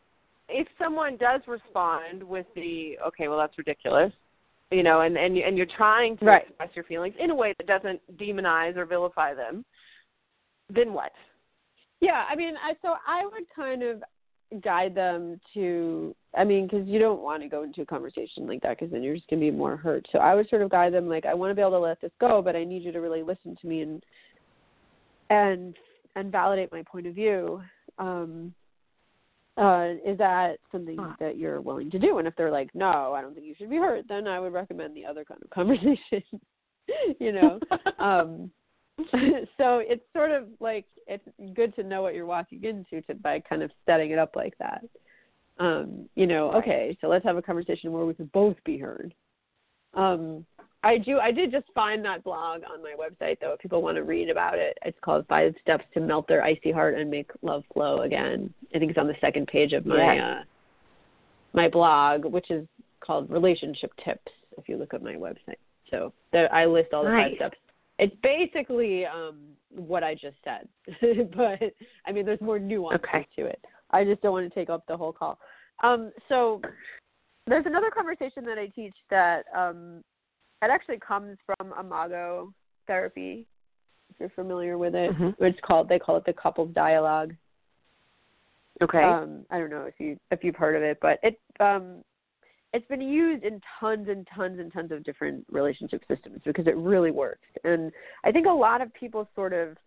if 0.48 0.68
someone 0.78 1.18
does 1.18 1.42
respond 1.48 2.24
with 2.24 2.46
the 2.56 2.98
okay, 3.08 3.28
well 3.28 3.38
that's 3.38 3.58
ridiculous, 3.58 4.14
you 4.72 4.84
know, 4.84 5.02
and 5.02 5.18
and 5.18 5.38
and 5.38 5.58
you're 5.58 5.68
trying 5.78 6.18
to 6.18 6.26
Right. 6.26 6.48
express 6.48 6.70
your 6.76 6.86
feelings 6.86 7.16
in 7.20 7.32
a 7.32 7.36
way 7.36 7.54
that 7.58 7.68
doesn't 7.68 8.00
demonize 8.18 8.78
or 8.78 8.86
vilify 8.86 9.34
them, 9.34 9.66
then 10.70 10.94
what? 10.94 11.12
Yeah, 12.00 12.26
I 12.30 12.36
mean, 12.36 12.56
I 12.62 12.74
so 12.82 12.96
I 13.08 13.26
would 13.26 13.46
kind 13.56 13.82
of 13.82 14.04
guide 14.62 14.96
them 14.96 15.40
to. 15.54 16.16
I 16.36 16.44
mean, 16.44 16.68
because 16.68 16.88
you 16.88 17.00
don't 17.00 17.22
want 17.22 17.44
to 17.44 17.50
go 17.50 17.64
into 17.64 17.82
a 17.82 17.86
conversation 17.86 18.48
like 18.48 18.62
that, 18.62 18.80
because 18.80 18.92
then 18.92 19.04
you're 19.04 19.16
just 19.16 19.30
gonna 19.30 19.40
be 19.40 19.52
more 19.52 19.78
hurt. 19.78 20.08
So 20.12 20.20
I 20.20 20.36
would 20.36 20.50
sort 20.50 20.62
of 20.62 20.72
guide 20.72 20.94
them 20.94 21.08
like, 21.08 21.26
I 21.26 21.34
want 21.34 21.52
to 21.52 21.56
be 21.56 21.62
able 21.62 21.72
to 21.72 21.80
let 21.80 22.02
this 22.02 22.12
go, 22.20 22.42
but 22.42 22.56
I 22.56 22.64
need 22.64 22.84
you 22.84 22.92
to 22.92 23.00
really 23.00 23.24
listen 23.24 23.56
to 23.62 23.68
me 23.68 23.82
and 23.82 24.04
and 25.30 25.76
and 26.16 26.32
validate 26.32 26.72
my 26.72 26.84
point 26.84 27.08
of 27.08 27.16
view. 27.16 27.62
Um, 27.98 28.54
uh, 29.56 29.90
is 30.04 30.18
that 30.18 30.58
something 30.72 30.98
that 31.20 31.38
you're 31.38 31.62
willing 31.62 31.92
to 31.92 32.00
do? 32.00 32.18
And 32.18 32.28
if 32.28 32.36
they're 32.36 32.52
like, 32.52 32.74
no, 32.74 33.14
I 33.14 33.22
don't 33.22 33.36
think 33.36 33.46
you 33.46 33.54
should 33.56 33.70
be 33.70 33.78
hurt, 33.78 34.06
then 34.10 34.28
I 34.28 34.40
would 34.40 34.52
recommend 34.52 34.96
the 34.96 35.06
other 35.06 35.24
kind 35.24 35.42
of 35.44 35.50
conversation. 35.52 36.24
you 37.20 37.32
know. 37.32 37.60
um 38.00 38.52
so 39.58 39.80
it's 39.80 40.04
sort 40.16 40.32
of 40.32 40.46
like 40.60 40.86
it's 41.08 41.24
good 41.56 41.76
to 41.76 41.84
know 41.84 42.02
what 42.02 42.14
you're 42.14 42.26
walking 42.26 42.64
into 42.64 43.02
to 43.08 43.14
by 43.16 43.40
kind 43.40 43.64
of 43.64 43.72
setting 43.86 44.12
it 44.12 44.20
up 44.20 44.36
like 44.36 44.58
that. 44.60 44.84
Um, 45.60 46.08
you 46.16 46.26
know, 46.28 46.52
Right. 46.52 46.58
okay, 46.64 46.98
so 47.02 47.08
let's 47.08 47.26
have 47.26 47.38
a 47.38 47.42
conversation 47.42 47.92
where 47.92 48.06
we 48.06 48.14
could 48.14 48.32
both 48.32 48.56
be 48.66 48.78
heard. 48.78 49.14
Um, 49.94 50.46
I 50.84 50.98
do. 50.98 51.20
I 51.20 51.32
did 51.32 51.52
just 51.52 51.66
find 51.74 52.04
that 52.04 52.24
blog 52.24 52.62
on 52.70 52.82
my 52.82 52.94
website, 53.00 53.40
though. 53.40 53.54
If 53.54 53.60
people 53.60 53.82
want 53.82 53.96
to 53.96 54.04
read 54.04 54.30
about 54.30 54.58
it, 54.58 54.78
it's 54.84 54.98
called 55.02 55.26
Five 55.30 55.54
Steps 55.62 55.86
to 55.94 56.00
Melt 56.02 56.28
Their 56.28 56.44
Icy 56.44 56.72
Heart 56.72 56.96
and 56.96 57.10
Make 57.10 57.32
Love 57.42 57.64
Flow 57.74 58.02
Again. 58.02 58.54
I 58.76 58.80
think 58.80 58.90
it's 58.92 59.00
on 59.00 59.08
the 59.08 59.16
second 59.22 59.48
page 59.48 59.74
of 59.74 59.86
my 59.86 60.16
Yes. 60.16 60.24
uh, 60.24 60.44
my 61.54 61.70
blog, 61.70 62.26
which 62.26 62.50
is 62.52 62.68
called 63.00 63.30
Relationship 63.30 63.92
Tips. 64.04 64.32
If 64.58 64.68
you 64.68 64.78
look 64.78 64.94
at 64.94 65.02
my 65.04 65.14
website, 65.16 65.56
so 65.90 66.12
there 66.32 66.54
I 66.54 66.66
list 66.66 66.94
all 66.94 67.04
the 67.04 67.10
five 67.12 67.30
Nice. 67.32 67.36
steps. 67.38 67.58
It's 68.00 68.16
basically 68.24 69.06
um, 69.06 69.40
what 69.70 70.04
I 70.04 70.16
just 70.16 70.38
said, 70.44 70.68
but 71.36 71.60
I 72.06 72.12
mean, 72.12 72.26
there's 72.26 72.42
more 72.42 72.60
nuance 72.60 73.02
Okay. 73.04 73.28
to 73.38 73.46
it. 73.46 73.64
I 73.92 74.04
just 74.04 74.22
don't 74.22 74.32
want 74.32 74.52
to 74.52 74.60
take 74.60 74.70
up 74.70 74.84
the 74.88 74.98
whole 74.98 75.14
call. 75.14 75.38
Um, 75.84 76.12
so 76.28 76.62
there's 77.46 77.66
another 77.66 77.92
conversation 77.92 78.46
that 78.46 78.58
I 78.58 78.68
teach 78.68 78.96
that 79.10 79.46
um, 79.56 80.04
it 80.64 80.72
actually 80.72 81.00
comes 81.00 81.38
from 81.46 81.74
Imago 81.80 82.52
therapy. 82.88 83.46
If 84.10 84.20
you're 84.20 84.30
familiar 84.30 84.78
with 84.78 84.96
it, 84.96 85.12
Mhm. 85.12 85.36
it's 85.40 85.60
called 85.62 85.88
they 85.90 86.00
call 86.00 86.18
it 86.18 86.26
the 86.26 86.34
couples 86.34 86.74
dialogue. 86.74 87.36
Okay. 88.82 89.04
Um, 89.04 89.46
I 89.52 89.60
don't 89.60 89.70
know 89.70 89.86
if 89.86 90.00
you 90.00 90.18
if 90.32 90.44
you've 90.44 90.56
heard 90.56 90.76
of 90.76 90.84
it, 90.84 90.98
but 91.00 91.20
it 91.22 91.40
um, 91.60 92.04
it's 92.74 92.88
been 92.88 93.02
used 93.02 93.44
in 93.44 93.62
tons 93.80 94.08
and 94.10 94.28
tons 94.36 94.60
and 94.60 94.74
tons 94.74 94.92
of 94.92 95.04
different 95.04 95.46
relationship 95.50 96.02
systems 96.08 96.42
because 96.44 96.66
it 96.68 96.76
really 96.76 97.12
works. 97.12 97.48
And 97.64 97.92
I 98.24 98.32
think 98.32 98.48
a 98.48 98.52
lot 98.52 98.82
of 98.82 98.92
people 98.94 99.30
sort 99.36 99.54
of 99.54 99.78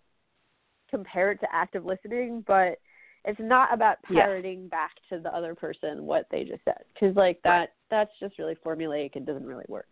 compare 0.88 1.33
it 1.33 1.40
to 1.40 1.46
active 1.53 1.85
listening, 1.85 2.44
but 2.46 2.79
it's 3.25 3.40
not 3.40 3.75
about 3.75 3.96
parroting 4.05 4.68
back 4.68 4.92
to 5.11 5.18
the 5.18 5.35
other 5.35 5.55
person 5.55 6.05
what 6.05 6.27
they 6.31 6.44
just 6.44 6.64
said 6.64 6.85
because 6.94 7.16
like 7.16 7.40
that 7.42 7.70
that's 7.90 8.12
just 8.20 8.38
really 8.38 8.57
formulaic 8.64 9.16
and 9.16 9.27
doesn't 9.27 9.46
really 9.46 9.64
work. 9.68 9.88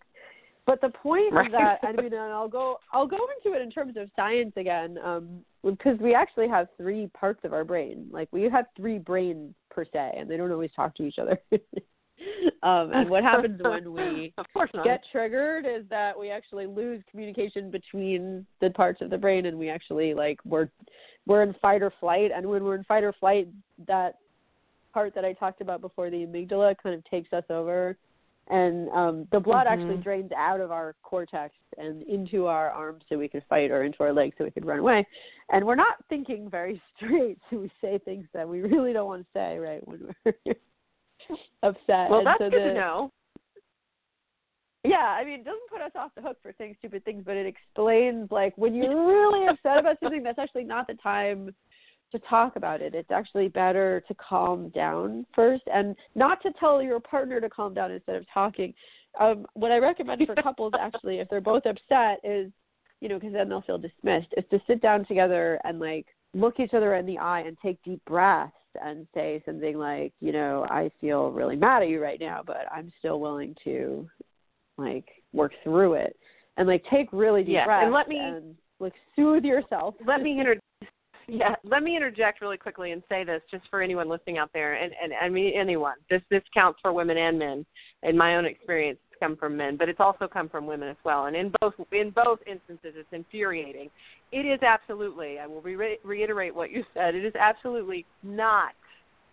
But 0.66 0.80
the 0.80 0.90
point 0.90 1.32
Right. 1.32 1.46
of 1.46 1.52
that, 1.52 1.80
I 1.82 1.92
mean, 2.00 2.12
and 2.12 2.16
I'll 2.16 2.48
go, 2.48 2.78
I'll 2.92 3.06
go 3.06 3.18
into 3.36 3.56
it 3.56 3.60
in 3.60 3.70
terms 3.70 3.96
of 3.96 4.08
science 4.16 4.52
again, 4.56 4.98
um, 5.04 5.44
because 5.62 5.98
we 5.98 6.14
actually 6.14 6.48
have 6.48 6.68
three 6.76 7.08
parts 7.08 7.40
of 7.44 7.52
our 7.52 7.64
brain. 7.64 8.06
Like 8.10 8.28
we 8.32 8.44
have 8.44 8.66
three 8.76 8.98
brains 8.98 9.54
per 9.70 9.84
se, 9.84 10.14
and 10.16 10.30
they 10.30 10.36
don't 10.36 10.52
always 10.52 10.70
talk 10.74 10.94
to 10.96 11.02
each 11.02 11.18
other. 11.18 11.38
um, 12.62 12.92
and 12.92 13.10
what 13.10 13.22
happens 13.30 13.60
when 13.62 13.92
we 13.92 14.32
get 14.84 15.02
triggered 15.10 15.66
is 15.66 15.84
that 15.90 16.18
we 16.18 16.30
actually 16.30 16.66
lose 16.66 17.02
communication 17.10 17.70
between 17.70 18.46
the 18.60 18.70
parts 18.70 19.00
of 19.00 19.10
the 19.10 19.18
brain, 19.18 19.46
and 19.46 19.58
we 19.58 19.68
actually 19.68 20.14
like 20.14 20.38
we're 20.44 20.68
we're 21.26 21.42
in 21.42 21.54
fight 21.60 21.82
or 21.82 21.92
flight, 22.00 22.30
and 22.34 22.46
when 22.46 22.64
we're 22.64 22.76
in 22.76 22.84
fight 22.84 23.04
or 23.04 23.12
flight, 23.14 23.48
that 23.86 24.16
part 24.92 25.14
that 25.14 25.24
I 25.24 25.32
talked 25.32 25.60
about 25.60 25.80
before, 25.80 26.10
the 26.10 26.18
amygdala, 26.18 26.76
kind 26.82 26.94
of 26.94 27.04
takes 27.06 27.32
us 27.32 27.44
over, 27.50 27.96
and 28.48 28.88
um, 28.90 29.26
the 29.32 29.40
blood 29.40 29.66
actually 29.66 29.96
Mhm. 29.96 30.04
drains 30.04 30.32
out 30.36 30.60
of 30.60 30.70
our 30.70 30.94
cortex 31.02 31.54
and 31.78 32.02
into 32.02 32.46
our 32.46 32.70
arms 32.70 33.02
so 33.08 33.18
we 33.18 33.28
can 33.28 33.40
fight, 33.48 33.70
or 33.70 33.82
into 33.82 34.02
our 34.02 34.12
legs 34.12 34.36
so 34.38 34.44
we 34.44 34.50
can 34.50 34.64
run 34.64 34.78
away, 34.78 35.04
and 35.50 35.64
we're 35.64 35.74
not 35.74 35.96
thinking 36.08 36.48
very 36.48 36.80
straight, 36.96 37.38
so 37.50 37.58
we 37.58 37.72
say 37.80 37.98
things 37.98 38.28
that 38.32 38.48
we 38.48 38.60
really 38.60 38.92
don't 38.92 39.08
want 39.08 39.22
to 39.22 39.28
say, 39.34 39.58
right 39.58 39.86
when 39.88 40.14
we're 40.24 40.54
upset. 41.62 42.10
well, 42.10 42.18
And 42.18 42.26
that's 42.26 42.38
so 42.38 42.50
good 42.50 42.62
the, 42.62 42.68
to 42.68 42.74
know. 42.74 43.12
yeah, 44.84 45.16
I 45.18 45.24
mean, 45.24 45.40
it 45.40 45.44
doesn't 45.44 45.70
put 45.70 45.80
us 45.80 45.92
off 45.94 46.10
the 46.14 46.22
hook 46.22 46.38
for 46.42 46.52
saying 46.58 46.76
stupid 46.78 47.04
things, 47.04 47.22
but 47.24 47.36
it 47.36 47.46
explains 47.46 48.30
like 48.30 48.56
when 48.56 48.74
you're 48.74 49.06
really 49.06 49.46
upset 49.50 49.78
about 49.78 49.96
something, 50.02 50.22
that's 50.22 50.38
actually 50.38 50.64
not 50.64 50.86
the 50.86 50.94
time 50.94 51.54
to 52.12 52.18
talk 52.20 52.56
about 52.56 52.80
it. 52.80 52.94
It's 52.94 53.10
actually 53.10 53.48
better 53.48 54.02
to 54.06 54.14
calm 54.14 54.68
down 54.70 55.26
first 55.34 55.64
and 55.72 55.96
not 56.14 56.40
to 56.42 56.52
tell 56.60 56.80
your 56.82 57.00
partner 57.00 57.40
to 57.40 57.50
calm 57.50 57.74
down 57.74 57.90
instead 57.90 58.16
of 58.16 58.24
talking. 58.32 58.72
Um, 59.18 59.46
what 59.54 59.72
I 59.72 59.78
recommend 59.78 60.24
for 60.26 60.34
couples 60.42 60.72
actually, 60.78 61.18
if 61.18 61.28
they're 61.28 61.40
both 61.40 61.66
upset, 61.66 62.20
is 62.22 62.50
you 63.00 63.08
know, 63.08 63.18
because 63.18 63.34
then 63.34 63.48
they'll 63.48 63.62
feel 63.62 63.76
dismissed, 63.76 64.28
is 64.36 64.44
to 64.50 64.58
sit 64.66 64.80
down 64.80 65.04
together 65.04 65.60
and 65.64 65.78
like 65.78 66.06
look 66.32 66.58
each 66.58 66.72
other 66.72 66.94
in 66.94 67.04
the 67.04 67.18
eye 67.18 67.40
and 67.40 67.56
take 67.62 67.82
deep 67.82 68.00
breaths 68.06 68.52
and 68.82 69.06
say 69.14 69.42
something 69.44 69.78
like, 69.78 70.12
you 70.20 70.32
know, 70.32 70.66
I 70.68 70.90
feel 71.00 71.30
really 71.30 71.56
mad 71.56 71.82
at 71.82 71.88
you 71.88 72.02
right 72.02 72.20
now, 72.20 72.42
but 72.44 72.66
I'm 72.72 72.92
still 72.98 73.20
willing 73.20 73.54
to 73.64 74.08
like 74.76 75.06
work 75.32 75.52
through 75.62 75.94
it 75.94 76.16
and 76.56 76.68
like 76.68 76.84
take 76.90 77.08
really 77.12 77.42
deep 77.42 77.54
yeah. 77.54 77.64
breaths 77.64 77.84
and 77.84 77.94
let 77.94 78.08
me 78.08 78.18
and 78.18 78.54
like 78.80 78.94
soothe 79.16 79.44
yourself. 79.44 79.94
Let 80.06 80.22
me 80.22 80.32
inter- 80.38 80.60
yeah, 81.26 81.54
let 81.64 81.82
me 81.82 81.96
interject 81.96 82.40
really 82.40 82.56
quickly 82.56 82.92
and 82.92 83.02
say 83.08 83.24
this 83.24 83.40
just 83.50 83.64
for 83.70 83.80
anyone 83.80 84.08
listening 84.08 84.38
out 84.38 84.50
there 84.52 84.74
and 84.74 84.92
and 85.02 85.12
I 85.20 85.28
mean 85.28 85.52
anyone. 85.58 85.94
This 86.10 86.22
this 86.30 86.42
counts 86.52 86.80
for 86.82 86.92
women 86.92 87.16
and 87.16 87.38
men. 87.38 87.66
In 88.02 88.16
my 88.16 88.36
own 88.36 88.44
experience, 88.44 88.98
it's 89.10 89.18
come 89.18 89.36
from 89.36 89.56
men, 89.56 89.76
but 89.76 89.88
it's 89.88 90.00
also 90.00 90.28
come 90.28 90.48
from 90.48 90.66
women 90.66 90.88
as 90.88 90.96
well. 91.04 91.26
And 91.26 91.36
in 91.36 91.52
both 91.60 91.74
in 91.92 92.10
both 92.10 92.40
instances, 92.46 92.94
it's 92.96 93.08
infuriating. 93.12 93.88
It 94.34 94.46
is 94.46 94.60
absolutely. 94.62 95.38
I 95.38 95.46
will 95.46 95.60
re- 95.62 95.98
reiterate 96.02 96.52
what 96.52 96.72
you 96.72 96.82
said. 96.92 97.14
It 97.14 97.24
is 97.24 97.34
absolutely 97.38 98.04
not 98.24 98.72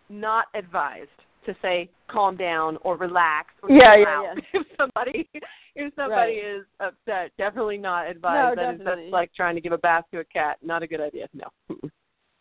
not 0.10 0.46
advised 0.54 1.10
to 1.46 1.56
say 1.62 1.90
calm 2.08 2.38
down 2.38 2.78
or 2.84 2.98
relax 2.98 3.48
or 3.64 3.72
yeah, 3.72 3.96
yeah, 3.98 4.24
yeah. 4.36 4.42
if 4.62 4.68
somebody 4.78 5.28
if 5.76 5.92
somebody 5.96 6.40
Right. 6.42 6.56
is 6.60 6.66
upset, 6.80 7.32
definitely 7.40 7.78
not 7.80 8.08
advised. 8.08 8.58
No, 8.58 8.64
That 8.64 8.74
is 8.74 8.78
definitely. 8.80 9.04
that's 9.06 9.12
like 9.14 9.34
trying 9.34 9.56
to 9.56 9.62
give 9.62 9.72
a 9.72 9.78
bath 9.80 10.04
to 10.12 10.20
a 10.20 10.24
cat. 10.26 10.58
Not 10.62 10.84
a 10.84 10.88
good 10.88 11.02
idea. 11.02 11.28
No. 11.34 11.48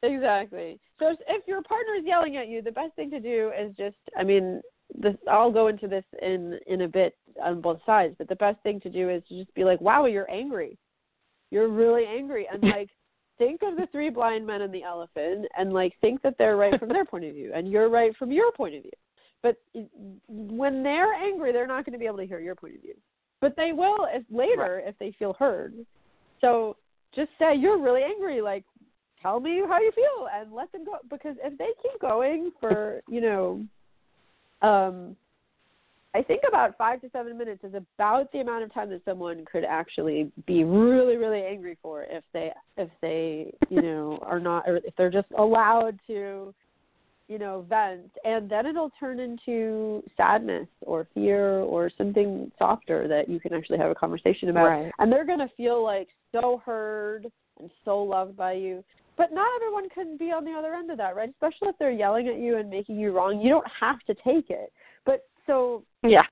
Exactly. 0.03 0.81
So 0.99 1.09
if, 1.11 1.19
if 1.29 1.47
your 1.47 1.61
partner 1.63 1.95
is 1.99 2.05
yelling 2.07 2.39
at 2.39 2.49
you, 2.49 2.63
the 2.63 2.73
best 2.73 2.95
thing 2.97 3.11
to 3.11 3.21
do 3.21 3.53
is 3.59 3.75
just 3.77 3.97
I 4.19 4.25
mean, 4.25 4.63
this 4.99 5.15
I'll 5.31 5.53
go 5.53 5.69
into 5.69 5.89
this 5.89 6.05
in 6.23 6.59
in 6.67 6.81
a 6.83 6.89
bit 6.89 7.17
on 7.43 7.61
both 7.61 7.81
sides, 7.85 8.15
but 8.19 8.27
the 8.29 8.37
best 8.37 8.59
thing 8.63 8.81
to 8.81 8.89
do 8.91 9.11
is 9.11 9.23
to 9.29 9.39
just 9.39 9.55
be 9.55 9.63
like, 9.65 9.79
"Wow, 9.83 10.07
you're 10.07 10.31
angry. 10.31 10.79
You're 11.51 11.69
really 11.69 12.05
angry." 12.07 12.47
And 12.53 12.63
like 12.77 12.91
think 13.39 13.63
of 13.63 13.77
the 13.77 13.87
three 13.91 14.11
blind 14.11 14.47
men 14.47 14.63
and 14.63 14.73
the 14.73 14.83
elephant 14.83 15.47
and 15.57 15.73
like 15.73 15.95
think 16.01 16.21
that 16.23 16.37
they're 16.39 16.57
right 16.57 16.79
from 16.79 16.91
their 16.91 17.05
point 17.07 17.25
of 17.25 17.35
view 17.35 17.53
and 17.55 17.71
you're 17.71 17.89
right 17.89 18.15
from 18.17 18.31
your 18.31 18.53
point 18.53 18.75
of 18.75 18.83
view. 18.83 18.91
But 19.43 19.57
when 20.29 20.83
they're 20.83 21.15
angry, 21.15 21.51
they're 21.51 21.67
not 21.67 21.87
going 21.87 21.95
to 21.95 21.99
be 21.99 22.05
able 22.05 22.19
to 22.19 22.27
hear 22.27 22.41
your 22.41 22.55
point 22.55 22.75
of 22.75 22.83
view. 22.83 22.95
But 23.41 23.57
they 23.57 23.73
will 23.73 24.07
if 24.11 24.23
later 24.31 24.83
if 24.85 24.99
they 24.99 25.15
feel 25.19 25.33
heard. 25.33 25.75
So 26.43 26.77
just 27.15 27.31
say 27.39 27.57
you're 27.57 27.81
really 27.81 28.03
angry 28.03 28.41
like 28.41 28.65
tell 29.21 29.41
me 29.41 29.63
how 29.67 29.81
you 29.81 29.93
feel 29.93 30.29
and 30.35 30.53
let 30.53 30.71
them 30.73 30.85
go 30.85 30.99
because 31.11 31.37
if 31.43 31.57
they 31.59 31.71
keep 31.83 32.01
going 32.01 32.53
for 32.61 33.03
you 33.09 33.21
know 33.21 33.65
um 34.63 35.17
i 36.15 36.23
think 36.23 36.43
about 36.47 36.77
five 36.77 37.01
to 37.01 37.09
seven 37.11 37.37
minutes 37.37 37.63
is 37.65 37.75
about 37.75 38.31
the 38.33 38.41
amount 38.41 38.65
of 38.65 38.73
time 38.73 38.91
that 38.91 39.05
someone 39.05 39.45
could 39.51 39.65
actually 39.65 40.31
be 40.47 40.65
really 40.65 41.17
really 41.17 41.43
angry 41.43 41.77
for 41.83 42.05
if 42.05 42.25
they 42.33 42.53
if 42.77 42.89
they 43.01 43.53
you 43.69 43.83
know 43.83 44.19
are 44.23 44.41
not 44.41 44.69
or 44.69 44.77
if 44.77 44.95
they're 44.97 45.11
just 45.11 45.29
allowed 45.37 45.99
to 46.07 46.55
you 47.31 47.39
know 47.39 47.65
vent. 47.69 48.11
And 48.25 48.51
then 48.51 48.67
it'll 48.67 48.91
turn 49.01 49.21
into 49.21 50.03
sadness 50.17 50.67
or 50.83 51.07
fear 51.15 51.61
or 51.61 51.91
something 51.97 52.51
softer 52.59 53.07
that 53.09 53.29
you 53.29 53.41
can 53.41 53.55
actually 53.55 53.79
have 53.79 53.91
a 53.91 53.95
conversation 53.95 54.51
about. 54.51 54.67
Right. 54.67 54.93
and 54.99 55.11
they're 55.11 55.25
going 55.25 55.39
to 55.39 55.49
feel 55.57 55.83
like 55.83 56.09
so 56.33 56.61
heard 56.67 57.31
and 57.61 57.71
so 57.85 58.03
loved 58.03 58.37
by 58.37 58.55
you. 58.55 58.85
But 59.17 59.33
not 59.33 59.47
everyone 59.57 59.89
can 59.91 60.17
be 60.17 60.33
on 60.33 60.45
the 60.45 60.53
other 60.53 60.75
end 60.75 60.91
of 60.91 60.99
that 60.99 61.15
right? 61.15 61.31
Especially 61.31 61.69
if 61.69 61.77
they're 61.79 61.93
yelling 61.93 62.27
at 62.29 62.39
you 62.39 62.57
and 62.59 62.69
making 62.69 62.99
you 62.99 63.13
wrong 63.13 63.41
you 63.41 63.49
don't 63.49 63.67
have 63.81 64.01
to 64.01 64.15
take 64.15 64.51
it. 64.51 64.73
But 65.07 65.29
so 65.47 65.85
Yeah. 66.03 66.23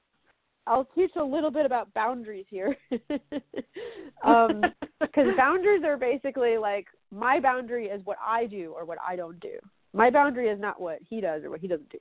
I'll 0.67 0.85
teach 0.95 1.13
a 1.17 1.25
little 1.25 1.51
bit 1.51 1.65
about 1.65 1.93
boundaries 1.95 2.45
here. 2.51 2.77
um, 4.23 4.63
because 5.01 5.27
boundaries 5.37 5.83
are 5.85 5.97
basically 5.97 6.59
like 6.59 6.87
my 7.11 7.41
boundary 7.41 7.87
is 7.87 8.05
what 8.05 8.19
I 8.25 8.47
do 8.47 8.75
or 8.77 8.85
what 8.85 8.99
I 9.07 9.17
don't 9.17 9.41
do. 9.41 9.59
My 9.95 10.11
boundary 10.11 10.49
is 10.49 10.61
not 10.61 10.81
what 10.81 10.99
he 11.09 11.21
does 11.21 11.43
or 11.43 11.51
what 11.51 11.61
he 11.61 11.69
doesn't 11.69 11.89
do. 11.89 11.99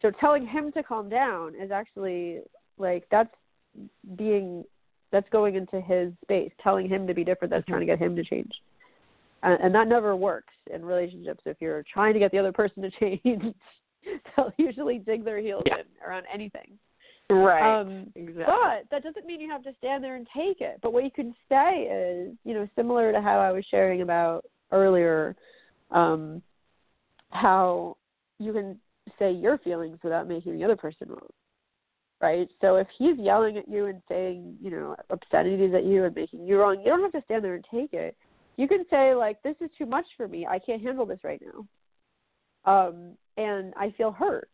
So 0.00 0.10
telling 0.18 0.46
him 0.46 0.72
to 0.72 0.82
calm 0.82 1.08
down 1.08 1.54
is 1.54 1.70
actually 1.70 2.40
like 2.78 3.04
that's 3.10 3.34
being 4.16 4.64
that's 5.12 5.28
going 5.30 5.54
into 5.54 5.80
his 5.80 6.12
space. 6.22 6.50
Telling 6.62 6.88
him 6.88 7.06
to 7.06 7.14
be 7.14 7.24
different, 7.24 7.50
that's 7.52 7.66
trying 7.66 7.80
to 7.80 7.86
get 7.86 7.98
him 7.98 8.16
to 8.16 8.24
change. 8.24 8.50
And, 9.42 9.60
and 9.62 9.74
that 9.74 9.88
never 9.88 10.16
works 10.16 10.54
in 10.72 10.84
relationships. 10.84 11.42
If 11.44 11.58
you're 11.60 11.84
trying 11.92 12.14
to 12.14 12.18
get 12.18 12.32
the 12.32 12.38
other 12.38 12.52
person 12.52 12.82
to 12.82 12.90
change, 13.00 13.54
they'll 14.36 14.52
usually 14.56 14.98
dig 14.98 15.24
their 15.24 15.38
heels 15.38 15.62
Yeah. 15.66 15.78
in 15.78 16.08
around 16.08 16.24
anything. 16.32 16.78
Right. 17.30 17.80
Um, 17.80 18.12
exactly. 18.14 18.44
but 18.44 18.84
that 18.90 19.02
doesn't 19.02 19.24
mean 19.26 19.40
you 19.40 19.50
have 19.50 19.64
to 19.64 19.72
stand 19.78 20.04
there 20.04 20.16
and 20.16 20.26
take 20.36 20.60
it. 20.60 20.78
But 20.82 20.92
what 20.92 21.04
you 21.04 21.10
can 21.10 21.34
say 21.48 21.82
is, 21.90 22.36
you 22.44 22.52
know, 22.52 22.68
similar 22.76 23.12
to 23.12 23.20
how 23.20 23.40
I 23.40 23.50
was 23.50 23.64
sharing 23.70 24.02
about 24.02 24.44
earlier, 24.72 25.34
um, 25.90 26.42
how 27.30 27.96
you 28.38 28.52
can 28.52 28.78
say 29.18 29.32
your 29.32 29.58
feelings 29.58 29.98
without 30.04 30.28
making 30.28 30.58
the 30.58 30.64
other 30.64 30.76
person 30.76 31.08
wrong. 31.08 31.30
Right? 32.20 32.48
So 32.60 32.76
if 32.76 32.86
he's 32.98 33.18
yelling 33.18 33.58
at 33.58 33.68
you 33.68 33.86
and 33.86 34.00
saying, 34.08 34.56
you 34.62 34.70
know, 34.70 34.96
obscenities 35.10 35.74
at 35.74 35.84
you 35.84 36.04
and 36.04 36.14
making 36.14 36.46
you 36.46 36.58
wrong, 36.58 36.78
you 36.80 36.86
don't 36.86 37.02
have 37.02 37.12
to 37.12 37.22
stand 37.24 37.42
there 37.44 37.54
and 37.54 37.64
take 37.70 37.92
it. 37.92 38.16
You 38.56 38.68
can 38.68 38.84
say, 38.88 39.14
like, 39.14 39.42
this 39.42 39.56
is 39.60 39.68
too 39.76 39.84
much 39.84 40.06
for 40.16 40.28
me. 40.28 40.46
I 40.46 40.58
can't 40.58 40.80
handle 40.80 41.04
this 41.04 41.18
right 41.24 41.42
now. 41.44 41.66
Um, 42.66 43.12
and 43.36 43.74
I 43.76 43.92
feel 43.96 44.12
hurt. 44.12 44.48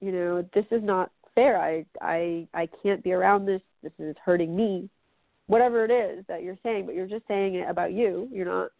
You 0.00 0.12
know, 0.12 0.48
this 0.54 0.66
is 0.70 0.82
not 0.82 1.10
fair. 1.34 1.58
I 1.60 1.84
I 2.00 2.46
I 2.54 2.68
can't 2.82 3.02
be 3.02 3.12
around 3.12 3.46
this. 3.46 3.62
This 3.82 3.92
is 3.98 4.16
hurting 4.24 4.54
me. 4.54 4.88
Whatever 5.46 5.84
it 5.84 5.90
is 5.90 6.24
that 6.26 6.42
you're 6.42 6.58
saying, 6.62 6.86
but 6.86 6.94
you're 6.94 7.06
just 7.06 7.26
saying 7.28 7.54
it 7.56 7.68
about 7.68 7.92
you. 7.92 8.28
You're 8.32 8.46
not 8.46 8.70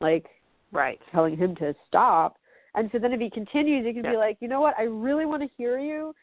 like 0.00 0.26
right. 0.72 0.98
telling 1.12 1.36
him 1.36 1.54
to 1.56 1.74
stop. 1.86 2.36
And 2.74 2.90
so 2.92 2.98
then 2.98 3.12
if 3.12 3.20
he 3.20 3.30
continues, 3.30 3.86
you 3.86 3.94
can 3.94 4.04
Yeah. 4.04 4.12
be 4.12 4.16
like, 4.16 4.38
you 4.40 4.48
know 4.48 4.60
what? 4.60 4.74
I 4.78 4.82
really 4.84 5.26
want 5.26 5.42
to 5.42 5.48
hear 5.56 5.78
you. 5.78 6.14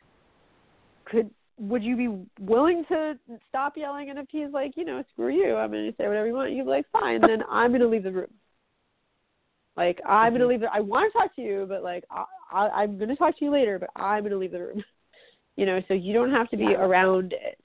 Could 1.05 1.29
would 1.59 1.83
you 1.83 1.95
be 1.95 2.07
willing 2.39 2.83
to 2.85 3.17
stop 3.47 3.77
yelling? 3.77 4.09
And 4.09 4.17
if 4.17 4.25
he's 4.29 4.49
like, 4.51 4.75
you 4.75 4.85
know, 4.85 5.03
screw 5.13 5.29
you, 5.29 5.55
I'm 5.55 5.71
going 5.71 5.85
to 5.85 5.95
say 5.97 6.07
whatever 6.07 6.27
you 6.27 6.33
want. 6.33 6.51
You're 6.53 6.65
like, 6.65 6.85
fine. 6.91 7.21
Then 7.21 7.43
I'm 7.49 7.69
going 7.69 7.81
to 7.81 7.87
leave 7.87 8.03
the 8.03 8.11
room. 8.11 8.33
Like 9.75 9.99
I'm 10.05 10.33
going 10.33 10.41
to 10.41 10.45
Mhm. 10.45 10.49
leave. 10.49 10.59
The, 10.61 10.73
I 10.73 10.79
want 10.79 11.11
to 11.11 11.17
talk 11.17 11.35
to 11.35 11.41
you, 11.41 11.65
but 11.67 11.83
like 11.83 12.03
I, 12.11 12.25
I, 12.51 12.69
I'm 12.69 12.97
going 12.97 13.09
to 13.09 13.15
talk 13.15 13.37
to 13.39 13.45
you 13.45 13.51
later. 13.51 13.79
But 13.79 13.89
I'm 13.95 14.21
going 14.21 14.31
to 14.31 14.37
leave 14.37 14.51
the 14.51 14.59
room. 14.59 14.83
You 15.55 15.67
know, 15.67 15.79
so 15.87 15.93
you 15.93 16.13
don't 16.13 16.31
have 16.31 16.49
to 16.49 16.57
be 16.57 16.69
Yeah. 16.71 16.81
around 16.83 17.31
it. 17.33 17.59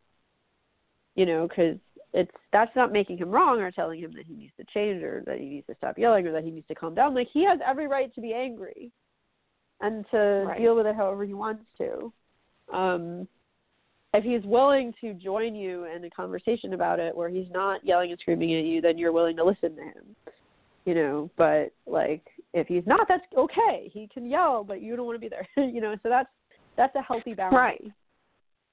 You 1.14 1.24
know, 1.24 1.48
because 1.48 1.78
it's 2.12 2.30
that's 2.52 2.74
not 2.76 2.92
making 2.92 3.16
him 3.16 3.30
wrong 3.30 3.60
or 3.60 3.70
telling 3.70 3.98
him 3.98 4.12
that 4.12 4.26
he 4.26 4.34
needs 4.34 4.52
to 4.58 4.64
change 4.74 5.02
or 5.02 5.22
that 5.26 5.38
he 5.38 5.46
needs 5.46 5.66
to 5.68 5.74
stop 5.76 5.96
yelling 5.98 6.26
or 6.26 6.32
that 6.32 6.44
he 6.44 6.50
needs 6.50 6.66
to 6.68 6.74
calm 6.74 6.94
down. 6.94 7.14
Like 7.14 7.28
he 7.32 7.44
has 7.44 7.60
every 7.66 7.86
right 7.86 8.14
to 8.14 8.20
be 8.20 8.34
angry 8.34 8.92
and 9.80 10.04
to 10.10 10.44
Right. 10.48 10.58
deal 10.58 10.76
with 10.76 10.86
it 10.86 10.96
however 10.96 11.24
he 11.24 11.32
wants 11.32 11.64
to. 11.78 12.12
Um 12.70 13.26
if 14.12 14.22
he's 14.24 14.42
willing 14.44 14.92
to 15.00 15.14
join 15.14 15.54
you 15.54 15.84
in 15.84 16.04
a 16.04 16.10
conversation 16.10 16.74
about 16.74 16.98
it 17.00 17.16
where 17.16 17.28
he's 17.30 17.50
not 17.50 17.84
yelling 17.84 18.10
and 18.10 18.20
screaming 18.20 18.54
at 18.54 18.64
you, 18.64 18.80
then 18.82 18.96
you're 18.98 19.12
willing 19.12 19.36
to 19.36 19.44
listen 19.44 19.76
to 19.76 19.82
him. 19.82 20.16
You 20.88 20.94
know, 20.94 21.30
but 21.36 21.74
like 21.86 22.22
if 22.54 22.66
he's 22.66 22.84
not, 22.86 23.06
that's 23.08 23.22
okay. 23.36 23.90
He 23.92 24.08
can 24.08 24.24
yell, 24.24 24.64
but 24.64 24.80
you 24.80 24.96
don't 24.96 25.04
want 25.04 25.16
to 25.16 25.20
be 25.20 25.28
there. 25.28 25.46
you 25.68 25.82
know, 25.82 25.94
so 26.02 26.08
that's 26.08 26.30
that's 26.78 26.96
a 26.96 27.02
healthy 27.02 27.34
boundary. 27.34 27.58
Right. 27.58 27.84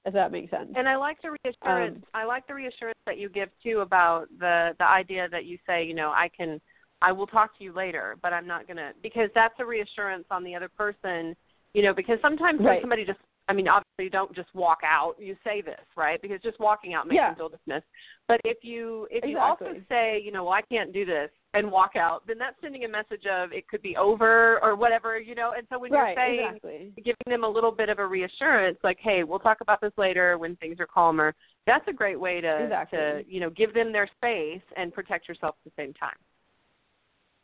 If 0.06 0.14
that 0.14 0.32
makes 0.32 0.50
sense. 0.50 0.70
And 0.74 0.88
I 0.88 0.96
like 0.96 1.18
the 1.20 1.36
reassurance. 1.44 1.96
Um, 1.98 2.02
I 2.14 2.24
like 2.24 2.46
the 2.46 2.54
reassurance 2.54 2.98
that 3.04 3.18
you 3.18 3.28
give 3.28 3.50
too 3.62 3.80
about 3.80 4.28
the 4.38 4.70
the 4.78 4.86
idea 4.86 5.28
that 5.30 5.44
you 5.44 5.58
say, 5.66 5.84
you 5.84 5.92
know, 5.92 6.08
I 6.08 6.30
can, 6.34 6.58
I 7.02 7.12
will 7.12 7.26
talk 7.26 7.58
to 7.58 7.64
you 7.64 7.74
later, 7.74 8.16
but 8.22 8.32
I'm 8.32 8.46
not 8.46 8.66
gonna 8.66 8.92
because 9.02 9.28
that's 9.34 9.56
a 9.58 9.66
reassurance 9.66 10.24
on 10.30 10.42
the 10.42 10.54
other 10.54 10.70
person, 10.70 11.36
you 11.74 11.82
know, 11.82 11.92
because 11.92 12.16
sometimes 12.22 12.62
when 12.62 12.80
somebody 12.80 13.04
just, 13.04 13.18
I 13.48 13.52
mean, 13.52 13.68
obviously 13.68 14.04
you 14.04 14.10
don't 14.10 14.34
just 14.34 14.52
walk 14.54 14.80
out. 14.84 15.14
You 15.18 15.36
say 15.44 15.60
this, 15.60 15.84
right? 15.96 16.20
Because 16.20 16.40
just 16.42 16.58
walking 16.58 16.94
out 16.94 17.06
makes 17.06 17.16
Yeah. 17.16 17.28
them 17.28 17.36
feel 17.36 17.48
dismissed. 17.48 17.86
But 18.26 18.40
if 18.44 18.64
you 18.64 19.06
if 19.10 19.24
you 19.24 19.38
also 19.38 19.80
say, 19.88 20.20
you 20.20 20.32
know, 20.32 20.44
well, 20.44 20.54
I 20.54 20.62
can't 20.62 20.92
do 20.92 21.04
this 21.04 21.30
and 21.54 21.70
walk 21.70 21.94
out, 21.96 22.26
then 22.26 22.38
that's 22.38 22.60
sending 22.60 22.84
a 22.84 22.88
message 22.88 23.24
of 23.26 23.52
it 23.52 23.68
could 23.68 23.82
be 23.82 23.96
over 23.96 24.58
or 24.62 24.74
whatever, 24.74 25.18
you 25.18 25.34
know. 25.36 25.52
And 25.56 25.66
so 25.70 25.78
when 25.78 25.92
right, 25.92 26.16
you're 26.16 26.24
saying 26.24 26.56
exactly. 26.56 26.92
giving 27.04 27.16
them 27.28 27.44
a 27.44 27.48
little 27.48 27.70
bit 27.70 27.88
of 27.88 27.98
a 27.98 28.06
reassurance 28.06 28.78
like 28.82 28.98
hey 29.00 29.24
we'll 29.24 29.38
talk 29.38 29.58
about 29.60 29.80
this 29.80 29.92
later 29.96 30.38
when 30.38 30.56
things 30.56 30.78
are 30.80 30.86
calmer 30.86 31.34
that's 31.66 31.86
a 31.88 31.92
great 31.92 32.18
way 32.18 32.40
to 32.40 32.64
Exactly. 32.64 32.98
to 32.98 33.24
you 33.28 33.40
know 33.40 33.50
give 33.50 33.74
them 33.74 33.92
their 33.92 34.08
space 34.16 34.62
and 34.76 34.92
protect 34.92 35.28
yourself 35.28 35.54
at 35.64 35.72
the 35.72 35.82
same 35.82 35.92
time 35.94 36.16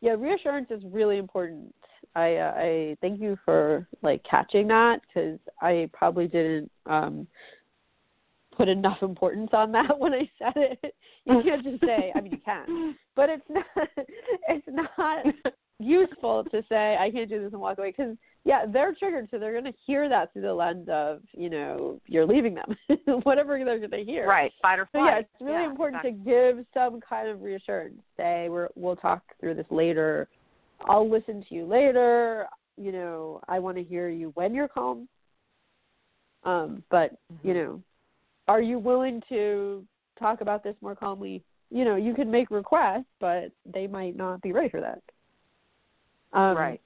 yeah 0.01 0.13
reassurance 0.13 0.69
is 0.71 0.83
really 0.91 1.19
important 1.19 1.75
i 2.15 2.37
uh, 2.37 2.53
i 2.57 2.97
thank 3.01 3.21
you 3.21 3.37
for 3.45 3.87
like 4.03 4.23
catching 4.29 4.69
that 4.69 5.01
because 5.07 5.39
i 5.61 5.89
probably 5.93 6.27
didn't 6.29 6.71
um 6.87 7.27
put 8.57 8.69
enough 8.69 8.99
importance 9.03 9.51
on 9.53 9.73
that 9.73 9.99
when 9.99 10.13
i 10.13 10.31
said 10.39 10.53
it 10.57 10.95
you 11.25 11.43
can't 11.43 11.65
just 11.65 11.81
say 11.83 12.13
i 12.15 12.21
mean 12.21 12.33
you 12.33 12.39
can 12.45 12.95
but 13.17 13.29
it's 13.31 13.45
not 13.49 13.65
it's 14.49 14.67
not 14.69 15.25
useful 15.79 16.45
to 16.45 16.63
say 16.69 16.97
i 17.01 17.11
can't 17.11 17.29
do 17.29 17.43
this 17.43 17.53
and 17.53 17.61
walk 17.61 17.79
away 17.79 17.93
because 17.97 18.17
yeah 18.45 18.65
they're 18.73 18.95
triggered 18.95 19.27
so 19.31 19.39
they're 19.39 19.53
going 19.53 19.65
to 19.65 19.79
hear 19.85 20.09
that 20.09 20.33
through 20.33 20.43
the 20.43 20.53
lens 20.53 20.87
of 20.91 21.21
you 21.33 21.49
know 21.51 21.99
you're 22.07 22.27
leaving 22.27 22.55
them 22.55 22.77
whatever 23.25 23.59
they're 23.65 23.79
going 23.79 23.91
to 23.91 24.05
hear 24.05 24.27
right 24.29 24.53
fight 24.61 24.79
or 24.79 24.89
so 24.93 24.99
flight 24.99 25.13
yeah, 25.15 25.19
it's 25.21 25.29
really 25.41 25.63
Yeah, 25.63 25.71
important 25.71 26.05
exactly. 26.05 26.25
to 26.25 26.55
give 26.57 26.67
some 26.75 27.01
kind 27.01 27.29
of 27.29 27.43
reassurance. 27.43 28.01
Say 28.17 28.49
we're 28.49 28.69
we'll 28.77 28.97
talk 28.97 29.23
through 29.41 29.55
this 29.55 29.67
later. 29.71 30.29
I'll 30.87 31.09
listen 31.09 31.45
to 31.49 31.55
you 31.55 31.65
later. 31.67 32.47
you 32.77 32.93
know, 32.93 33.41
I 33.49 33.59
want 33.59 33.77
to 33.77 33.85
hear 33.85 34.09
you 34.09 34.31
when 34.35 34.55
you're 34.55 34.69
calm. 34.69 35.09
Um, 36.45 36.83
but 36.91 37.13
Mm-hmm. 37.33 37.49
you 37.49 37.55
know, 37.55 37.83
are 38.49 38.61
you 38.61 38.79
willing 38.79 39.23
to 39.29 39.85
talk 40.19 40.41
about 40.41 40.65
this 40.65 40.75
more 40.81 40.95
calmly? 40.97 41.43
You 41.71 41.85
know, 41.85 41.97
you 41.97 42.15
can 42.15 42.31
make 42.31 42.51
requests, 42.51 43.07
but 43.21 43.53
they 43.65 43.87
might 43.87 44.17
not 44.17 44.43
be 44.43 44.53
ready 44.53 44.69
for 44.69 44.81
that. 44.81 45.03
Um, 46.33 46.57
right. 46.57 46.81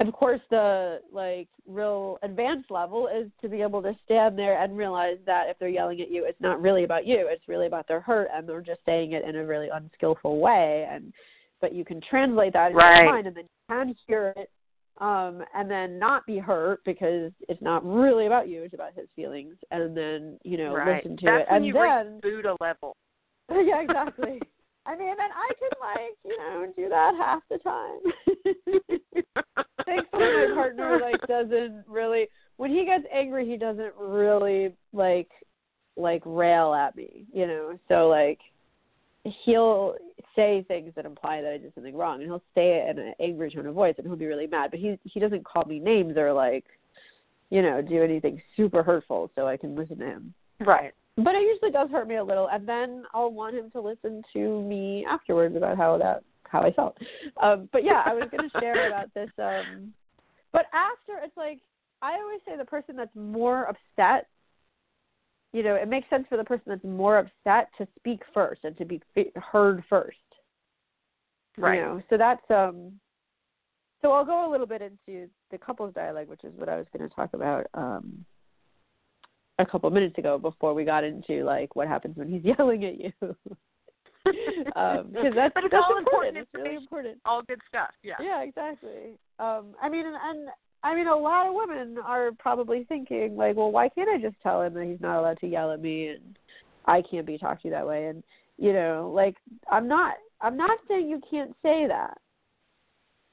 of 0.00 0.12
course 0.12 0.40
the 0.50 1.00
like 1.12 1.48
real 1.66 2.18
advanced 2.22 2.70
level 2.70 3.08
is 3.08 3.28
to 3.40 3.48
be 3.48 3.62
able 3.62 3.82
to 3.82 3.96
stand 4.04 4.38
there 4.38 4.62
and 4.62 4.76
realize 4.76 5.18
that 5.26 5.48
if 5.48 5.58
they're 5.58 5.68
yelling 5.68 6.00
at 6.00 6.10
you 6.10 6.24
it's 6.24 6.40
not 6.40 6.62
really 6.62 6.84
about 6.84 7.04
you 7.04 7.26
it's 7.28 7.48
really 7.48 7.66
about 7.66 7.88
their 7.88 8.00
hurt 8.00 8.28
and 8.32 8.48
they're 8.48 8.60
just 8.60 8.80
saying 8.86 9.12
it 9.12 9.24
in 9.24 9.34
a 9.34 9.44
really 9.44 9.68
unskillful 9.72 10.38
way 10.38 10.86
and 10.88 11.12
but 11.60 11.74
you 11.74 11.84
can 11.84 12.00
translate 12.08 12.52
that 12.52 12.70
in 12.72 12.76
Right. 12.76 13.04
your 13.04 13.12
mind 13.12 13.26
and 13.26 13.36
then 13.36 13.44
you 13.44 13.74
can 13.74 13.94
hear 14.06 14.32
it 14.36 14.50
um 14.98 15.42
and 15.54 15.70
then 15.70 15.98
not 15.98 16.24
be 16.26 16.38
hurt 16.38 16.80
because 16.84 17.30
it's 17.48 17.60
not 17.60 17.84
really 17.84 18.26
about 18.26 18.48
you 18.48 18.62
it's 18.62 18.72
about 18.74 18.94
his 18.94 19.06
feelings 19.14 19.54
and 19.70 19.94
then 19.96 20.38
you 20.44 20.56
know 20.56 20.74
right. 20.74 21.04
listen 21.04 21.16
to 21.18 21.26
That's 21.26 21.42
it 21.42 21.52
when 21.52 21.56
and 21.56 21.66
you 21.66 21.72
then 21.74 22.20
Buddha 22.22 22.56
level. 22.60 22.96
yeah 23.50 23.80
exactly 23.82 24.40
i 24.86 24.96
mean 24.96 25.10
and 25.10 25.20
i 25.20 25.50
can 25.58 25.70
like 25.80 26.16
you 26.24 26.36
know 26.38 26.72
do 26.76 26.88
that 26.88 27.14
half 27.18 27.42
the 27.50 27.58
time 27.58 28.00
thankfully 29.84 30.22
my 30.22 30.52
partner 30.54 30.98
like 31.00 31.20
doesn't 31.28 31.84
really 31.86 32.26
when 32.56 32.70
he 32.70 32.84
gets 32.84 33.04
angry 33.12 33.46
he 33.46 33.56
doesn't 33.56 33.92
really 33.98 34.74
like 34.92 35.28
like 35.96 36.22
rail 36.24 36.72
at 36.74 36.96
me 36.96 37.24
you 37.32 37.46
know 37.46 37.78
so 37.88 38.08
like 38.08 38.38
he'll 39.44 39.94
say 40.34 40.64
things 40.68 40.92
that 40.96 41.06
imply 41.06 41.40
that 41.40 41.52
I 41.52 41.58
did 41.58 41.74
something 41.74 41.96
wrong 41.96 42.20
and 42.20 42.24
he'll 42.24 42.42
say 42.54 42.76
it 42.78 42.90
in 42.90 43.06
an 43.06 43.14
angry 43.20 43.50
tone 43.50 43.66
of 43.66 43.74
voice 43.74 43.94
and 43.98 44.06
he'll 44.06 44.16
be 44.16 44.26
really 44.26 44.46
mad 44.46 44.70
but 44.70 44.80
he 44.80 44.98
he 45.04 45.20
doesn't 45.20 45.44
call 45.44 45.64
me 45.64 45.78
names 45.78 46.16
or 46.16 46.32
like 46.32 46.64
you 47.50 47.62
know 47.62 47.80
do 47.80 48.02
anything 48.02 48.40
super 48.56 48.82
hurtful 48.82 49.30
so 49.34 49.46
I 49.46 49.56
can 49.56 49.74
listen 49.74 49.98
to 49.98 50.04
him 50.06 50.34
Right. 50.60 50.92
but 51.16 51.34
it 51.34 51.42
usually 51.42 51.70
does 51.70 51.90
hurt 51.90 52.08
me 52.08 52.16
a 52.16 52.24
little 52.24 52.48
and 52.48 52.68
then 52.68 53.04
I'll 53.14 53.30
want 53.30 53.56
him 53.56 53.70
to 53.72 53.80
listen 53.80 54.22
to 54.34 54.62
me 54.62 55.06
afterwards 55.08 55.56
about 55.56 55.76
how 55.76 55.98
that 55.98 56.22
how 56.44 56.62
I 56.62 56.70
felt. 56.72 56.96
Um 57.42 57.68
but 57.72 57.82
yeah, 57.84 58.02
I 58.04 58.14
was 58.14 58.28
gonna 58.30 58.50
share 58.60 58.86
about 58.88 59.12
this 59.14 59.30
um 59.38 59.92
but 60.52 60.66
after 60.72 61.24
it's 61.24 61.36
like 61.36 61.60
I 62.02 62.14
always 62.14 62.40
say 62.46 62.56
the 62.56 62.64
person 62.64 62.96
that's 62.96 63.14
more 63.14 63.64
upset 63.64 64.28
you 65.56 65.62
know, 65.62 65.74
it 65.74 65.88
makes 65.88 66.08
sense 66.10 66.26
for 66.28 66.36
the 66.36 66.44
person 66.44 66.64
that's 66.66 66.84
more 66.84 67.16
upset 67.16 67.70
to 67.78 67.88
speak 67.98 68.20
first 68.34 68.64
and 68.64 68.76
to 68.76 68.84
be 68.84 69.00
heard 69.36 69.82
first. 69.88 70.18
Right. 71.56 71.76
You 71.76 71.80
know, 71.80 72.02
so 72.10 72.18
that's 72.18 72.42
um 72.50 72.92
so 74.02 74.12
I'll 74.12 74.26
go 74.26 74.46
a 74.46 74.50
little 74.50 74.66
bit 74.66 74.82
into 74.82 75.30
the 75.50 75.56
couples 75.56 75.94
dialogue, 75.94 76.28
which 76.28 76.44
is 76.44 76.52
what 76.56 76.68
I 76.68 76.76
was 76.76 76.84
going 76.94 77.08
to 77.08 77.14
talk 77.14 77.30
about 77.32 77.66
um 77.72 78.26
a 79.58 79.64
couple 79.64 79.88
minutes 79.88 80.18
ago 80.18 80.36
before 80.36 80.74
we 80.74 80.84
got 80.84 81.04
into 81.04 81.42
like 81.42 81.74
what 81.74 81.88
happens 81.88 82.18
when 82.18 82.28
he's 82.28 82.44
yelling 82.58 82.84
at 82.84 83.00
you. 83.00 83.12
um 84.76 85.08
because 85.10 85.32
that's 85.34 85.54
But 85.54 85.64
it's 85.64 85.72
that's 85.72 85.84
all 85.88 85.96
important. 85.96 86.36
important 86.36 86.36
It's 86.36 86.50
really 86.54 86.76
important. 86.76 87.18
All 87.24 87.40
good 87.40 87.62
stuff. 87.66 87.92
Yeah. 88.02 88.16
Yeah, 88.20 88.42
exactly. 88.42 89.18
Um, 89.38 89.74
I 89.80 89.88
mean, 89.88 90.04
and, 90.04 90.16
and 90.22 90.48
I 90.82 90.94
mean, 90.94 91.08
a 91.08 91.16
lot 91.16 91.48
of 91.48 91.54
women 91.54 91.98
are 91.98 92.30
probably 92.38 92.84
thinking 92.84 93.36
like, 93.36 93.56
well, 93.56 93.72
why 93.72 93.88
can't 93.88 94.08
I 94.08 94.18
just 94.18 94.40
tell 94.42 94.62
him 94.62 94.74
that 94.74 94.84
he's 94.84 95.00
not 95.00 95.18
allowed 95.18 95.40
to 95.40 95.48
yell 95.48 95.72
at 95.72 95.80
me 95.80 96.08
and 96.08 96.38
I 96.84 97.02
can't 97.02 97.26
be 97.26 97.38
talked 97.38 97.62
to 97.62 97.70
that 97.70 97.86
way? 97.86 98.06
And 98.06 98.22
you 98.58 98.72
know, 98.72 99.12
like, 99.14 99.36
I'm 99.70 99.86
not, 99.86 100.14
I'm 100.40 100.56
not 100.56 100.78
saying 100.88 101.08
you 101.08 101.20
can't 101.30 101.54
say 101.62 101.86
that. 101.86 102.18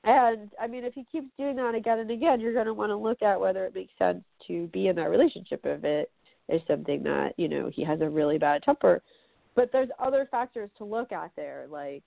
And 0.04 0.52
I 0.62 0.68
mean, 0.68 0.84
if 0.84 0.94
he 0.94 1.06
keeps 1.10 1.28
doing 1.38 1.56
that 1.56 1.76
again 1.76 2.00
and 2.00 2.12
again, 2.12 2.42
you're 2.42 2.54
going 2.54 2.66
to 2.66 2.74
want 2.74 2.90
to 2.90 2.98
look 2.98 3.22
at 3.22 3.40
whether 3.40 3.66
it 3.66 3.74
makes 3.74 3.94
sense 3.98 4.22
to 4.48 4.68
be 4.68 4.88
in 4.88 4.96
that 4.98 5.10
relationship 5.10 5.62
if 5.64 5.84
it 5.84 6.12
is 6.50 6.62
something 6.68 7.04
that 7.04 7.34
you 7.38 7.48
know 7.48 7.72
he 7.74 7.84
has 7.86 8.02
a 8.02 8.10
really 8.10 8.38
bad 8.38 8.64
temper. 8.64 9.02
But 9.56 9.70
there's 9.72 9.90
other 10.00 10.28
factors 10.30 10.70
to 10.78 10.84
look 10.84 11.12
at 11.14 11.32
there, 11.38 11.68
like 11.70 12.04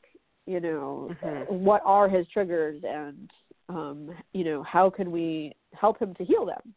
you 0.47 0.61
know 0.61 1.11
Mhm. 1.23 1.49
what 1.49 1.81
are 1.85 2.09
his 2.09 2.29
triggers 2.29 2.83
and 2.85 3.31
um 3.69 4.11
you 4.33 4.45
know 4.45 4.63
how 4.63 4.89
can 4.89 5.11
we 5.11 5.53
help 5.75 5.99
him 5.99 6.15
to 6.15 6.25
heal 6.25 6.47
them 6.47 6.75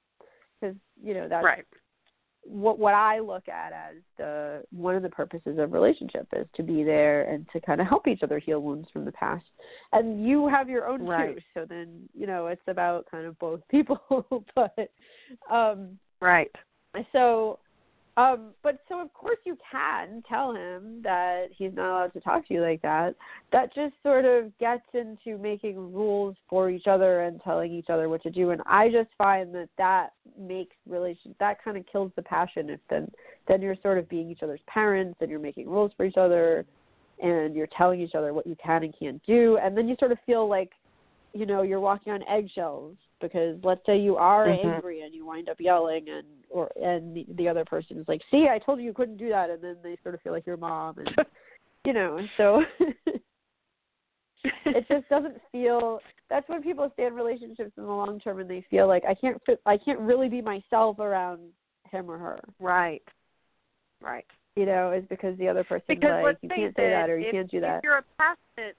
because 0.59 0.75
you 1.01 1.13
know 1.13 1.27
that's 1.27 1.45
Right. 1.45 1.65
what 2.43 2.79
what 2.79 2.93
I 2.93 3.19
look 3.19 3.47
at 3.47 3.73
as 3.73 3.97
the 4.17 4.63
one 4.71 4.95
of 4.95 5.03
the 5.03 5.09
purposes 5.09 5.59
of 5.59 5.73
relationship 5.73 6.27
is 6.35 6.47
to 6.55 6.63
be 6.63 6.83
there 6.83 7.29
and 7.29 7.45
to 7.53 7.61
kind 7.61 7.79
of 7.81 7.87
help 7.87 8.07
each 8.07 8.23
other 8.23 8.39
heal 8.39 8.61
wounds 8.61 8.87
from 8.91 9.05
the 9.05 9.11
past. 9.11 9.45
And 9.91 10.25
you 10.25 10.47
have 10.47 10.69
your 10.69 10.87
own 10.87 11.05
Right. 11.05 11.35
too, 11.35 11.41
so 11.53 11.65
then 11.67 12.09
you 12.17 12.25
know 12.25 12.47
it's 12.47 12.61
about 12.67 13.05
kind 13.11 13.25
of 13.25 13.37
both 13.39 13.61
people. 13.69 13.99
but 14.55 14.91
um 15.51 15.99
Right. 16.21 16.51
so 17.13 17.59
um 18.17 18.51
but 18.63 18.79
so 18.87 18.99
of 18.99 19.13
course 19.13 19.37
you 19.45 19.57
can 19.71 20.23
tell 20.27 20.53
him 20.53 21.01
that 21.03 21.47
he's 21.55 21.73
not 21.73 21.89
allowed 21.89 22.13
to 22.13 22.19
talk 22.19 22.47
to 22.47 22.53
you 22.53 22.61
like 22.61 22.81
that. 22.81 23.15
That 23.51 23.73
just 23.73 23.93
sort 24.03 24.25
of 24.25 24.57
gets 24.57 24.83
into 24.93 25.37
making 25.37 25.77
rules 25.93 26.35
for 26.49 26.69
each 26.69 26.87
other 26.87 27.21
and 27.21 27.41
telling 27.43 27.71
each 27.71 27.89
other 27.89 28.09
what 28.09 28.23
to 28.23 28.29
do. 28.29 28.51
And 28.51 28.61
i 28.65 28.89
just 28.89 29.09
find 29.17 29.53
that 29.55 29.69
that 29.77 30.09
makes 30.39 30.75
relation 30.87 31.35
that 31.39 31.63
kind 31.63 31.77
of 31.77 31.85
kills 31.91 32.11
the 32.15 32.21
passion 32.21 32.69
if 32.69 32.79
then 32.89 33.09
then 33.47 33.61
you're 33.61 33.75
sort 33.81 33.97
of 33.97 34.07
being 34.09 34.29
each 34.29 34.43
other's 34.43 34.61
parents 34.67 35.17
and 35.21 35.29
you're 35.29 35.39
making 35.39 35.69
rules 35.69 35.91
for 35.97 36.05
each 36.05 36.17
other 36.17 36.65
and 37.21 37.55
you're 37.55 37.67
telling 37.77 37.99
each 37.99 38.15
other 38.15 38.33
what 38.33 38.47
you 38.47 38.55
can 38.63 38.83
and 38.83 38.93
can't 38.97 39.21
do. 39.25 39.57
And 39.61 39.77
then 39.77 39.87
you 39.87 39.95
sort 39.99 40.11
of 40.11 40.17
feel 40.25 40.47
like 40.47 40.71
you 41.33 41.45
know 41.45 41.61
you're 41.61 41.79
walking 41.79 42.11
on 42.13 42.23
eggshells 42.27 42.95
because 43.19 43.57
let's 43.63 43.85
say 43.85 43.97
you 43.97 44.15
are 44.17 44.47
Mhm. 44.47 44.75
angry 44.75 45.01
and 45.01 45.13
you 45.13 45.25
wind 45.25 45.49
up 45.49 45.59
yelling 45.59 46.09
and 46.09 46.25
or 46.49 46.71
and 46.81 47.15
the, 47.15 47.25
the 47.35 47.47
other 47.47 47.65
person 47.65 47.97
is 47.97 48.07
like 48.07 48.21
see 48.31 48.47
i 48.49 48.57
told 48.57 48.79
you 48.79 48.85
you 48.85 48.93
couldn't 48.93 49.17
do 49.17 49.29
that 49.29 49.49
and 49.49 49.61
then 49.63 49.77
they 49.83 49.97
sort 50.03 50.15
of 50.15 50.21
feel 50.21 50.33
like 50.33 50.45
your 50.45 50.57
mom 50.57 50.97
and 50.97 51.15
you 51.85 51.93
know 51.93 52.19
so 52.37 52.63
it 54.65 54.87
just 54.87 55.07
doesn't 55.09 55.37
feel 55.51 55.99
that's 56.29 56.47
when 56.49 56.61
people 56.61 56.89
stay 56.93 57.05
in 57.05 57.13
relationships 57.13 57.71
in 57.77 57.83
the 57.83 57.89
long 57.89 58.19
term 58.19 58.39
and 58.39 58.49
they 58.49 58.65
feel 58.69 58.87
like 58.87 59.03
i 59.05 59.13
can't 59.13 59.41
i 59.65 59.77
can't 59.77 59.99
really 59.99 60.29
be 60.29 60.41
myself 60.41 60.99
around 60.99 61.39
him 61.91 62.09
or 62.09 62.17
her 62.17 62.39
Right. 62.59 63.03
Right. 64.01 64.25
you 64.55 64.65
know 64.65 64.91
is 64.91 65.03
because 65.09 65.37
the 65.37 65.47
other 65.47 65.63
person's 65.63 65.87
Because 65.87 66.23
like 66.23 66.37
you 66.41 66.49
can't 66.49 66.75
say 66.75 66.87
it, 66.87 66.91
that 66.91 67.09
or 67.09 67.19
you 67.19 67.27
if, 67.27 67.31
can't 67.31 67.51
do 67.51 67.57
If 67.57 67.63
that 67.63 67.83
you're 67.83 67.97
a 67.97 68.03
passionate 68.17 68.75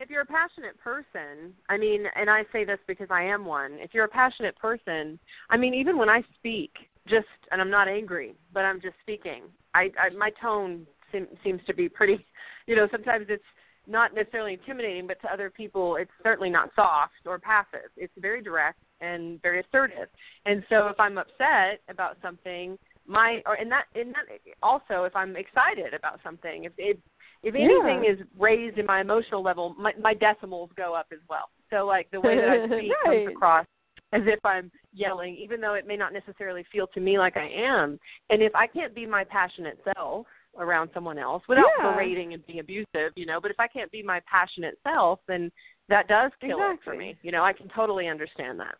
if 0.00 0.10
you're 0.10 0.22
a 0.22 0.26
passionate 0.26 0.78
person, 0.82 1.54
I 1.68 1.76
mean, 1.76 2.04
and 2.16 2.28
I 2.28 2.42
say 2.52 2.64
this 2.64 2.78
because 2.86 3.08
I 3.10 3.22
am 3.24 3.44
one. 3.44 3.72
If 3.74 3.94
you're 3.94 4.04
a 4.04 4.08
passionate 4.08 4.56
person, 4.56 5.18
I 5.50 5.56
mean, 5.56 5.74
even 5.74 5.96
when 5.96 6.08
I 6.08 6.22
speak, 6.38 6.72
just 7.08 7.26
and 7.50 7.60
I'm 7.60 7.70
not 7.70 7.88
angry, 7.88 8.34
but 8.52 8.60
I'm 8.60 8.80
just 8.80 8.96
speaking. 9.02 9.42
I, 9.74 9.90
I 9.98 10.14
my 10.16 10.30
tone 10.40 10.86
seem, 11.12 11.26
seems 11.42 11.60
to 11.66 11.74
be 11.74 11.88
pretty, 11.88 12.24
you 12.66 12.76
know, 12.76 12.88
sometimes 12.90 13.26
it's 13.28 13.42
not 13.86 14.14
necessarily 14.14 14.54
intimidating, 14.54 15.06
but 15.06 15.20
to 15.20 15.32
other 15.32 15.50
people, 15.50 15.96
it's 15.96 16.10
certainly 16.22 16.48
not 16.48 16.70
soft 16.74 17.12
or 17.26 17.38
passive. 17.38 17.90
It's 17.96 18.12
very 18.18 18.42
direct 18.42 18.78
and 19.00 19.40
very 19.42 19.60
assertive. 19.60 20.08
And 20.46 20.64
so, 20.70 20.88
if 20.88 20.98
I'm 20.98 21.18
upset 21.18 21.80
about 21.88 22.16
something, 22.22 22.78
my 23.06 23.42
or 23.46 23.54
and 23.54 23.70
that 23.70 23.84
and 23.94 24.14
that 24.14 24.24
also, 24.62 25.04
if 25.04 25.14
I'm 25.14 25.36
excited 25.36 25.92
about 25.94 26.20
something, 26.24 26.64
if 26.64 26.72
if 26.78 26.96
if 27.44 27.54
anything 27.54 28.04
Yeah. 28.04 28.12
is 28.12 28.18
raised 28.38 28.78
in 28.78 28.86
my 28.86 29.00
emotional 29.00 29.42
level, 29.42 29.74
my, 29.78 29.92
my 30.00 30.14
decimals 30.14 30.70
go 30.76 30.94
up 30.94 31.06
as 31.12 31.20
well. 31.28 31.50
So 31.70 31.86
like 31.86 32.10
the 32.10 32.20
way 32.20 32.36
that 32.36 32.48
I 32.48 32.66
speak 32.78 32.92
Right. 33.04 33.26
comes 33.26 33.36
across 33.36 33.66
as 34.12 34.22
if 34.26 34.38
I'm 34.44 34.70
yelling, 34.92 35.34
even 35.36 35.60
though 35.60 35.74
it 35.74 35.86
may 35.86 35.96
not 35.96 36.12
necessarily 36.12 36.64
feel 36.72 36.86
to 36.88 37.00
me 37.00 37.18
like 37.18 37.36
I 37.36 37.48
am. 37.48 37.98
And 38.30 38.42
if 38.42 38.54
I 38.54 38.66
can't 38.66 38.94
be 38.94 39.06
my 39.06 39.24
passionate 39.24 39.78
self 39.94 40.26
around 40.56 40.88
someone 40.94 41.18
else 41.18 41.42
without 41.48 41.66
Yeah. 41.78 41.92
berating 41.92 42.32
and 42.32 42.46
being 42.46 42.60
abusive, 42.60 43.12
you 43.16 43.26
know, 43.26 43.40
but 43.40 43.50
if 43.50 43.58
I 43.58 43.66
can't 43.66 43.90
be 43.90 44.02
my 44.02 44.20
passionate 44.20 44.78
self, 44.84 45.20
then 45.26 45.50
that 45.88 46.08
does 46.08 46.30
kill 46.40 46.58
it 46.70 46.80
for 46.82 46.94
me. 46.94 47.16
You 47.22 47.32
know, 47.32 47.44
I 47.44 47.52
can 47.52 47.68
totally 47.68 48.08
understand 48.08 48.58
that. 48.60 48.76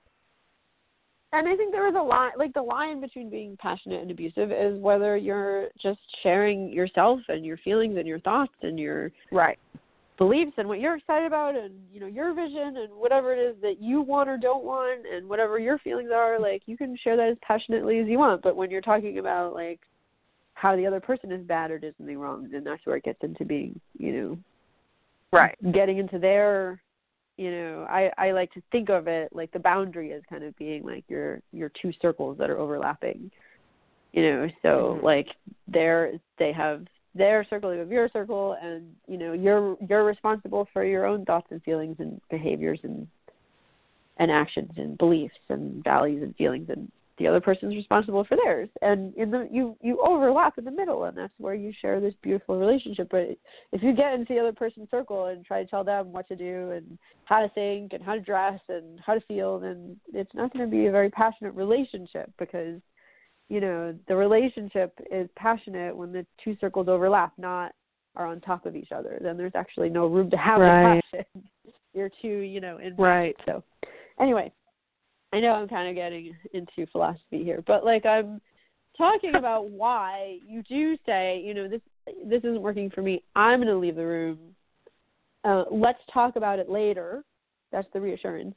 And 1.34 1.48
I 1.48 1.56
think 1.56 1.72
there 1.72 1.88
is 1.88 1.94
a 1.94 2.02
line, 2.02 2.32
like 2.38 2.52
the 2.54 2.62
line 2.62 3.00
between 3.00 3.28
being 3.28 3.56
passionate 3.60 4.02
and 4.02 4.10
abusive 4.10 4.52
is 4.52 4.80
whether 4.80 5.16
you're 5.16 5.68
just 5.82 6.00
sharing 6.22 6.72
yourself 6.72 7.20
and 7.28 7.44
your 7.44 7.56
feelings 7.58 7.96
and 7.98 8.06
your 8.06 8.20
thoughts 8.20 8.54
and 8.62 8.78
your 8.78 9.10
Right. 9.32 9.58
beliefs 10.16 10.52
and 10.58 10.68
what 10.68 10.78
you're 10.78 10.96
excited 10.96 11.26
about 11.26 11.56
and 11.56 11.74
you 11.92 11.98
know 11.98 12.06
your 12.06 12.32
vision 12.34 12.76
and 12.76 12.92
whatever 12.94 13.34
it 13.34 13.38
is 13.38 13.56
that 13.62 13.80
you 13.80 14.00
want 14.00 14.28
or 14.28 14.36
don't 14.36 14.64
want 14.64 15.04
and 15.12 15.28
whatever 15.28 15.58
your 15.58 15.76
feelings 15.78 16.10
are 16.14 16.38
like 16.38 16.62
you 16.66 16.76
can 16.76 16.96
share 17.02 17.16
that 17.16 17.30
as 17.30 17.36
passionately 17.42 17.98
as 17.98 18.06
you 18.06 18.16
want 18.16 18.40
but 18.40 18.54
when 18.54 18.70
you're 18.70 18.80
talking 18.80 19.18
about 19.18 19.54
like 19.54 19.80
how 20.54 20.76
the 20.76 20.86
other 20.86 21.00
person 21.00 21.32
is 21.32 21.44
bad 21.44 21.72
or 21.72 21.80
did 21.80 21.96
something 21.96 22.16
wrong 22.16 22.48
then 22.52 22.62
that's 22.62 22.86
where 22.86 22.94
it 22.94 23.02
gets 23.02 23.18
into 23.22 23.44
being 23.44 23.78
you 23.98 24.12
know 24.12 24.38
Right. 25.32 25.56
getting 25.72 25.98
into 25.98 26.20
their 26.20 26.80
you 27.36 27.50
know 27.50 27.86
i 27.88 28.10
i 28.18 28.30
like 28.32 28.52
to 28.52 28.62
think 28.70 28.88
of 28.88 29.08
it 29.08 29.28
like 29.32 29.50
the 29.52 29.58
boundary 29.58 30.12
as 30.12 30.22
kind 30.28 30.44
of 30.44 30.56
being 30.56 30.84
like 30.84 31.04
your 31.08 31.40
your 31.52 31.70
two 31.80 31.92
circles 32.00 32.38
that 32.38 32.50
are 32.50 32.58
overlapping 32.58 33.30
you 34.12 34.22
know 34.22 34.48
so 34.62 34.98
Mhm. 35.00 35.02
like 35.02 35.28
they're 35.66 36.12
they 36.38 36.52
have 36.52 36.86
their 37.14 37.44
circle 37.44 37.72
you 37.72 37.80
have 37.80 37.92
your 37.92 38.08
circle 38.08 38.56
and 38.60 38.94
you 39.06 39.16
know 39.16 39.32
you're 39.32 39.76
you're 39.88 40.04
responsible 40.04 40.68
for 40.72 40.84
your 40.84 41.06
own 41.06 41.24
thoughts 41.24 41.46
and 41.50 41.62
feelings 41.62 41.96
and 41.98 42.20
behaviors 42.30 42.80
and 42.82 43.06
and 44.18 44.30
actions 44.30 44.70
and 44.76 44.96
beliefs 44.98 45.38
and 45.48 45.82
values 45.82 46.22
and 46.22 46.36
feelings 46.36 46.68
and 46.68 46.90
the 47.18 47.26
other 47.28 47.40
person's 47.40 47.74
responsible 47.74 48.24
for 48.24 48.36
theirs. 48.36 48.68
And 48.82 49.14
in 49.14 49.30
the 49.30 49.48
you 49.50 49.76
you 49.80 50.00
overlap 50.00 50.58
in 50.58 50.64
the 50.64 50.70
middle 50.70 51.04
and 51.04 51.16
that's 51.16 51.32
where 51.38 51.54
you 51.54 51.72
share 51.80 52.00
this 52.00 52.14
beautiful 52.22 52.58
relationship. 52.58 53.08
But 53.10 53.36
if 53.72 53.82
you 53.82 53.94
get 53.94 54.14
into 54.14 54.34
the 54.34 54.40
other 54.40 54.52
person's 54.52 54.90
circle 54.90 55.26
and 55.26 55.44
try 55.44 55.62
to 55.62 55.68
tell 55.68 55.84
them 55.84 56.12
what 56.12 56.26
to 56.28 56.36
do 56.36 56.70
and 56.72 56.98
how 57.24 57.40
to 57.40 57.48
think 57.50 57.92
and 57.92 58.02
how 58.02 58.14
to 58.14 58.20
dress 58.20 58.60
and 58.68 58.98
how 59.04 59.14
to 59.14 59.20
feel 59.22 59.58
then 59.60 59.96
it's 60.12 60.34
not 60.34 60.52
going 60.52 60.64
to 60.64 60.70
be 60.70 60.86
a 60.86 60.92
very 60.92 61.10
passionate 61.10 61.54
relationship 61.54 62.30
because 62.38 62.80
you 63.48 63.60
know 63.60 63.94
the 64.08 64.16
relationship 64.16 64.98
is 65.10 65.28
passionate 65.36 65.96
when 65.96 66.12
the 66.12 66.26
two 66.42 66.56
circles 66.60 66.88
overlap 66.88 67.32
not 67.38 67.72
are 68.16 68.26
on 68.26 68.40
top 68.40 68.64
of 68.64 68.76
each 68.76 68.92
other. 68.92 69.18
Then 69.20 69.36
there's 69.36 69.54
actually 69.56 69.88
no 69.88 70.06
room 70.06 70.30
to 70.30 70.36
have 70.36 70.60
right. 70.60 71.02
passion. 71.12 71.26
You're 71.94 72.10
too 72.20 72.38
you 72.38 72.60
know 72.60 72.78
in 72.78 72.96
right. 72.96 73.36
so 73.46 73.62
anyway 74.20 74.52
I 75.34 75.40
know 75.40 75.50
I'm 75.50 75.66
kind 75.66 75.88
of 75.88 75.96
getting 75.96 76.32
into 76.52 76.86
philosophy 76.92 77.42
here, 77.42 77.60
but 77.66 77.84
like 77.84 78.06
I'm 78.06 78.40
talking 78.96 79.34
about 79.34 79.68
why 79.70 80.38
you 80.46 80.62
do 80.62 80.96
say, 81.04 81.42
you 81.44 81.54
know, 81.54 81.68
this 81.68 81.80
this 82.24 82.38
isn't 82.44 82.62
working 82.62 82.88
for 82.88 83.02
me. 83.02 83.24
I'm 83.34 83.58
going 83.58 83.68
to 83.68 83.76
leave 83.76 83.96
the 83.96 84.06
room. 84.06 84.38
Uh, 85.42 85.64
let's 85.72 85.98
talk 86.12 86.36
about 86.36 86.60
it 86.60 86.70
later. 86.70 87.24
That's 87.72 87.88
the 87.92 88.00
reassurance, 88.00 88.54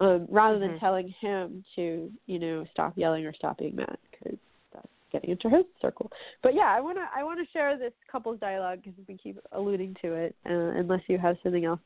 um, 0.00 0.26
rather 0.28 0.58
than 0.58 0.70
mm-hmm. 0.70 0.78
telling 0.78 1.14
him 1.20 1.64
to, 1.76 2.10
you 2.26 2.38
know, 2.40 2.66
stop 2.72 2.94
yelling 2.96 3.24
or 3.24 3.32
stop 3.32 3.58
being 3.58 3.76
mad 3.76 3.96
because 4.10 4.38
that's 4.72 4.88
getting 5.12 5.30
into 5.30 5.48
his 5.48 5.64
circle. 5.80 6.10
But 6.42 6.54
yeah, 6.54 6.74
I 6.76 6.80
want 6.80 6.98
to 6.98 7.04
I 7.16 7.22
want 7.22 7.38
to 7.38 7.52
share 7.52 7.78
this 7.78 7.92
couples 8.10 8.40
dialogue 8.40 8.80
because 8.82 8.98
we 9.06 9.16
keep 9.16 9.38
alluding 9.52 9.94
to 10.02 10.14
it. 10.14 10.34
Uh, 10.44 10.80
unless 10.80 11.02
you 11.06 11.16
have 11.18 11.36
something 11.44 11.64
else 11.64 11.80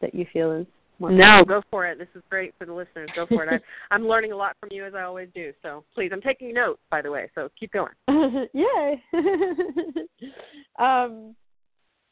that 0.00 0.14
you 0.14 0.24
feel 0.32 0.52
is 0.52 0.66
no, 1.00 1.42
go 1.44 1.62
for 1.70 1.86
it. 1.86 1.98
This 1.98 2.08
is 2.14 2.22
great 2.28 2.54
for 2.58 2.66
the 2.66 2.72
listeners. 2.72 3.10
Go 3.14 3.26
for 3.26 3.44
it. 3.44 3.48
I, 3.52 3.58
I'm 3.94 4.06
learning 4.06 4.32
a 4.32 4.36
lot 4.36 4.56
from 4.60 4.68
you 4.72 4.84
as 4.84 4.94
I 4.94 5.02
always 5.02 5.28
do. 5.34 5.52
So 5.62 5.84
please, 5.94 6.10
I'm 6.12 6.20
taking 6.20 6.52
notes, 6.52 6.80
by 6.90 7.02
the 7.02 7.10
way. 7.10 7.30
So 7.34 7.48
keep 7.58 7.72
going. 7.72 7.92
Yay. 8.52 9.02
um, 10.78 11.34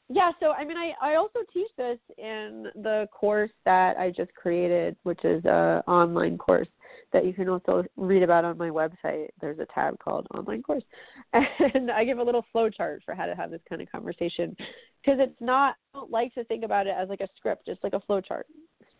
yeah. 0.08 0.30
So 0.40 0.52
I 0.52 0.64
mean, 0.64 0.76
I 0.76 0.92
I 1.02 1.16
also 1.16 1.40
teach 1.52 1.70
this 1.76 1.98
in 2.16 2.66
the 2.76 3.06
course 3.12 3.50
that 3.64 3.98
I 3.98 4.10
just 4.10 4.34
created, 4.34 4.96
which 5.02 5.24
is 5.24 5.44
a 5.44 5.82
online 5.86 6.38
course 6.38 6.68
that 7.12 7.24
you 7.24 7.32
can 7.32 7.48
also 7.48 7.84
read 7.96 8.22
about 8.22 8.44
on 8.44 8.58
my 8.58 8.68
website. 8.68 9.28
There's 9.40 9.58
a 9.58 9.66
tab 9.74 9.98
called 9.98 10.26
online 10.34 10.62
course, 10.62 10.84
and 11.32 11.90
I 11.90 12.04
give 12.04 12.18
a 12.18 12.22
little 12.22 12.44
flow 12.52 12.70
chart 12.70 13.02
for 13.04 13.14
how 13.14 13.26
to 13.26 13.34
have 13.34 13.50
this 13.50 13.60
kind 13.68 13.82
of 13.82 13.90
conversation 13.90 14.56
because 15.02 15.18
it's 15.20 15.40
not. 15.40 15.76
I 15.94 15.98
don't 15.98 16.10
like 16.10 16.34
to 16.34 16.44
think 16.44 16.64
about 16.64 16.86
it 16.86 16.94
as 16.98 17.08
like 17.08 17.20
a 17.20 17.28
script, 17.36 17.68
It's 17.68 17.82
like 17.82 17.94
a 17.94 18.00
flow 18.00 18.20
chart. 18.20 18.46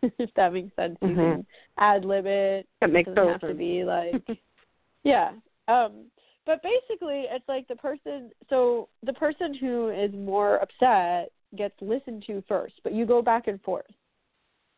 if 0.19 0.29
that 0.35 0.53
makes 0.53 0.75
sense. 0.75 0.97
Mm-hmm. 1.01 1.09
You 1.09 1.15
can 1.15 1.45
ad 1.77 2.05
lib 2.05 2.25
it. 2.25 2.67
It 2.81 2.91
makes 2.91 3.07
doesn't 3.07 3.27
have 3.27 3.41
to 3.41 3.53
be 3.53 3.83
like 3.83 4.21
yeah. 5.03 5.31
Um 5.67 6.05
but 6.45 6.63
basically 6.63 7.25
it's 7.29 7.47
like 7.47 7.67
the 7.67 7.75
person 7.75 8.31
so 8.49 8.89
the 9.03 9.13
person 9.13 9.53
who 9.53 9.89
is 9.89 10.11
more 10.13 10.57
upset 10.57 11.31
gets 11.55 11.75
listened 11.81 12.23
to 12.27 12.43
first, 12.47 12.75
but 12.83 12.93
you 12.93 13.05
go 13.05 13.21
back 13.21 13.47
and 13.47 13.61
forth. 13.61 13.85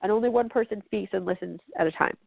And 0.01 0.11
only 0.11 0.30
one 0.30 0.49
person 0.49 0.82
speaks 0.86 1.11
and 1.13 1.26
listens 1.26 1.59
at 1.78 1.86
a 1.86 1.91
time. 1.91 2.17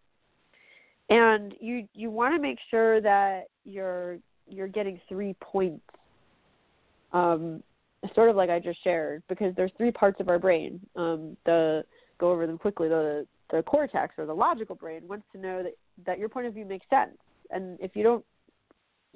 And 1.10 1.54
you 1.60 1.88
you 1.92 2.10
want 2.10 2.34
to 2.34 2.40
make 2.40 2.58
sure 2.70 3.00
that 3.00 3.44
you're 3.64 4.18
you're 4.48 4.68
getting 4.68 5.00
three 5.08 5.34
points 5.40 5.82
um 7.12 7.62
sort 8.14 8.28
of 8.28 8.36
like 8.36 8.50
I 8.50 8.58
just 8.58 8.82
shared 8.84 9.22
because 9.28 9.54
there's 9.56 9.72
three 9.76 9.90
parts 9.90 10.20
of 10.20 10.28
our 10.28 10.38
brain. 10.38 10.80
Um 10.96 11.36
the 11.46 11.84
go 12.24 12.32
over 12.32 12.46
them 12.46 12.58
quickly. 12.58 12.88
The 12.88 13.26
the 13.50 13.62
cortex 13.62 14.14
or 14.18 14.26
the 14.26 14.34
logical 14.34 14.74
brain 14.74 15.02
wants 15.06 15.26
to 15.32 15.38
know 15.38 15.62
that 15.62 15.74
that 16.06 16.18
your 16.18 16.28
point 16.28 16.46
of 16.46 16.54
view 16.54 16.64
makes 16.64 16.86
sense, 16.88 17.16
and 17.50 17.78
if 17.80 17.94
you 17.94 18.02
don't 18.02 18.24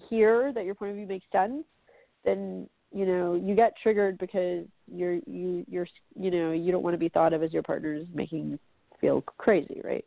hear 0.09 0.53
that 0.53 0.65
your 0.65 0.75
point 0.75 0.91
of 0.91 0.97
view 0.97 1.07
makes 1.07 1.27
sense, 1.33 1.65
then 2.25 2.69
you 2.93 3.07
know 3.07 3.35
you 3.35 3.55
get 3.55 3.73
triggered 3.83 4.19
because 4.19 4.67
you're 4.93 5.19
you 5.27 5.65
you're 5.69 5.87
you 6.15 6.31
know 6.31 6.53
you 6.53 6.71
don't 6.71 6.83
want 6.83 6.95
to 6.95 6.99
be 6.99 7.09
thought 7.09 7.33
of 7.33 7.43
as 7.43 7.53
your 7.53 7.63
partner 7.63 7.95
is 7.95 8.07
making 8.15 8.51
you 8.51 8.59
feel 9.01 9.23
crazy, 9.39 9.81
right? 9.85 10.05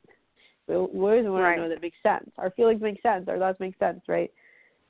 We, 0.68 0.76
we 0.76 0.82
always 0.82 1.26
want 1.26 1.44
right. 1.44 1.56
to 1.56 1.62
know 1.62 1.70
that 1.70 1.76
it 1.76 1.82
makes 1.82 1.98
sense. 2.04 2.30
Our 2.38 2.52
feelings 2.52 2.82
make 2.82 3.02
sense. 3.02 3.28
Our 3.28 3.40
thoughts 3.40 3.60
make 3.60 3.78
sense, 3.80 4.02
right? 4.08 4.32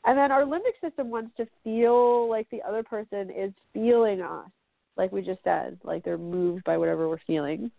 And 0.06 0.18
then 0.18 0.32
our 0.32 0.44
limbic 0.44 0.80
system 0.82 1.10
wants 1.10 1.32
to 1.38 1.48
feel 1.64 2.28
like 2.30 2.50
the 2.50 2.62
other 2.68 2.84
person 2.84 3.30
is 3.30 3.52
feeling 3.74 4.22
us, 4.22 4.50
like 4.98 5.12
we 5.12 5.22
just 5.22 5.44
said, 5.44 5.78
like 5.84 6.04
they're 6.04 6.18
moved 6.18 6.64
by 6.64 6.78
whatever 6.78 7.08
we're 7.08 7.20
feeling. 7.28 7.72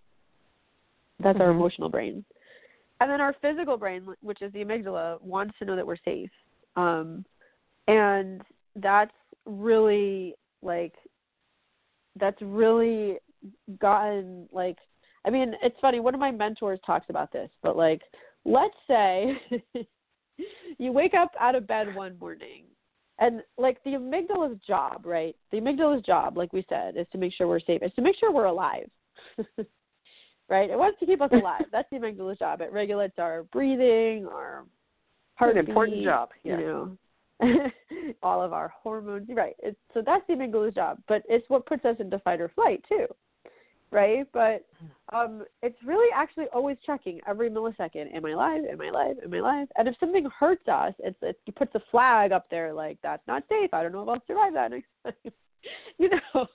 That's 1.22 1.34
mm-hmm. 1.34 1.42
our 1.42 1.50
emotional 1.50 1.88
brain. 1.88 2.24
And 3.00 3.10
then 3.10 3.20
our 3.20 3.34
physical 3.42 3.76
brain, 3.76 4.06
which 4.20 4.42
is 4.42 4.52
the 4.52 4.60
amygdala, 4.60 5.20
wants 5.22 5.54
to 5.58 5.64
know 5.64 5.76
that 5.76 5.86
we're 5.86 5.96
safe. 6.04 6.30
Um, 6.76 7.24
and 7.88 8.42
that's 8.76 9.12
really 9.44 10.34
like 10.62 10.94
that's 12.18 12.40
really 12.40 13.18
gotten 13.80 14.48
like 14.52 14.78
I 15.24 15.30
mean, 15.30 15.54
it's 15.62 15.76
funny, 15.80 16.00
one 16.00 16.14
of 16.14 16.20
my 16.20 16.32
mentors 16.32 16.80
talks 16.84 17.06
about 17.08 17.32
this, 17.32 17.50
but 17.62 17.76
like 17.76 18.02
let's 18.44 18.74
say 18.86 19.40
you 20.78 20.92
wake 20.92 21.14
up 21.14 21.32
out 21.40 21.54
of 21.54 21.66
bed 21.66 21.94
one 21.94 22.18
morning 22.18 22.64
and 23.18 23.42
like 23.58 23.82
the 23.84 23.90
amygdala's 23.90 24.58
job, 24.66 25.02
right? 25.04 25.36
The 25.50 25.60
amygdala's 25.60 26.02
job, 26.02 26.36
like 26.36 26.52
we 26.52 26.64
said, 26.68 26.96
is 26.96 27.06
to 27.12 27.18
make 27.18 27.32
sure 27.34 27.46
we're 27.46 27.60
safe. 27.60 27.82
Is 27.82 27.92
to 27.94 28.02
make 28.02 28.16
sure 28.18 28.32
we're 28.32 28.46
alive. 28.46 28.88
right? 30.48 30.70
It 30.70 30.78
wants 30.78 30.98
to 31.00 31.06
keep 31.06 31.20
us 31.20 31.30
alive. 31.32 31.64
That's 31.72 31.88
the 31.90 31.96
amygdala's 31.96 32.38
job. 32.38 32.60
It 32.60 32.72
regulates 32.72 33.18
our 33.18 33.44
breathing, 33.44 34.26
our 34.26 34.64
heart. 35.34 35.56
An 35.56 35.66
important 35.66 36.04
job. 36.04 36.30
Yeah. 36.44 36.58
You 36.58 36.66
know, 37.40 37.70
all 38.22 38.42
of 38.42 38.52
our 38.52 38.72
hormones. 38.82 39.28
Right. 39.30 39.56
It's, 39.62 39.78
so 39.94 40.02
that's 40.04 40.26
the 40.26 40.34
amygdala's 40.34 40.74
job. 40.74 40.98
But 41.08 41.22
it's 41.28 41.48
what 41.48 41.66
puts 41.66 41.84
us 41.84 41.96
into 41.98 42.18
fight 42.20 42.40
or 42.40 42.48
flight 42.50 42.84
too. 42.88 43.06
Right. 43.90 44.26
But 44.32 44.66
um, 45.12 45.44
it's 45.62 45.76
really 45.84 46.08
actually 46.14 46.46
always 46.54 46.76
checking 46.86 47.20
every 47.26 47.50
millisecond. 47.50 48.14
Am 48.14 48.24
I 48.24 48.30
alive? 48.30 48.62
Am 48.70 48.80
I 48.80 48.86
alive? 48.86 49.16
Am 49.22 49.34
I 49.34 49.36
alive? 49.38 49.68
And 49.76 49.86
if 49.86 49.94
something 50.00 50.26
hurts 50.38 50.66
us, 50.66 50.94
it's 50.98 51.18
it 51.20 51.36
puts 51.56 51.74
a 51.74 51.80
flag 51.90 52.32
up 52.32 52.46
there 52.50 52.72
like 52.72 52.98
that's 53.02 53.26
not 53.26 53.42
safe. 53.48 53.74
I 53.74 53.82
don't 53.82 53.92
know 53.92 54.02
if 54.02 54.08
I'll 54.08 54.22
survive 54.26 54.54
that 54.54 54.70
next 54.70 54.86
time. 55.04 55.32
you 55.98 56.08
know. 56.10 56.46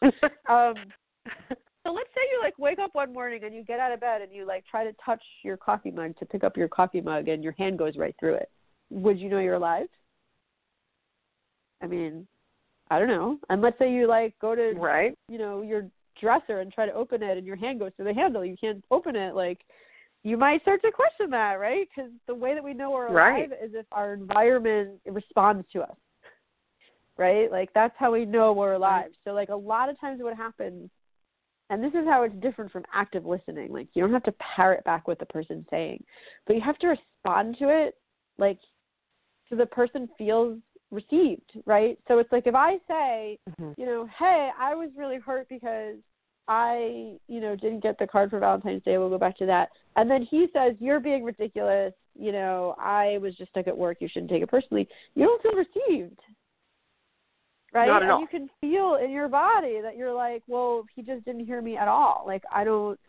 um, 0.50 0.76
so 1.88 1.94
let's 1.94 2.10
say 2.14 2.22
you 2.34 2.42
like 2.44 2.58
wake 2.60 2.80
up 2.80 2.90
one 2.94 3.14
morning 3.14 3.44
and 3.46 3.56
you 3.56 3.64
get 3.64 3.80
out 3.80 3.94
of 3.94 4.02
bed 4.02 4.22
and 4.22 4.34
you 4.34 4.46
like 4.46 4.66
try 4.70 4.84
to 4.84 4.92
touch 5.04 5.22
your 5.44 5.56
coffee 5.56 5.92
mug 5.92 6.18
to 6.18 6.26
pick 6.26 6.44
up 6.44 6.58
your 6.58 6.68
coffee 6.68 7.00
mug 7.00 7.30
and 7.30 7.42
your 7.42 7.54
hand 7.54 7.80
goes 7.80 7.96
right 7.96 8.14
through 8.20 8.34
it. 8.36 8.50
Would 8.90 9.18
you 9.18 9.30
know 9.30 9.40
you're 9.40 9.54
alive? 9.54 9.88
I 11.82 11.88
mean, 11.88 12.28
I 12.90 13.00
don't 13.00 13.08
know. 13.08 13.38
And 13.50 13.62
let's 13.62 13.80
say 13.80 13.92
you 13.92 14.06
like 14.06 14.34
go 14.42 14.54
to 14.54 14.74
right, 14.76 15.18
you 15.30 15.38
know, 15.38 15.62
your 15.62 15.88
dresser 16.20 16.60
and 16.60 16.74
try 16.74 16.86
to 16.86 16.94
open 16.94 17.24
it 17.24 17.38
and 17.38 17.48
your 17.48 17.56
hand 17.56 17.80
goes 17.80 17.92
through 17.96 18.06
the 18.06 18.14
handle. 18.14 18.44
You 18.44 18.58
can't 18.60 18.84
open 18.92 19.16
it. 19.16 19.34
Like 19.34 19.60
you 20.24 20.36
might 20.36 20.62
start 20.64 20.82
to 20.82 20.92
question 20.92 21.30
that, 21.30 21.54
right? 21.54 21.88
Because 21.96 22.12
the 22.28 22.36
way 22.36 22.54
that 22.54 22.64
we 22.64 22.74
know 22.74 22.92
we're 22.92 23.08
alive 23.08 23.52
right. 23.52 23.64
is 23.64 23.72
if 23.74 23.86
our 23.94 24.14
environment 24.14 25.00
responds 25.06 25.66
to 25.72 25.84
us, 25.84 25.96
right? 27.16 27.50
Like 27.50 27.70
that's 27.74 27.96
how 27.98 28.12
we 28.12 28.26
know 28.26 28.52
we're 28.52 28.74
alive. 28.74 29.12
So 29.24 29.32
like 29.32 29.50
a 29.50 29.56
lot 29.56 29.88
of 29.88 29.98
times 30.02 30.22
what 30.22 30.36
happens 30.36 30.90
and 31.70 31.84
this 31.84 31.93
is 31.93 32.05
how 32.05 32.24
it's 32.24 32.36
different 32.41 32.72
from 32.72 32.84
active 32.93 33.26
listening. 33.26 33.72
Like 33.72 33.88
you 33.93 34.01
don't 34.01 34.13
have 34.13 34.24
to 34.24 34.34
parrot 34.55 34.84
back 34.84 35.07
what 35.07 35.20
the 35.20 35.26
person's 35.26 35.65
saying 35.70 36.03
but 36.45 36.55
you 36.55 36.61
have 36.61 36.78
to 36.80 36.88
respond 36.88 37.57
to 37.59 37.70
it 37.70 37.95
like 38.38 38.59
so 39.49 39.55
the 39.55 39.65
person 39.65 40.09
feels 40.18 40.59
received 40.91 41.51
right? 41.65 41.97
So 42.07 42.20
it's 42.20 42.32
like 42.32 42.47
if 42.47 42.55
i 42.55 42.78
say 42.88 43.39
mm-hmm. 43.49 43.80
you 43.80 43.86
know 43.86 44.07
hey 44.18 44.49
i 44.59 44.74
was 44.74 44.89
really 44.95 45.18
hurt 45.18 45.47
because 45.49 45.95
i 46.47 47.18
you 47.28 47.41
know 47.41 47.55
didn't 47.55 47.84
get 47.84 47.99
the 47.99 48.07
card 48.07 48.30
for 48.30 48.39
valentine's 48.39 48.84
day 48.84 48.97
we'll 48.97 49.09
go 49.09 49.18
back 49.18 49.38
to 49.38 49.45
that. 49.45 49.70
And 49.95 50.09
then 50.09 50.22
he 50.30 50.47
says 50.53 50.76
you're 50.80 50.99
being 50.99 51.24
ridiculous. 51.24 51.93
You 52.20 52.32
know 52.32 52.76
i 52.80 53.18
was 53.22 53.36
just 53.36 53.51
stuck 53.51 53.68
at 53.68 53.78
work. 53.78 53.97
You 53.99 54.07
shouldn't 54.07 54.32
take 54.32 54.43
it 54.43 54.49
personally. 54.49 54.88
You 55.15 55.26
don't 55.26 55.41
feel 55.41 55.53
received 55.53 56.20
right? 57.78 57.88
Not 57.88 57.98
at 57.98 58.04
and 58.04 58.12
all. 58.12 58.22
you 58.22 58.28
can 58.28 58.50
feel 58.60 58.96
in 59.04 59.12
your 59.12 59.28
body 59.28 59.80
that 59.82 59.96
you're 59.96 60.14
like, 60.14 60.44
well, 60.48 60.86
he 60.96 61.02
just 61.02 61.24
didn't 61.26 61.46
hear 61.46 61.62
me 61.62 61.78
at 61.78 61.88
all. 61.88 62.24
Like 62.26 62.44
I 62.54 62.64
don't. 62.64 63.00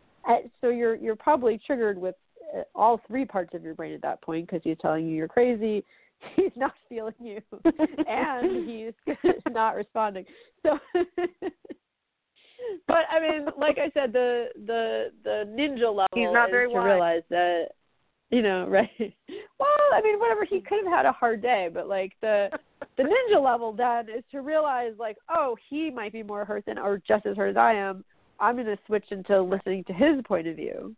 So 0.61 0.69
you're 0.69 0.95
you're 0.95 1.17
probably 1.17 1.59
triggered 1.67 1.97
with 1.97 2.15
uh, 2.57 2.63
all 2.75 3.01
three 3.09 3.25
parts 3.25 3.55
of 3.55 3.63
your 3.63 3.75
brain 3.75 3.95
at 3.95 4.03
that 4.03 4.21
point 4.21 4.47
because 4.47 4.61
he's 4.63 4.77
telling 4.81 5.07
you 5.07 5.15
you're 5.15 5.29
crazy. 5.29 5.85
He's 6.35 6.51
not 6.57 6.75
feeling 6.89 7.15
you, 7.21 7.41
and 8.09 8.69
he's 8.69 8.93
not 9.53 9.77
responding. 9.77 10.25
So, 10.65 10.77
but 12.89 13.05
I 13.09 13.21
mean, 13.21 13.47
like 13.57 13.79
I 13.79 13.89
said, 13.95 14.13
the 14.13 14.47
the 14.67 15.13
the 15.23 15.45
ninja 15.49 15.95
level 15.95 16.09
he's 16.13 16.33
not 16.33 16.49
is 16.49 16.51
very 16.51 16.69
to 16.71 16.75
wise. 16.75 16.85
realize 16.85 17.23
that 17.31 17.69
you 18.31 18.43
know, 18.43 18.67
right? 18.69 18.91
Well, 19.59 19.69
I 19.93 20.01
mean, 20.03 20.19
whatever. 20.19 20.45
He 20.45 20.61
could 20.61 20.85
have 20.85 20.93
had 20.93 21.07
a 21.07 21.13
hard 21.13 21.43
day, 21.43 21.69
but 21.73 21.89
like 21.89 22.13
the 22.21 22.49
the 22.97 23.05
ninja 23.05 23.43
level 23.43 23.73
then 23.73 24.09
is 24.09 24.25
to 24.33 24.41
realize 24.41 24.93
like, 24.99 25.17
oh, 25.29 25.57
he 25.69 25.91
might 25.91 26.13
be 26.13 26.23
more 26.23 26.45
hurt 26.45 26.65
than 26.67 26.79
or 26.79 27.01
just 27.07 27.27
as 27.27 27.37
hurt 27.37 27.51
as 27.51 27.57
I 27.57 27.75
am. 27.75 28.05
I'm 28.41 28.55
going 28.55 28.67
to 28.67 28.79
switch 28.87 29.07
into 29.11 29.43
listening 29.43 29.85
to 29.85 29.93
his 29.93 30.23
point 30.27 30.47
of 30.47 30.57
view. 30.57 30.95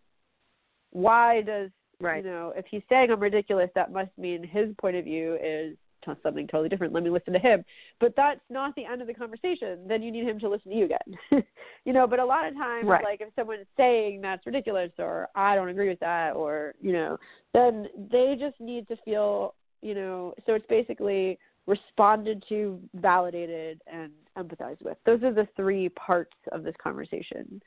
why 0.91 1.41
does 1.43 1.71
right. 2.01 2.25
you 2.25 2.31
know 2.31 2.53
if 2.57 2.67
he's 2.71 2.83
saying 2.89 3.11
I'm 3.11 3.21
ridiculous, 3.21 3.71
that 3.75 3.93
must 3.93 4.11
mean 4.19 4.47
his 4.47 4.69
point 4.81 4.97
of 4.97 5.05
view 5.05 5.39
is 5.43 5.77
something 6.05 6.47
totally 6.47 6.69
different. 6.69 6.93
Let 6.93 7.03
me 7.03 7.11
listen 7.11 7.33
to 7.33 7.39
him. 7.39 7.65
But 7.99 8.15
that's 8.17 8.41
not 8.49 8.75
the 8.75 8.85
end 8.85 9.01
of 9.01 9.07
the 9.07 9.15
conversation. 9.15 9.87
Then 9.87 10.03
you 10.03 10.11
need 10.11 10.25
him 10.25 10.39
to 10.41 10.49
listen 10.49 10.71
to 10.71 10.77
you 10.77 10.85
again. 10.87 11.45
you 11.85 11.93
know, 11.93 12.07
but 12.07 12.19
a 12.19 12.25
lot 12.25 12.47
of 12.47 12.55
times 12.55 12.87
right. 12.87 13.05
like 13.05 13.21
if 13.21 13.29
someone's 13.37 13.67
saying 13.77 14.21
that's 14.21 14.47
ridiculous 14.47 14.91
or 14.99 15.29
I 15.35 15.55
don't 15.55 15.69
agree 15.69 15.89
with 15.89 16.01
that 16.01 16.35
or, 16.35 16.75
you 16.81 16.93
know, 16.93 17.19
then 17.55 17.89
they 18.11 18.37
just 18.39 18.61
need 18.61 18.89
to 18.89 18.97
feel, 19.05 19.55
you 19.83 19.95
know, 19.95 20.35
so 20.47 20.55
it's 20.55 20.67
basically 20.69 21.39
responded 21.67 22.43
to, 22.49 22.81
validated 22.95 23.81
and 23.87 24.11
empathized 24.39 24.83
with. 24.83 24.97
Those 25.07 25.23
are 25.23 25.33
the 25.33 25.49
three 25.57 25.89
parts 25.91 26.37
of 26.53 26.63
this 26.63 26.75
conversation. 26.83 27.61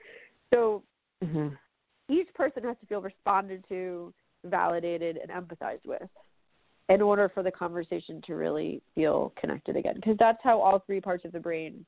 So 0.54 0.84
mm-hmm. 1.24 1.50
each 2.10 2.34
person 2.34 2.64
has 2.64 2.76
to 2.82 2.86
feel 2.88 3.02
responded 3.02 3.64
to, 3.70 4.14
validated 4.46 5.18
and 5.18 5.32
empathized 5.32 5.86
with 5.86 6.10
in 6.90 7.02
order 7.02 7.30
for 7.34 7.44
the 7.44 7.52
conversation 7.52 8.22
to 8.28 8.34
really 8.36 8.82
feel 8.94 9.34
connected 9.40 9.76
again 9.76 9.96
because 9.96 10.18
that's 10.20 10.40
how 10.44 10.60
all 10.60 10.80
three 10.86 11.00
parts 11.00 11.24
of 11.26 11.32
the 11.32 11.40
brain 11.40 11.86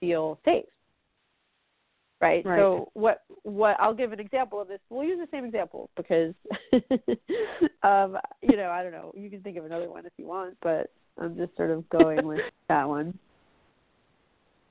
feel 0.00 0.38
safe 0.44 0.64
right? 2.20 2.44
right? 2.44 2.58
so 2.58 2.90
what 2.94 3.22
what 3.42 3.76
i'll 3.80 3.94
give 3.94 4.12
an 4.12 4.20
example 4.20 4.60
of 4.60 4.68
this 4.68 4.80
we'll 4.90 5.04
use 5.04 5.18
the 5.18 5.36
same 5.36 5.44
example 5.44 5.90
because 5.96 6.34
um 7.82 8.16
you 8.42 8.56
know 8.56 8.70
i 8.70 8.82
don't 8.82 8.92
know 8.92 9.12
you 9.16 9.30
can 9.30 9.40
think 9.40 9.56
of 9.56 9.64
another 9.64 9.90
one 9.90 10.04
if 10.04 10.12
you 10.18 10.26
want 10.26 10.56
but 10.62 10.90
i'm 11.18 11.36
just 11.36 11.54
sort 11.56 11.70
of 11.70 11.88
going 11.88 12.26
with 12.26 12.40
that 12.68 12.88
one 12.88 13.18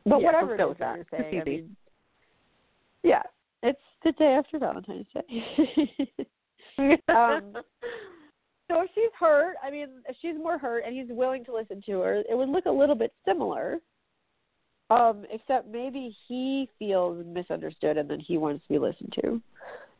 but 0.05 0.19
yeah, 0.19 0.25
whatever 0.25 0.55
it 0.55 0.61
is 0.61 0.77
that. 0.79 0.95
you're 0.95 1.05
saying 1.11 1.41
I 1.41 1.43
mean, 1.43 1.75
yeah 3.03 3.21
it's 3.63 3.79
the 4.03 4.11
day 4.13 4.35
after 4.37 4.59
valentine's 4.59 5.05
day 5.13 6.27
um 7.09 7.53
so 8.71 8.81
if 8.81 8.89
she's 8.95 9.11
hurt, 9.19 9.55
I 9.63 9.69
mean, 9.69 9.87
if 10.07 10.15
she's 10.21 10.35
more 10.35 10.57
hurt 10.57 10.83
and 10.85 10.95
he's 10.95 11.09
willing 11.09 11.43
to 11.45 11.53
listen 11.53 11.81
to 11.87 11.99
her, 11.99 12.23
it 12.29 12.37
would 12.37 12.49
look 12.49 12.65
a 12.65 12.71
little 12.71 12.95
bit 12.95 13.13
similar. 13.27 13.79
Um, 14.89 15.25
except 15.31 15.69
maybe 15.69 16.15
he 16.27 16.69
feels 16.77 17.25
misunderstood 17.25 17.97
and 17.97 18.09
then 18.09 18.19
he 18.19 18.37
wants 18.37 18.63
to 18.67 18.73
be 18.73 18.79
listened 18.79 19.13
to. 19.21 19.41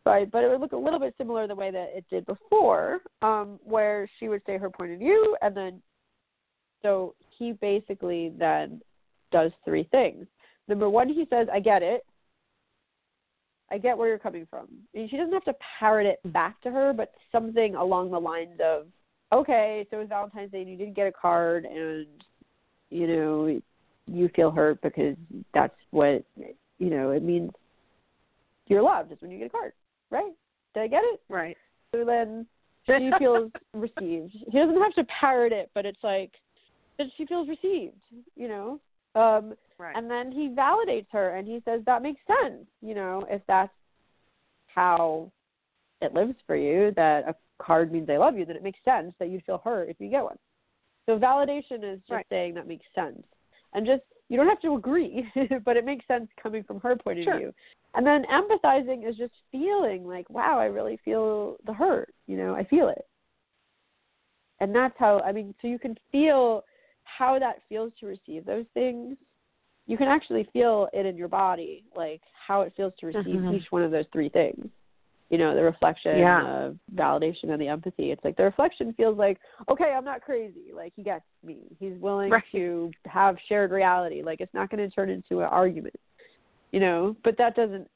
Right, 0.05 0.29
but 0.29 0.43
it 0.43 0.49
would 0.49 0.61
look 0.61 0.71
a 0.71 0.77
little 0.77 0.99
bit 0.99 1.13
similar 1.17 1.47
the 1.47 1.55
way 1.55 1.69
that 1.69 1.89
it 1.95 2.05
did 2.09 2.25
before, 2.25 3.01
um, 3.21 3.59
where 3.63 4.09
she 4.19 4.29
would 4.29 4.41
say 4.45 4.57
her 4.57 4.69
point 4.69 4.93
of 4.93 4.99
view 4.99 5.37
and 5.41 5.55
then 5.55 5.81
so 6.81 7.13
he 7.37 7.51
basically 7.53 8.31
then 8.37 8.81
does 9.31 9.51
three 9.63 9.87
things. 9.91 10.25
Number 10.67 10.89
one, 10.89 11.09
he 11.09 11.27
says, 11.29 11.47
I 11.53 11.59
get 11.59 11.83
it. 11.83 12.03
I 13.71 13.77
get 13.77 13.97
where 13.97 14.09
you're 14.09 14.19
coming 14.19 14.45
from. 14.49 14.67
And 14.93 15.09
she 15.09 15.17
doesn't 15.17 15.33
have 15.33 15.45
to 15.45 15.55
parrot 15.79 16.05
it 16.05 16.19
back 16.33 16.61
to 16.61 16.71
her, 16.71 16.93
but 16.93 17.13
something 17.31 17.75
along 17.75 18.11
the 18.11 18.19
lines 18.19 18.59
of, 18.63 18.87
okay, 19.31 19.87
so 19.89 19.97
it 19.97 20.01
was 20.01 20.09
Valentine's 20.09 20.51
Day 20.51 20.61
and 20.61 20.69
you 20.69 20.77
didn't 20.77 20.95
get 20.95 21.07
a 21.07 21.11
card 21.11 21.65
and, 21.65 22.07
you 22.89 23.07
know, 23.07 23.61
you 24.07 24.29
feel 24.35 24.51
hurt 24.51 24.81
because 24.81 25.15
that's 25.53 25.73
what, 25.91 26.23
you 26.79 26.89
know, 26.89 27.11
it 27.11 27.23
means 27.23 27.51
you're 28.67 28.81
loved 28.81 29.11
is 29.11 29.17
when 29.21 29.31
you 29.31 29.37
get 29.37 29.47
a 29.47 29.51
card, 29.51 29.73
right? 30.09 30.33
Did 30.73 30.83
I 30.83 30.87
get 30.87 31.03
it? 31.03 31.21
Right. 31.29 31.57
So 31.93 32.03
then 32.05 32.45
she 32.87 33.11
feels 33.19 33.51
received. 33.73 34.35
He 34.51 34.59
doesn't 34.59 34.81
have 34.81 34.93
to 34.95 35.05
parrot 35.05 35.53
it, 35.53 35.69
but 35.73 35.85
it's 35.85 36.03
like 36.03 36.31
that 36.97 37.07
she 37.15 37.25
feels 37.25 37.47
received, 37.47 37.95
you 38.35 38.47
know. 38.49 38.79
Um 39.15 39.53
Right. 39.81 39.95
And 39.95 40.09
then 40.09 40.31
he 40.31 40.49
validates 40.49 41.07
her 41.11 41.35
and 41.37 41.47
he 41.47 41.59
says 41.65 41.81
that 41.85 42.03
makes 42.03 42.21
sense, 42.27 42.67
you 42.81 42.93
know, 42.93 43.25
if 43.29 43.41
that's 43.47 43.73
how 44.67 45.31
it 46.01 46.13
lives 46.13 46.35
for 46.45 46.55
you, 46.55 46.91
that 46.95 47.27
a 47.27 47.35
card 47.61 47.91
means 47.91 48.07
I 48.09 48.17
love 48.17 48.37
you, 48.37 48.45
then 48.45 48.55
it 48.55 48.63
makes 48.63 48.79
sense 48.85 49.13
that 49.17 49.29
you'd 49.29 49.43
feel 49.43 49.61
hurt 49.63 49.89
if 49.89 49.95
you 49.99 50.07
get 50.07 50.23
one. 50.23 50.37
So 51.07 51.17
validation 51.17 51.83
is 51.83 51.99
just 52.01 52.11
right. 52.11 52.25
saying 52.29 52.53
that 52.53 52.67
makes 52.67 52.85
sense. 52.93 53.23
And 53.73 53.87
just 53.87 54.03
you 54.29 54.37
don't 54.37 54.47
have 54.47 54.61
to 54.61 54.75
agree, 54.75 55.25
but 55.65 55.77
it 55.77 55.83
makes 55.83 56.05
sense 56.07 56.27
coming 56.41 56.63
from 56.63 56.79
her 56.81 56.95
point 56.95 57.19
of 57.19 57.25
sure. 57.25 57.37
view. 57.37 57.53
And 57.95 58.05
then 58.05 58.23
empathizing 58.31 59.09
is 59.09 59.17
just 59.17 59.33
feeling 59.51 60.07
like, 60.07 60.29
wow, 60.29 60.59
I 60.59 60.65
really 60.65 60.99
feel 61.03 61.57
the 61.65 61.73
hurt, 61.73 62.13
you 62.27 62.37
know, 62.37 62.53
I 62.53 62.63
feel 62.65 62.87
it. 62.87 63.05
And 64.59 64.75
that's 64.75 64.95
how 64.99 65.19
I 65.21 65.31
mean, 65.31 65.55
so 65.59 65.67
you 65.67 65.79
can 65.79 65.97
feel 66.11 66.63
how 67.03 67.37
that 67.39 67.61
feels 67.69 67.91
to 67.99 68.05
receive 68.05 68.45
those 68.45 68.65
things 68.73 69.17
you 69.87 69.97
can 69.97 70.07
actually 70.07 70.47
feel 70.53 70.87
it 70.93 71.05
in 71.05 71.17
your 71.17 71.27
body, 71.27 71.83
like 71.95 72.21
how 72.47 72.61
it 72.61 72.73
feels 72.77 72.93
to 72.99 73.07
receive 73.07 73.25
mm-hmm. 73.25 73.55
each 73.55 73.65
one 73.71 73.83
of 73.83 73.91
those 73.91 74.05
three 74.13 74.29
things. 74.29 74.67
You 75.29 75.37
know, 75.37 75.55
the 75.55 75.63
reflection, 75.63 76.17
yeah. 76.17 76.41
the 76.43 76.77
validation, 76.95 77.51
and 77.51 77.61
the 77.61 77.69
empathy. 77.69 78.11
It's 78.11 78.23
like 78.23 78.35
the 78.35 78.43
reflection 78.43 78.93
feels 78.93 79.17
like, 79.17 79.37
okay, 79.69 79.93
I'm 79.95 80.03
not 80.03 80.21
crazy. 80.21 80.71
Like 80.73 80.91
he 80.95 81.03
gets 81.03 81.23
me. 81.43 81.59
He's 81.79 81.97
willing 81.99 82.29
right. 82.29 82.43
to 82.51 82.91
have 83.05 83.37
shared 83.47 83.71
reality. 83.71 84.23
Like 84.23 84.41
it's 84.41 84.53
not 84.53 84.69
going 84.69 84.87
to 84.87 84.93
turn 84.93 85.09
into 85.09 85.39
an 85.39 85.47
argument. 85.47 85.95
You 86.71 86.81
know, 86.81 87.15
but 87.23 87.37
that 87.37 87.55
doesn't 87.55 87.89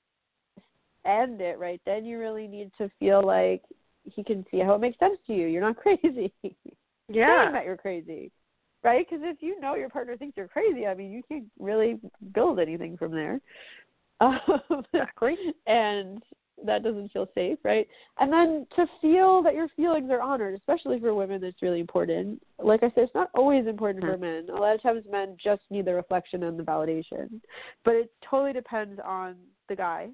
end 1.05 1.39
it, 1.41 1.59
right? 1.59 1.81
Then 1.85 2.03
you 2.05 2.19
really 2.19 2.47
need 2.47 2.71
to 2.77 2.89
feel 2.99 3.25
like 3.25 3.63
he 4.03 4.23
can 4.23 4.45
see 4.51 4.59
how 4.59 4.73
it 4.75 4.81
makes 4.81 4.99
sense 4.99 5.17
to 5.27 5.33
you. 5.33 5.47
You're 5.47 5.61
not 5.61 5.77
crazy. 5.81 6.33
Yeah. 7.09 7.51
That 7.51 7.65
you're 7.65 7.77
crazy 7.77 8.31
right? 8.85 9.05
Because 9.09 9.25
if 9.27 9.41
you 9.41 9.59
know 9.59 9.75
your 9.75 9.89
partner 9.89 10.15
thinks 10.15 10.37
you're 10.37 10.47
crazy, 10.47 10.85
I 10.85 10.93
mean, 10.93 11.11
you 11.11 11.23
can't 11.27 11.45
really 11.59 11.99
build 12.33 12.59
anything 12.59 12.95
from 12.95 13.11
there. 13.11 13.41
Um, 14.21 14.39
exactly. 14.93 15.35
and 15.67 16.23
that 16.65 16.83
doesn't 16.83 17.11
feel 17.11 17.27
safe, 17.35 17.57
right? 17.65 17.85
And 18.17 18.31
then 18.31 18.65
to 18.77 18.85
feel 19.01 19.43
that 19.43 19.55
your 19.55 19.67
feelings 19.75 20.09
are 20.09 20.21
honored, 20.21 20.55
especially 20.55 21.01
for 21.01 21.13
women, 21.13 21.41
that's 21.41 21.61
really 21.61 21.81
important. 21.81 22.41
Like 22.57 22.81
I 22.81 22.87
said, 22.95 23.03
it's 23.03 23.13
not 23.13 23.29
always 23.33 23.67
important 23.67 24.05
mm-hmm. 24.05 24.13
for 24.13 24.17
men. 24.17 24.47
A 24.55 24.57
lot 24.57 24.73
of 24.73 24.81
times 24.81 25.03
men 25.11 25.35
just 25.43 25.63
need 25.69 25.83
the 25.83 25.93
reflection 25.93 26.43
and 26.43 26.57
the 26.57 26.63
validation. 26.63 27.41
But 27.83 27.95
it 27.95 28.11
totally 28.29 28.53
depends 28.53 29.01
on 29.03 29.35
the 29.67 29.75
guy. 29.75 30.11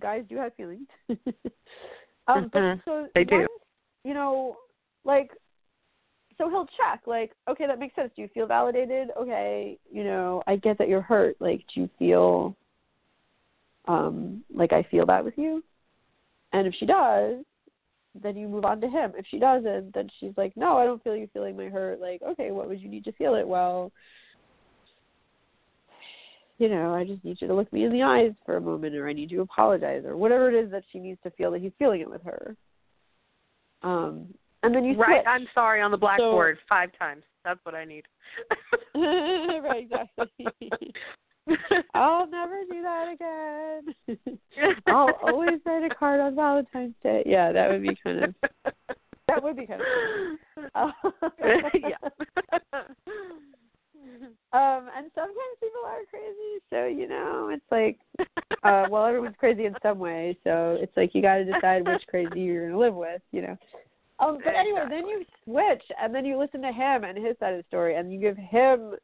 Guys 0.00 0.24
do 0.26 0.38
have 0.38 0.54
feelings. 0.54 0.88
um, 1.10 1.18
mm-hmm. 2.28 2.46
but 2.50 2.80
so 2.86 3.06
they 3.14 3.24
do. 3.24 3.40
Once, 3.40 3.48
you 4.04 4.14
know, 4.14 4.56
like 5.04 5.32
so 6.38 6.48
he'll 6.48 6.66
check 6.66 7.02
like 7.06 7.32
okay 7.48 7.66
that 7.66 7.78
makes 7.78 7.94
sense. 7.94 8.10
Do 8.14 8.22
you 8.22 8.28
feel 8.34 8.46
validated? 8.46 9.08
Okay 9.18 9.78
you 9.90 10.04
know 10.04 10.42
i 10.46 10.56
get 10.56 10.78
that 10.78 10.88
you're 10.88 11.02
hurt. 11.02 11.36
Like 11.40 11.62
do 11.74 11.82
you 11.82 11.90
feel 11.98 12.56
um 13.86 14.42
like 14.54 14.72
i 14.72 14.82
feel 14.90 15.06
that 15.06 15.24
with 15.24 15.34
you? 15.36 15.62
And 16.52 16.66
if 16.66 16.74
she 16.78 16.86
does 16.86 17.44
then 18.22 18.36
you 18.36 18.48
move 18.48 18.64
on 18.64 18.80
to 18.80 18.88
him. 18.88 19.12
If 19.16 19.26
she 19.30 19.38
doesn't 19.38 19.94
then 19.94 20.08
she's 20.20 20.32
like 20.36 20.56
no 20.56 20.76
i 20.76 20.84
don't 20.84 21.02
feel 21.02 21.16
you 21.16 21.28
feeling 21.32 21.56
my 21.56 21.66
hurt. 21.66 22.00
Like 22.00 22.22
okay 22.22 22.50
what 22.50 22.68
would 22.68 22.80
you 22.80 22.88
need 22.88 23.04
to 23.04 23.12
feel 23.12 23.34
it? 23.34 23.46
Well 23.46 23.92
you 26.58 26.68
know 26.68 26.94
i 26.94 27.02
just 27.02 27.24
need 27.24 27.36
you 27.40 27.48
to 27.48 27.54
look 27.54 27.72
me 27.72 27.84
in 27.84 27.92
the 27.92 28.02
eyes 28.02 28.30
for 28.46 28.56
a 28.56 28.60
moment 28.60 28.94
or 28.94 29.08
i 29.08 29.12
need 29.12 29.28
you 29.28 29.38
to 29.38 29.42
apologize 29.42 30.04
or 30.04 30.16
whatever 30.16 30.48
it 30.48 30.54
is 30.64 30.70
that 30.70 30.84
she 30.92 31.00
needs 31.00 31.18
to 31.20 31.30
feel 31.30 31.50
that 31.50 31.60
he's 31.60 31.72
feeling 31.80 32.00
it 32.00 32.08
with 32.08 32.22
her. 32.22 32.54
Um 33.82 34.28
and 34.64 34.74
then 34.74 34.84
you 34.84 34.96
right. 34.96 35.22
Switch. 35.22 35.26
I'm 35.26 35.46
sorry 35.54 35.80
on 35.80 35.90
the 35.90 35.96
blackboard 35.96 36.56
so, 36.58 36.64
five 36.68 36.90
times. 36.98 37.22
That's 37.44 37.60
what 37.64 37.74
I 37.74 37.84
need. 37.84 38.04
right, 38.94 39.84
exactly. 39.84 40.70
I'll 41.94 42.26
never 42.26 42.62
do 42.70 42.82
that 42.82 43.12
again. 43.12 44.38
I'll 44.86 45.12
always 45.22 45.60
write 45.66 45.90
a 45.90 45.94
card 45.94 46.20
on 46.20 46.34
Valentine's 46.34 46.94
Day. 47.02 47.22
Yeah, 47.26 47.52
that 47.52 47.70
would 47.70 47.82
be 47.82 47.96
kind 48.02 48.24
of 48.24 48.34
that 49.28 49.42
would 49.42 49.56
be 49.56 49.66
kind 49.66 49.82
of 49.82 50.92
yeah. 51.74 51.96
um, 54.52 54.88
and 54.96 55.10
sometimes 55.14 55.58
people 55.60 55.82
are 55.84 56.04
crazy, 56.08 56.60
so 56.70 56.86
you 56.86 57.08
know, 57.08 57.50
it's 57.52 57.64
like 57.70 57.98
uh 58.62 58.86
well 58.90 59.04
everyone's 59.04 59.36
crazy 59.38 59.66
in 59.66 59.74
some 59.82 59.98
way, 59.98 60.38
so 60.44 60.78
it's 60.80 60.96
like 60.96 61.14
you 61.14 61.20
gotta 61.20 61.44
decide 61.44 61.86
which 61.86 62.06
crazy 62.08 62.40
you're 62.40 62.68
gonna 62.68 62.78
live 62.78 62.94
with, 62.94 63.20
you 63.32 63.42
know. 63.42 63.56
Um, 64.20 64.38
but 64.44 64.54
anyway, 64.54 64.82
exactly. 64.84 64.96
then 64.96 65.06
you 65.06 65.24
switch, 65.44 65.82
and 66.00 66.14
then 66.14 66.24
you 66.24 66.38
listen 66.38 66.62
to 66.62 66.72
him 66.72 67.04
and 67.04 67.18
his 67.18 67.36
side 67.38 67.54
of 67.54 67.58
the 67.58 67.66
story, 67.68 67.96
and 67.96 68.12
you 68.12 68.20
give 68.20 68.36
him 68.36 68.94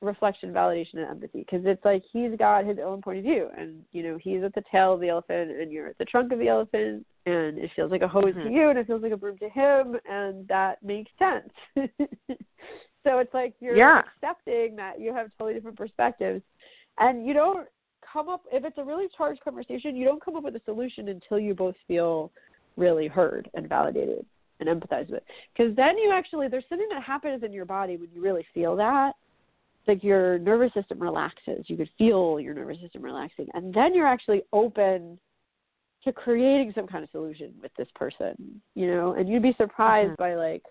reflection, 0.00 0.52
validation, 0.52 0.94
and 0.94 1.10
empathy 1.10 1.40
because 1.40 1.62
it's 1.64 1.84
like 1.84 2.02
he's 2.12 2.36
got 2.38 2.64
his 2.64 2.78
own 2.84 3.00
point 3.00 3.18
of 3.18 3.24
view, 3.24 3.48
and 3.56 3.82
you 3.92 4.02
know 4.02 4.18
he's 4.20 4.42
at 4.42 4.54
the 4.54 4.62
tail 4.70 4.94
of 4.94 5.00
the 5.00 5.08
elephant, 5.08 5.50
and 5.50 5.70
you're 5.70 5.88
at 5.88 5.98
the 5.98 6.04
trunk 6.04 6.32
of 6.32 6.38
the 6.38 6.48
elephant, 6.48 7.06
and 7.26 7.58
it 7.58 7.70
feels 7.76 7.90
like 7.90 8.02
a 8.02 8.08
hose 8.08 8.24
mm-hmm. 8.24 8.48
to 8.48 8.50
you, 8.50 8.70
and 8.70 8.78
it 8.78 8.86
feels 8.86 9.02
like 9.02 9.12
a 9.12 9.16
broom 9.16 9.38
to 9.38 9.48
him, 9.48 9.96
and 10.10 10.46
that 10.48 10.82
makes 10.82 11.10
sense. 11.18 11.50
so 11.76 13.18
it's 13.18 13.34
like 13.34 13.54
you're 13.60 13.76
yeah. 13.76 14.02
accepting 14.16 14.74
that 14.76 15.00
you 15.00 15.12
have 15.12 15.30
totally 15.38 15.54
different 15.54 15.76
perspectives, 15.76 16.42
and 16.98 17.26
you 17.26 17.32
don't 17.32 17.68
come 18.12 18.28
up 18.28 18.42
if 18.52 18.64
it's 18.64 18.78
a 18.78 18.84
really 18.84 19.06
charged 19.16 19.42
conversation, 19.44 19.96
you 19.96 20.04
don't 20.04 20.24
come 20.24 20.34
up 20.34 20.42
with 20.42 20.56
a 20.56 20.62
solution 20.64 21.08
until 21.08 21.38
you 21.38 21.54
both 21.54 21.74
feel 21.86 22.32
really 22.76 23.08
heard 23.08 23.50
and 23.54 23.68
validated 23.68 24.24
and 24.60 24.68
empathize 24.68 25.10
with. 25.10 25.22
Because 25.56 25.74
then 25.76 25.96
you 25.98 26.12
actually, 26.12 26.48
there's 26.48 26.64
something 26.68 26.88
that 26.90 27.02
happens 27.02 27.42
in 27.42 27.52
your 27.52 27.64
body 27.64 27.96
when 27.96 28.10
you 28.12 28.22
really 28.22 28.46
feel 28.54 28.76
that. 28.76 29.12
Like 29.86 30.04
your 30.04 30.38
nervous 30.38 30.72
system 30.74 30.98
relaxes. 30.98 31.64
You 31.66 31.76
could 31.76 31.90
feel 31.96 32.38
your 32.40 32.52
nervous 32.54 32.78
system 32.80 33.02
relaxing. 33.02 33.48
And 33.54 33.72
then 33.72 33.94
you're 33.94 34.06
actually 34.06 34.42
open 34.52 35.18
to 36.04 36.12
creating 36.12 36.72
some 36.74 36.86
kind 36.86 37.02
of 37.02 37.10
solution 37.10 37.52
with 37.62 37.72
this 37.76 37.88
person, 37.94 38.60
you 38.74 38.86
know, 38.86 39.12
and 39.14 39.28
you'd 39.28 39.42
be 39.42 39.54
surprised 39.56 40.10
Mm-hmm. 40.10 40.22
by 40.22 40.34
like 40.34 40.62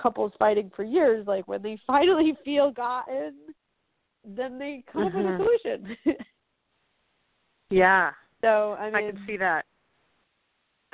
couples 0.00 0.32
fighting 0.38 0.70
for 0.76 0.84
years, 0.84 1.26
like 1.26 1.48
when 1.48 1.62
they 1.62 1.78
finally 1.86 2.34
feel 2.44 2.70
gotten, 2.70 3.34
then 4.24 4.58
they 4.58 4.84
come 4.92 5.06
up 5.06 5.14
with 5.14 5.26
a 5.26 5.28
Mhm. 5.30 5.36
solution. 5.38 5.96
Yeah, 7.70 8.12
so 8.42 8.74
I 8.78 8.86
mean, 8.86 8.94
I 8.94 9.10
can 9.10 9.26
see 9.26 9.36
that. 9.38 9.64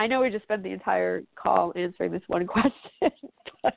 I 0.03 0.09
know 0.09 0.21
we 0.21 0.31
just 0.31 0.43
spent 0.43 0.65
the 0.65 0.71
entire 0.71 1.23
call 1.37 1.73
answering 1.77 2.11
this 2.11 2.23
one 2.27 2.45
question, 2.49 2.83
but 3.63 3.75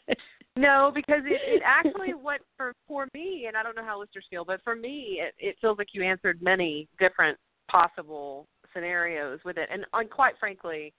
No, 0.58 0.92
because 0.96 1.22
it, 1.24 1.40
it 1.46 1.62
actually 1.64 2.16
what 2.16 2.42
for 2.58 2.74
for 2.88 3.08
me, 3.14 3.46
and 3.48 3.56
I 3.56 3.62
don't 3.62 3.76
know 3.76 3.86
how 3.86 4.00
listeners 4.00 4.26
feel, 4.28 4.44
but 4.44 4.60
for 4.64 4.76
me, 4.76 5.20
it, 5.22 5.36
it 5.38 5.56
feels 5.62 5.78
like 5.78 5.90
you 5.92 6.02
answered 6.02 6.42
many 6.42 6.88
different 6.98 7.38
possible 7.70 8.48
scenarios 8.74 9.40
with 9.46 9.58
it, 9.58 9.70
and, 9.72 9.86
and 9.94 10.10
quite 10.10 10.34
frankly, 10.40 10.94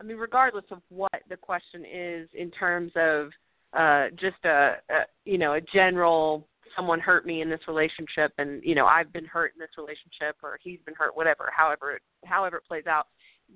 I 0.00 0.02
mean, 0.02 0.16
regardless 0.16 0.64
of 0.72 0.80
what 0.88 1.22
the 1.28 1.36
question 1.36 1.84
is 1.84 2.28
in 2.34 2.50
terms 2.50 2.90
of 2.96 3.28
uh, 3.74 4.08
just 4.18 4.44
a, 4.44 4.78
a 4.90 5.02
you 5.24 5.38
know 5.38 5.52
a 5.52 5.60
general 5.60 6.48
someone 6.74 6.98
hurt 6.98 7.24
me 7.24 7.40
in 7.40 7.48
this 7.48 7.68
relationship, 7.68 8.32
and 8.38 8.64
you 8.64 8.74
know 8.74 8.86
I've 8.86 9.12
been 9.12 9.26
hurt 9.26 9.52
in 9.54 9.60
this 9.60 9.76
relationship, 9.78 10.36
or 10.42 10.58
he's 10.60 10.80
been 10.84 10.94
hurt, 10.96 11.14
whatever, 11.16 11.50
however 11.56 11.92
it, 11.92 12.02
however 12.24 12.56
it 12.56 12.64
plays 12.66 12.86
out. 12.88 13.06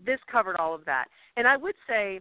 This 0.04 0.20
covered 0.30 0.56
all 0.56 0.74
of 0.74 0.84
that, 0.84 1.06
and 1.36 1.46
I 1.46 1.56
would 1.56 1.74
say 1.88 2.20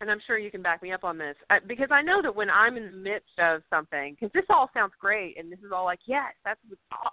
and 0.00 0.10
I'm 0.10 0.20
sure 0.26 0.38
you 0.38 0.50
can 0.50 0.62
back 0.62 0.82
me 0.82 0.92
up 0.92 1.04
on 1.04 1.18
this 1.18 1.36
uh, 1.50 1.56
because 1.66 1.88
I 1.90 2.00
know 2.00 2.22
that 2.22 2.34
when 2.34 2.48
I'm 2.48 2.76
in 2.76 2.86
the 2.86 2.96
midst 2.96 3.38
of 3.38 3.62
something, 3.68 4.16
because 4.18 4.32
this 4.32 4.46
all 4.48 4.70
sounds 4.72 4.92
great, 4.98 5.38
and 5.38 5.52
this 5.52 5.58
is 5.58 5.72
all 5.74 5.84
like, 5.84 6.00
yes, 6.06 6.32
that's 6.44 6.60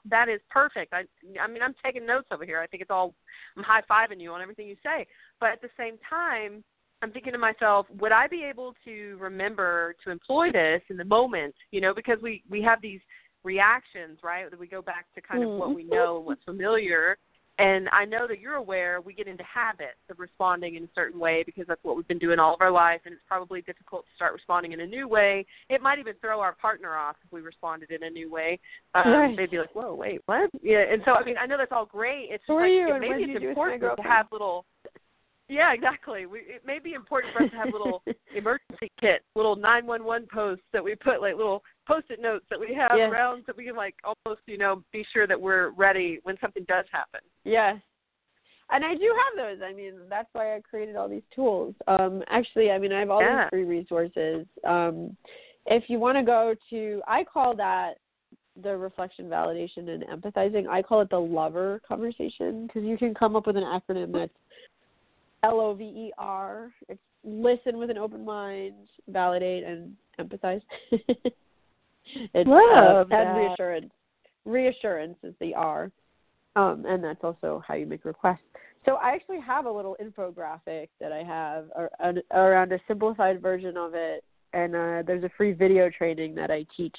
that 0.09 0.29
is 0.29 0.39
perfect. 0.49 0.93
I, 0.93 1.03
I 1.41 1.47
mean, 1.47 1.61
I'm 1.61 1.75
taking 1.83 2.05
notes 2.05 2.27
over 2.31 2.45
here. 2.45 2.61
I 2.61 2.67
think 2.67 2.81
it's 2.81 2.91
all, 2.91 3.13
I'm 3.57 3.63
high 3.63 3.81
fiving 3.89 4.21
you 4.21 4.31
on 4.31 4.41
everything 4.41 4.67
you 4.67 4.77
say, 4.83 5.05
but 5.39 5.49
at 5.49 5.61
the 5.61 5.69
same 5.77 5.97
time, 6.09 6.63
I'm 7.01 7.11
thinking 7.11 7.33
to 7.33 7.37
myself, 7.37 7.85
would 7.99 8.11
I 8.11 8.27
be 8.27 8.43
able 8.43 8.73
to 8.85 9.17
remember 9.19 9.95
to 10.03 10.09
employ 10.09 10.51
this 10.51 10.81
in 10.89 10.97
the 10.97 11.05
moment? 11.05 11.55
You 11.71 11.81
know, 11.81 11.93
because 11.93 12.19
we 12.21 12.43
we 12.49 12.61
have 12.61 12.81
these 12.81 13.01
reactions, 13.43 14.19
right? 14.23 14.49
That 14.49 14.59
we 14.59 14.67
go 14.67 14.81
back 14.81 15.07
to 15.15 15.21
kind 15.21 15.43
of 15.43 15.49
what 15.49 15.75
we 15.75 15.83
know 15.83 16.17
and 16.17 16.25
what's 16.25 16.43
familiar, 16.43 17.17
and 17.59 17.89
I 17.91 18.05
know 18.05 18.27
that 18.27 18.39
you're 18.39 18.55
aware 18.55 19.01
we 19.01 19.13
get 19.13 19.27
into 19.27 19.43
habits 19.43 19.97
of 20.09 20.19
responding 20.19 20.75
in 20.75 20.83
a 20.83 20.89
certain 20.93 21.19
way 21.19 21.43
because 21.45 21.65
that's 21.67 21.83
what 21.83 21.95
we've 21.95 22.07
been 22.07 22.19
doing 22.19 22.39
all 22.39 22.53
of 22.53 22.61
our 22.61 22.71
life, 22.71 23.01
and 23.05 23.13
it's 23.13 23.23
probably 23.27 23.61
difficult 23.61 24.05
to 24.05 24.11
start 24.15 24.33
responding 24.33 24.73
in 24.73 24.81
a 24.81 24.85
new 24.85 25.07
way. 25.07 25.45
It 25.69 25.81
might 25.81 25.99
even 25.99 26.13
throw 26.21 26.39
our 26.39 26.53
partner 26.53 26.95
off 26.95 27.15
if 27.25 27.31
we 27.31 27.41
responded 27.41 27.91
in 27.91 28.03
a 28.03 28.09
new 28.09 28.31
way. 28.31 28.59
Um, 28.93 29.11
Right. 29.11 29.37
They'd 29.37 29.51
be 29.51 29.59
like, 29.59 29.73
"Whoa, 29.73 29.93
wait, 29.93 30.21
what?" 30.25 30.49
Yeah, 30.61 30.83
and 30.89 31.01
so 31.05 31.13
I 31.13 31.23
mean, 31.23 31.37
I 31.37 31.45
know 31.45 31.57
that's 31.57 31.71
all 31.71 31.85
great. 31.85 32.29
It's 32.31 32.43
just 32.43 32.47
Who 32.47 32.61
like 32.61 32.71
you 32.71 32.95
it, 32.95 32.99
maybe 32.99 33.23
it's 33.23 33.39
do 33.39 33.47
with 33.47 33.57
my 33.57 33.73
important 33.73 33.97
to 33.97 34.03
have 34.03 34.27
little. 34.31 34.65
Yeah, 35.49 35.73
exactly. 35.73 36.25
We, 36.25 36.39
it 36.39 36.65
may 36.65 36.79
be 36.79 36.93
important 36.93 37.33
for 37.33 37.43
us 37.43 37.51
to 37.51 37.57
have 37.57 37.71
little 37.71 38.03
emergency 38.35 38.91
kit, 38.99 39.23
little 39.35 39.55
911 39.55 40.27
posts 40.31 40.65
that 40.73 40.83
we 40.83 40.95
put, 40.95 41.21
like 41.21 41.35
little 41.35 41.63
post-it 41.87 42.21
notes 42.21 42.45
that 42.49 42.59
we 42.59 42.73
have 42.73 42.91
Yes. 42.97 43.09
around, 43.11 43.43
so 43.45 43.53
we 43.57 43.65
can 43.65 43.75
like 43.75 43.95
almost, 44.03 44.41
you 44.45 44.57
know, 44.57 44.83
be 44.91 45.05
sure 45.13 45.25
that 45.27 45.39
we're 45.39 45.69
ready 45.69 46.19
when 46.23 46.37
something 46.41 46.65
does 46.67 46.85
happen. 46.91 47.21
Yes. 47.45 47.77
And 48.69 48.83
I 48.83 48.95
do 48.95 49.15
have 49.25 49.37
those. 49.37 49.63
I 49.63 49.71
mean, 49.73 49.93
that's 50.09 50.27
why 50.33 50.55
I 50.55 50.61
created 50.61 50.97
all 50.97 51.07
these 51.07 51.23
tools. 51.33 51.73
Um, 51.87 52.21
actually, 52.29 52.69
I 52.71 52.77
mean, 52.77 52.91
I 52.91 52.99
have 52.99 53.09
all 53.09 53.21
Yeah. 53.21 53.43
these 53.45 53.49
free 53.49 53.63
resources. 53.63 54.45
Um, 54.65 55.15
if 55.65 55.89
you 55.89 55.99
want 55.99 56.17
to 56.17 56.23
go 56.23 56.53
to, 56.69 57.01
I 57.07 57.23
call 57.23 57.55
that 57.55 57.95
the 58.61 58.75
reflection, 58.75 59.29
validation, 59.29 59.89
and 59.89 60.03
empathizing. 60.03 60.67
I 60.67 60.81
call 60.81 61.01
it 61.01 61.09
the 61.09 61.19
lover 61.19 61.81
conversation 61.87 62.67
because 62.67 62.83
you 62.83 62.97
can 62.97 63.13
come 63.13 63.35
up 63.35 63.47
with 63.47 63.55
an 63.55 63.63
acronym 63.63 64.11
that's 64.11 64.33
L 65.47 65.61
O 65.61 65.73
V 65.73 65.83
E 65.83 66.13
R. 66.17 66.71
It's 66.89 66.99
listen 67.23 67.77
with 67.77 67.89
an 67.89 67.97
open 67.97 68.25
mind, 68.25 68.75
validate, 69.07 69.63
and 69.63 69.95
empathize. 70.19 70.61
it's 70.91 72.49
Love 72.49 73.11
uh, 73.11 73.15
and 73.15 73.37
reassurance. 73.37 73.91
Reassurance 74.45 75.17
is 75.23 75.33
the 75.39 75.53
R, 75.53 75.91
um, 76.55 76.85
and 76.87 77.03
that's 77.03 77.23
also 77.23 77.63
how 77.65 77.75
you 77.75 77.85
make 77.85 78.05
requests. 78.05 78.39
So 78.85 78.95
I 78.95 79.09
actually 79.09 79.41
have 79.41 79.65
a 79.65 79.71
little 79.71 79.97
infographic 80.01 80.87
that 80.99 81.11
I 81.11 81.23
have 81.23 81.65
ar- 81.75 81.91
ar- 81.99 82.23
around 82.31 82.71
a 82.71 82.79
simplified 82.87 83.41
version 83.41 83.75
of 83.77 83.93
it, 83.93 84.23
and 84.53 84.75
uh, 84.75 85.03
there's 85.05 85.23
a 85.23 85.31
free 85.37 85.53
video 85.53 85.89
training 85.89 86.35
that 86.35 86.51
I 86.51 86.65
teach 86.75 86.95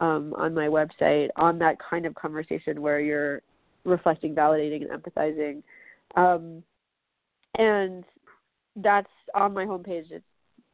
um, 0.00 0.34
on 0.36 0.54
my 0.54 0.66
website 0.66 1.28
on 1.36 1.58
that 1.58 1.76
kind 1.78 2.06
of 2.06 2.14
conversation 2.14 2.80
where 2.80 3.00
you're 3.00 3.42
reflecting, 3.84 4.34
validating, 4.34 4.84
and 4.88 5.02
empathizing. 5.02 5.62
Um, 6.16 6.62
and 7.56 8.04
that's 8.76 9.10
on 9.34 9.54
my 9.54 9.64
homepage. 9.64 10.10
It's, 10.10 10.24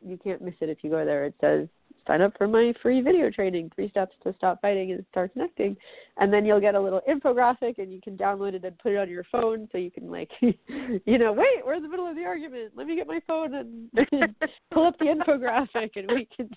you 0.06 0.18
can't 0.18 0.42
miss 0.42 0.54
it 0.60 0.68
if 0.68 0.78
you 0.82 0.90
go 0.90 1.04
there. 1.04 1.24
It 1.24 1.34
says 1.40 1.68
sign 2.06 2.20
up 2.20 2.36
for 2.36 2.46
my 2.46 2.72
free 2.82 3.00
video 3.00 3.30
training, 3.30 3.70
three 3.74 3.88
steps 3.88 4.14
to 4.22 4.34
stop 4.36 4.60
fighting 4.60 4.92
and 4.92 5.04
start 5.10 5.32
connecting. 5.32 5.76
And 6.18 6.32
then 6.32 6.44
you'll 6.44 6.60
get 6.60 6.74
a 6.74 6.80
little 6.80 7.00
infographic 7.08 7.78
and 7.78 7.92
you 7.92 8.00
can 8.02 8.16
download 8.16 8.54
it 8.54 8.64
and 8.64 8.78
put 8.78 8.92
it 8.92 8.98
on 8.98 9.08
your 9.08 9.24
phone 9.32 9.68
so 9.72 9.78
you 9.78 9.90
can 9.90 10.10
like 10.10 10.30
you 10.40 11.18
know, 11.18 11.32
wait, 11.32 11.64
we're 11.64 11.74
in 11.74 11.82
the 11.82 11.88
middle 11.88 12.06
of 12.06 12.16
the 12.16 12.24
argument. 12.24 12.72
Let 12.74 12.86
me 12.86 12.96
get 12.96 13.06
my 13.06 13.20
phone 13.26 13.54
and 13.54 13.90
pull 14.72 14.86
up 14.86 14.98
the 14.98 15.06
infographic 15.06 15.90
and 15.96 16.10
we 16.12 16.28
can 16.36 16.50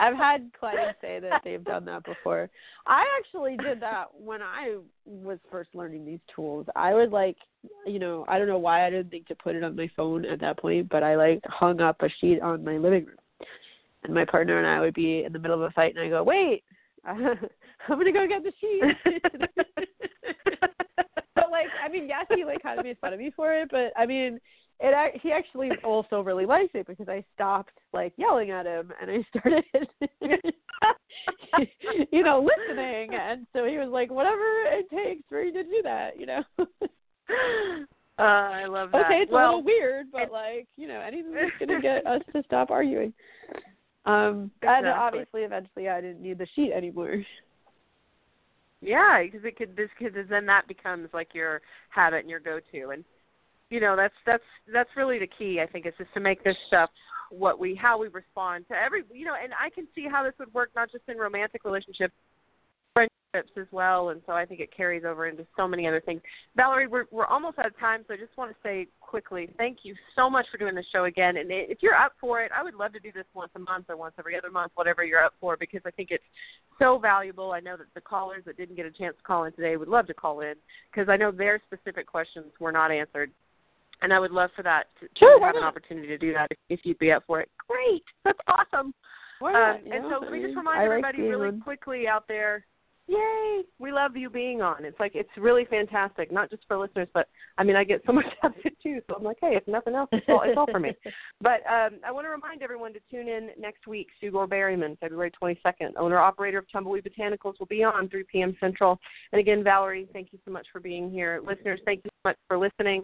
I've 0.00 0.16
had 0.16 0.50
clients 0.58 1.00
say 1.00 1.18
that 1.20 1.42
they've 1.44 1.64
done 1.64 1.84
that 1.86 2.04
before. 2.04 2.48
I 2.86 3.04
actually 3.18 3.56
did 3.56 3.80
that 3.80 4.06
when 4.16 4.42
I 4.42 4.76
was 5.04 5.38
first 5.50 5.70
learning 5.74 6.04
these 6.04 6.20
tools. 6.34 6.66
I 6.76 6.94
was 6.94 7.08
like, 7.10 7.36
you 7.84 7.98
know, 7.98 8.24
I 8.28 8.38
don't 8.38 8.46
know 8.46 8.58
why 8.58 8.86
I 8.86 8.90
didn't 8.90 9.10
think 9.10 9.26
to 9.26 9.34
put 9.34 9.56
it 9.56 9.64
on 9.64 9.74
my 9.74 9.90
phone 9.96 10.24
at 10.24 10.40
that 10.40 10.58
point, 10.58 10.88
but 10.88 11.02
I 11.02 11.16
like 11.16 11.40
hung 11.46 11.80
up 11.80 12.00
a 12.02 12.08
sheet 12.20 12.40
on 12.40 12.64
my 12.64 12.76
living 12.76 13.06
room. 13.06 13.16
And 14.04 14.14
my 14.14 14.24
partner 14.24 14.58
and 14.58 14.66
I 14.66 14.80
would 14.80 14.94
be 14.94 15.24
in 15.24 15.32
the 15.32 15.40
middle 15.40 15.56
of 15.56 15.62
a 15.62 15.70
fight 15.70 15.96
and 15.96 16.04
I 16.04 16.08
go, 16.08 16.22
"Wait, 16.22 16.62
I'm 17.04 17.18
going 17.88 18.04
to 18.04 18.12
go 18.12 18.28
get 18.28 18.44
the 18.44 18.52
sheet." 18.60 18.82
but 21.34 21.50
like, 21.50 21.66
I 21.84 21.88
mean, 21.90 22.06
yes, 22.08 22.26
he 22.32 22.44
like 22.44 22.62
kind 22.62 22.78
of 22.78 22.84
made 22.84 22.98
fun 22.98 23.12
of 23.12 23.18
me 23.18 23.32
for 23.34 23.52
it, 23.52 23.68
but 23.72 23.92
I 23.96 24.06
mean, 24.06 24.38
it 24.80 25.20
he 25.22 25.32
actually 25.32 25.70
also 25.82 26.20
really 26.20 26.46
liked 26.46 26.74
it 26.74 26.86
because 26.86 27.08
I 27.08 27.24
stopped 27.34 27.72
like 27.92 28.12
yelling 28.16 28.50
at 28.50 28.66
him 28.66 28.92
and 29.00 29.10
I 29.10 29.24
started 29.38 29.64
you 32.12 32.22
know 32.22 32.46
listening. 32.46 33.14
And 33.14 33.46
so 33.52 33.64
he 33.64 33.76
was 33.78 33.88
like 33.90 34.10
whatever 34.10 34.44
it 34.66 34.88
takes 34.90 35.22
for 35.28 35.42
you 35.42 35.52
to 35.52 35.62
do 35.64 35.80
that 35.84 36.18
you 36.18 36.26
know? 36.26 36.42
Uh, 36.58 36.64
I 38.22 38.66
love 38.66 38.92
that. 38.92 39.06
okay 39.06 39.22
it's 39.22 39.32
well, 39.32 39.46
a 39.46 39.56
little 39.56 39.64
weird 39.64 40.06
but 40.12 40.30
like 40.30 40.66
you 40.76 40.86
know 40.86 41.00
anything 41.00 41.34
that's 41.34 41.50
going 41.58 41.68
to 41.68 41.80
get 41.80 42.06
us 42.06 42.22
to 42.32 42.42
stop 42.44 42.70
arguing. 42.70 43.12
Um 44.06 44.50
and 44.62 44.86
obviously 44.86 45.42
eventually 45.42 45.88
I 45.88 46.00
didn't 46.00 46.22
need 46.22 46.38
the 46.38 46.46
sheet 46.54 46.72
anymore. 46.72 47.22
Yeah, 48.80 49.22
because 49.24 49.44
it 49.44 49.56
could 49.56 49.76
this 49.76 49.90
could 49.98 50.14
then 50.30 50.46
that 50.46 50.68
becomes 50.68 51.08
like 51.12 51.34
your 51.34 51.62
habit 51.90 52.20
and 52.20 52.30
your 52.30 52.38
go-to, 52.38 52.90
and 52.90 53.04
you 53.70 53.80
know 53.80 53.96
that's 53.96 54.14
that's 54.26 54.42
that's 54.72 54.90
really 54.96 55.18
the 55.18 55.28
key. 55.38 55.60
I 55.60 55.66
think 55.66 55.86
is 55.86 55.94
just 55.98 56.12
to 56.14 56.20
make 56.20 56.42
this 56.44 56.56
stuff 56.66 56.90
what 57.30 57.58
we 57.58 57.74
how 57.74 57.98
we 57.98 58.08
respond 58.08 58.66
to 58.68 58.74
every 58.74 59.02
you 59.12 59.24
know, 59.24 59.34
and 59.42 59.52
I 59.52 59.70
can 59.70 59.86
see 59.94 60.06
how 60.10 60.22
this 60.22 60.34
would 60.38 60.52
work 60.54 60.70
not 60.74 60.90
just 60.90 61.04
in 61.08 61.18
romantic 61.18 61.64
relationships, 61.64 62.14
friendships 62.94 63.52
as 63.56 63.66
well, 63.70 64.10
and 64.10 64.22
so 64.26 64.32
I 64.32 64.46
think 64.46 64.60
it 64.60 64.74
carries 64.74 65.04
over 65.04 65.26
into 65.26 65.46
so 65.56 65.68
many 65.68 65.86
other 65.86 66.00
things. 66.00 66.22
Valerie, 66.56 66.86
we're 66.86 67.04
we're 67.10 67.26
almost 67.26 67.58
out 67.58 67.66
of 67.66 67.78
time, 67.78 68.04
so 68.08 68.14
I 68.14 68.16
just 68.16 68.36
want 68.36 68.50
to 68.50 68.56
say 68.62 68.86
quickly, 69.00 69.50
thank 69.58 69.78
you 69.82 69.94
so 70.16 70.28
much 70.28 70.46
for 70.50 70.58
doing 70.58 70.74
the 70.74 70.84
show 70.92 71.04
again. 71.04 71.36
And 71.36 71.50
if 71.50 71.78
you're 71.82 71.94
up 71.94 72.12
for 72.20 72.42
it, 72.42 72.50
I 72.54 72.62
would 72.62 72.74
love 72.74 72.92
to 72.94 73.00
do 73.00 73.12
this 73.12 73.24
once 73.34 73.50
a 73.56 73.58
month 73.58 73.86
or 73.88 73.96
once 73.96 74.14
every 74.18 74.36
other 74.36 74.50
month, 74.50 74.72
whatever 74.74 75.04
you're 75.04 75.24
up 75.24 75.34
for, 75.40 75.56
because 75.56 75.80
I 75.86 75.90
think 75.90 76.10
it's 76.10 76.24
so 76.78 76.98
valuable. 76.98 77.52
I 77.52 77.60
know 77.60 77.76
that 77.76 77.86
the 77.94 78.00
callers 78.00 78.44
that 78.46 78.56
didn't 78.56 78.76
get 78.76 78.86
a 78.86 78.90
chance 78.90 79.16
to 79.16 79.22
call 79.22 79.44
in 79.44 79.52
today 79.52 79.76
would 79.76 79.88
love 79.88 80.06
to 80.08 80.14
call 80.14 80.40
in 80.40 80.54
because 80.90 81.08
I 81.08 81.16
know 81.16 81.30
their 81.30 81.60
specific 81.66 82.06
questions 82.06 82.46
were 82.60 82.72
not 82.72 82.90
answered. 82.90 83.30
And 84.00 84.12
I 84.12 84.20
would 84.20 84.30
love 84.30 84.50
for 84.54 84.62
that 84.62 84.86
to, 85.00 85.06
to 85.06 85.14
Sure, 85.18 85.44
have 85.44 85.56
an 85.56 85.64
opportunity 85.64 86.08
to 86.08 86.18
do 86.18 86.32
that 86.32 86.48
if, 86.50 86.58
if 86.68 86.80
you'd 86.84 86.98
be 86.98 87.12
up 87.12 87.24
for 87.26 87.40
it. 87.40 87.50
Great, 87.68 88.04
that's 88.24 88.38
awesome. 88.46 88.94
Um, 89.40 89.78
and 89.92 90.04
so 90.10 90.18
let 90.20 90.32
me 90.32 90.42
just 90.42 90.56
remind 90.56 90.80
I 90.80 90.84
everybody 90.84 91.18
being 91.18 91.30
really 91.30 91.60
quickly 91.60 92.08
out 92.08 92.26
there. 92.28 92.64
Yay! 93.08 93.62
We 93.78 93.90
love 93.90 94.16
you 94.16 94.28
being 94.28 94.60
on. 94.60 94.84
It's 94.84 95.00
like 95.00 95.12
it's 95.14 95.30
really 95.38 95.64
fantastic, 95.64 96.30
not 96.30 96.50
just 96.50 96.64
for 96.68 96.76
listeners, 96.76 97.08
but 97.14 97.28
I 97.56 97.64
mean 97.64 97.74
I 97.74 97.82
get 97.82 98.02
so 98.06 98.12
much 98.18 98.26
out 98.42 98.54
of 98.54 98.64
it 98.64 98.74
too. 98.82 99.00
So 99.08 99.16
I'm 99.16 99.24
like, 99.24 99.38
hey, 99.40 99.56
if 99.56 99.66
nothing 99.66 99.94
else, 99.94 100.10
it's 100.12 100.26
all, 100.28 100.42
it's 100.44 100.58
all 100.58 100.66
for 100.70 100.78
me. 100.78 100.92
But 101.40 101.62
um, 101.70 102.00
I 102.06 102.12
want 102.12 102.26
to 102.26 102.30
remind 102.30 102.62
everyone 102.62 102.92
to 102.92 103.00
tune 103.10 103.28
in 103.28 103.50
next 103.58 103.86
week. 103.86 104.08
Sue 104.20 104.30
Gore 104.30 104.46
Berryman, 104.46 104.98
February 104.98 105.32
22nd, 105.42 105.92
owner 105.96 106.18
operator 106.18 106.58
of 106.58 106.70
Tumbleweed 106.70 107.04
Botanicals, 107.04 107.58
will 107.58 107.66
be 107.66 107.82
on 107.82 108.08
3 108.08 108.24
p.m. 108.30 108.56
Central. 108.60 108.98
And 109.32 109.40
again, 109.40 109.64
Valerie, 109.64 110.08
thank 110.12 110.32
you 110.32 110.38
so 110.44 110.50
much 110.50 110.66
for 110.70 110.80
being 110.80 111.10
here. 111.10 111.40
Listeners, 111.46 111.80
thank 111.86 112.00
you 112.04 112.10
so 112.10 112.30
much 112.30 112.36
for 112.48 112.58
listening. 112.58 113.02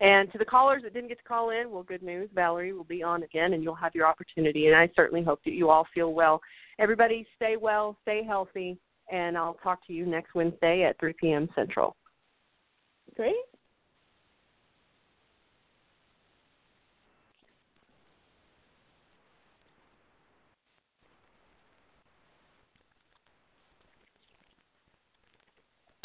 And 0.00 0.30
to 0.32 0.38
the 0.38 0.44
callers 0.44 0.82
that 0.84 0.94
didn't 0.94 1.08
get 1.08 1.18
to 1.18 1.24
call 1.24 1.50
in, 1.50 1.70
well, 1.70 1.82
good 1.82 2.02
news. 2.02 2.30
Valerie 2.32 2.72
will 2.72 2.84
be 2.84 3.02
on 3.02 3.24
again, 3.24 3.52
and 3.52 3.62
you'll 3.64 3.74
have 3.74 3.94
your 3.94 4.06
opportunity. 4.06 4.68
And 4.68 4.76
I 4.76 4.88
certainly 4.94 5.24
hope 5.24 5.40
that 5.44 5.54
you 5.54 5.70
all 5.70 5.86
feel 5.92 6.12
well. 6.12 6.40
Everybody, 6.78 7.26
stay 7.34 7.56
well, 7.56 7.96
stay 8.02 8.22
healthy, 8.22 8.78
and 9.10 9.36
I'll 9.36 9.54
talk 9.54 9.84
to 9.88 9.92
you 9.92 10.06
next 10.06 10.34
Wednesday 10.34 10.84
at 10.84 10.98
3 11.00 11.14
p.m. 11.20 11.48
Central. 11.56 11.96
great 13.16 13.34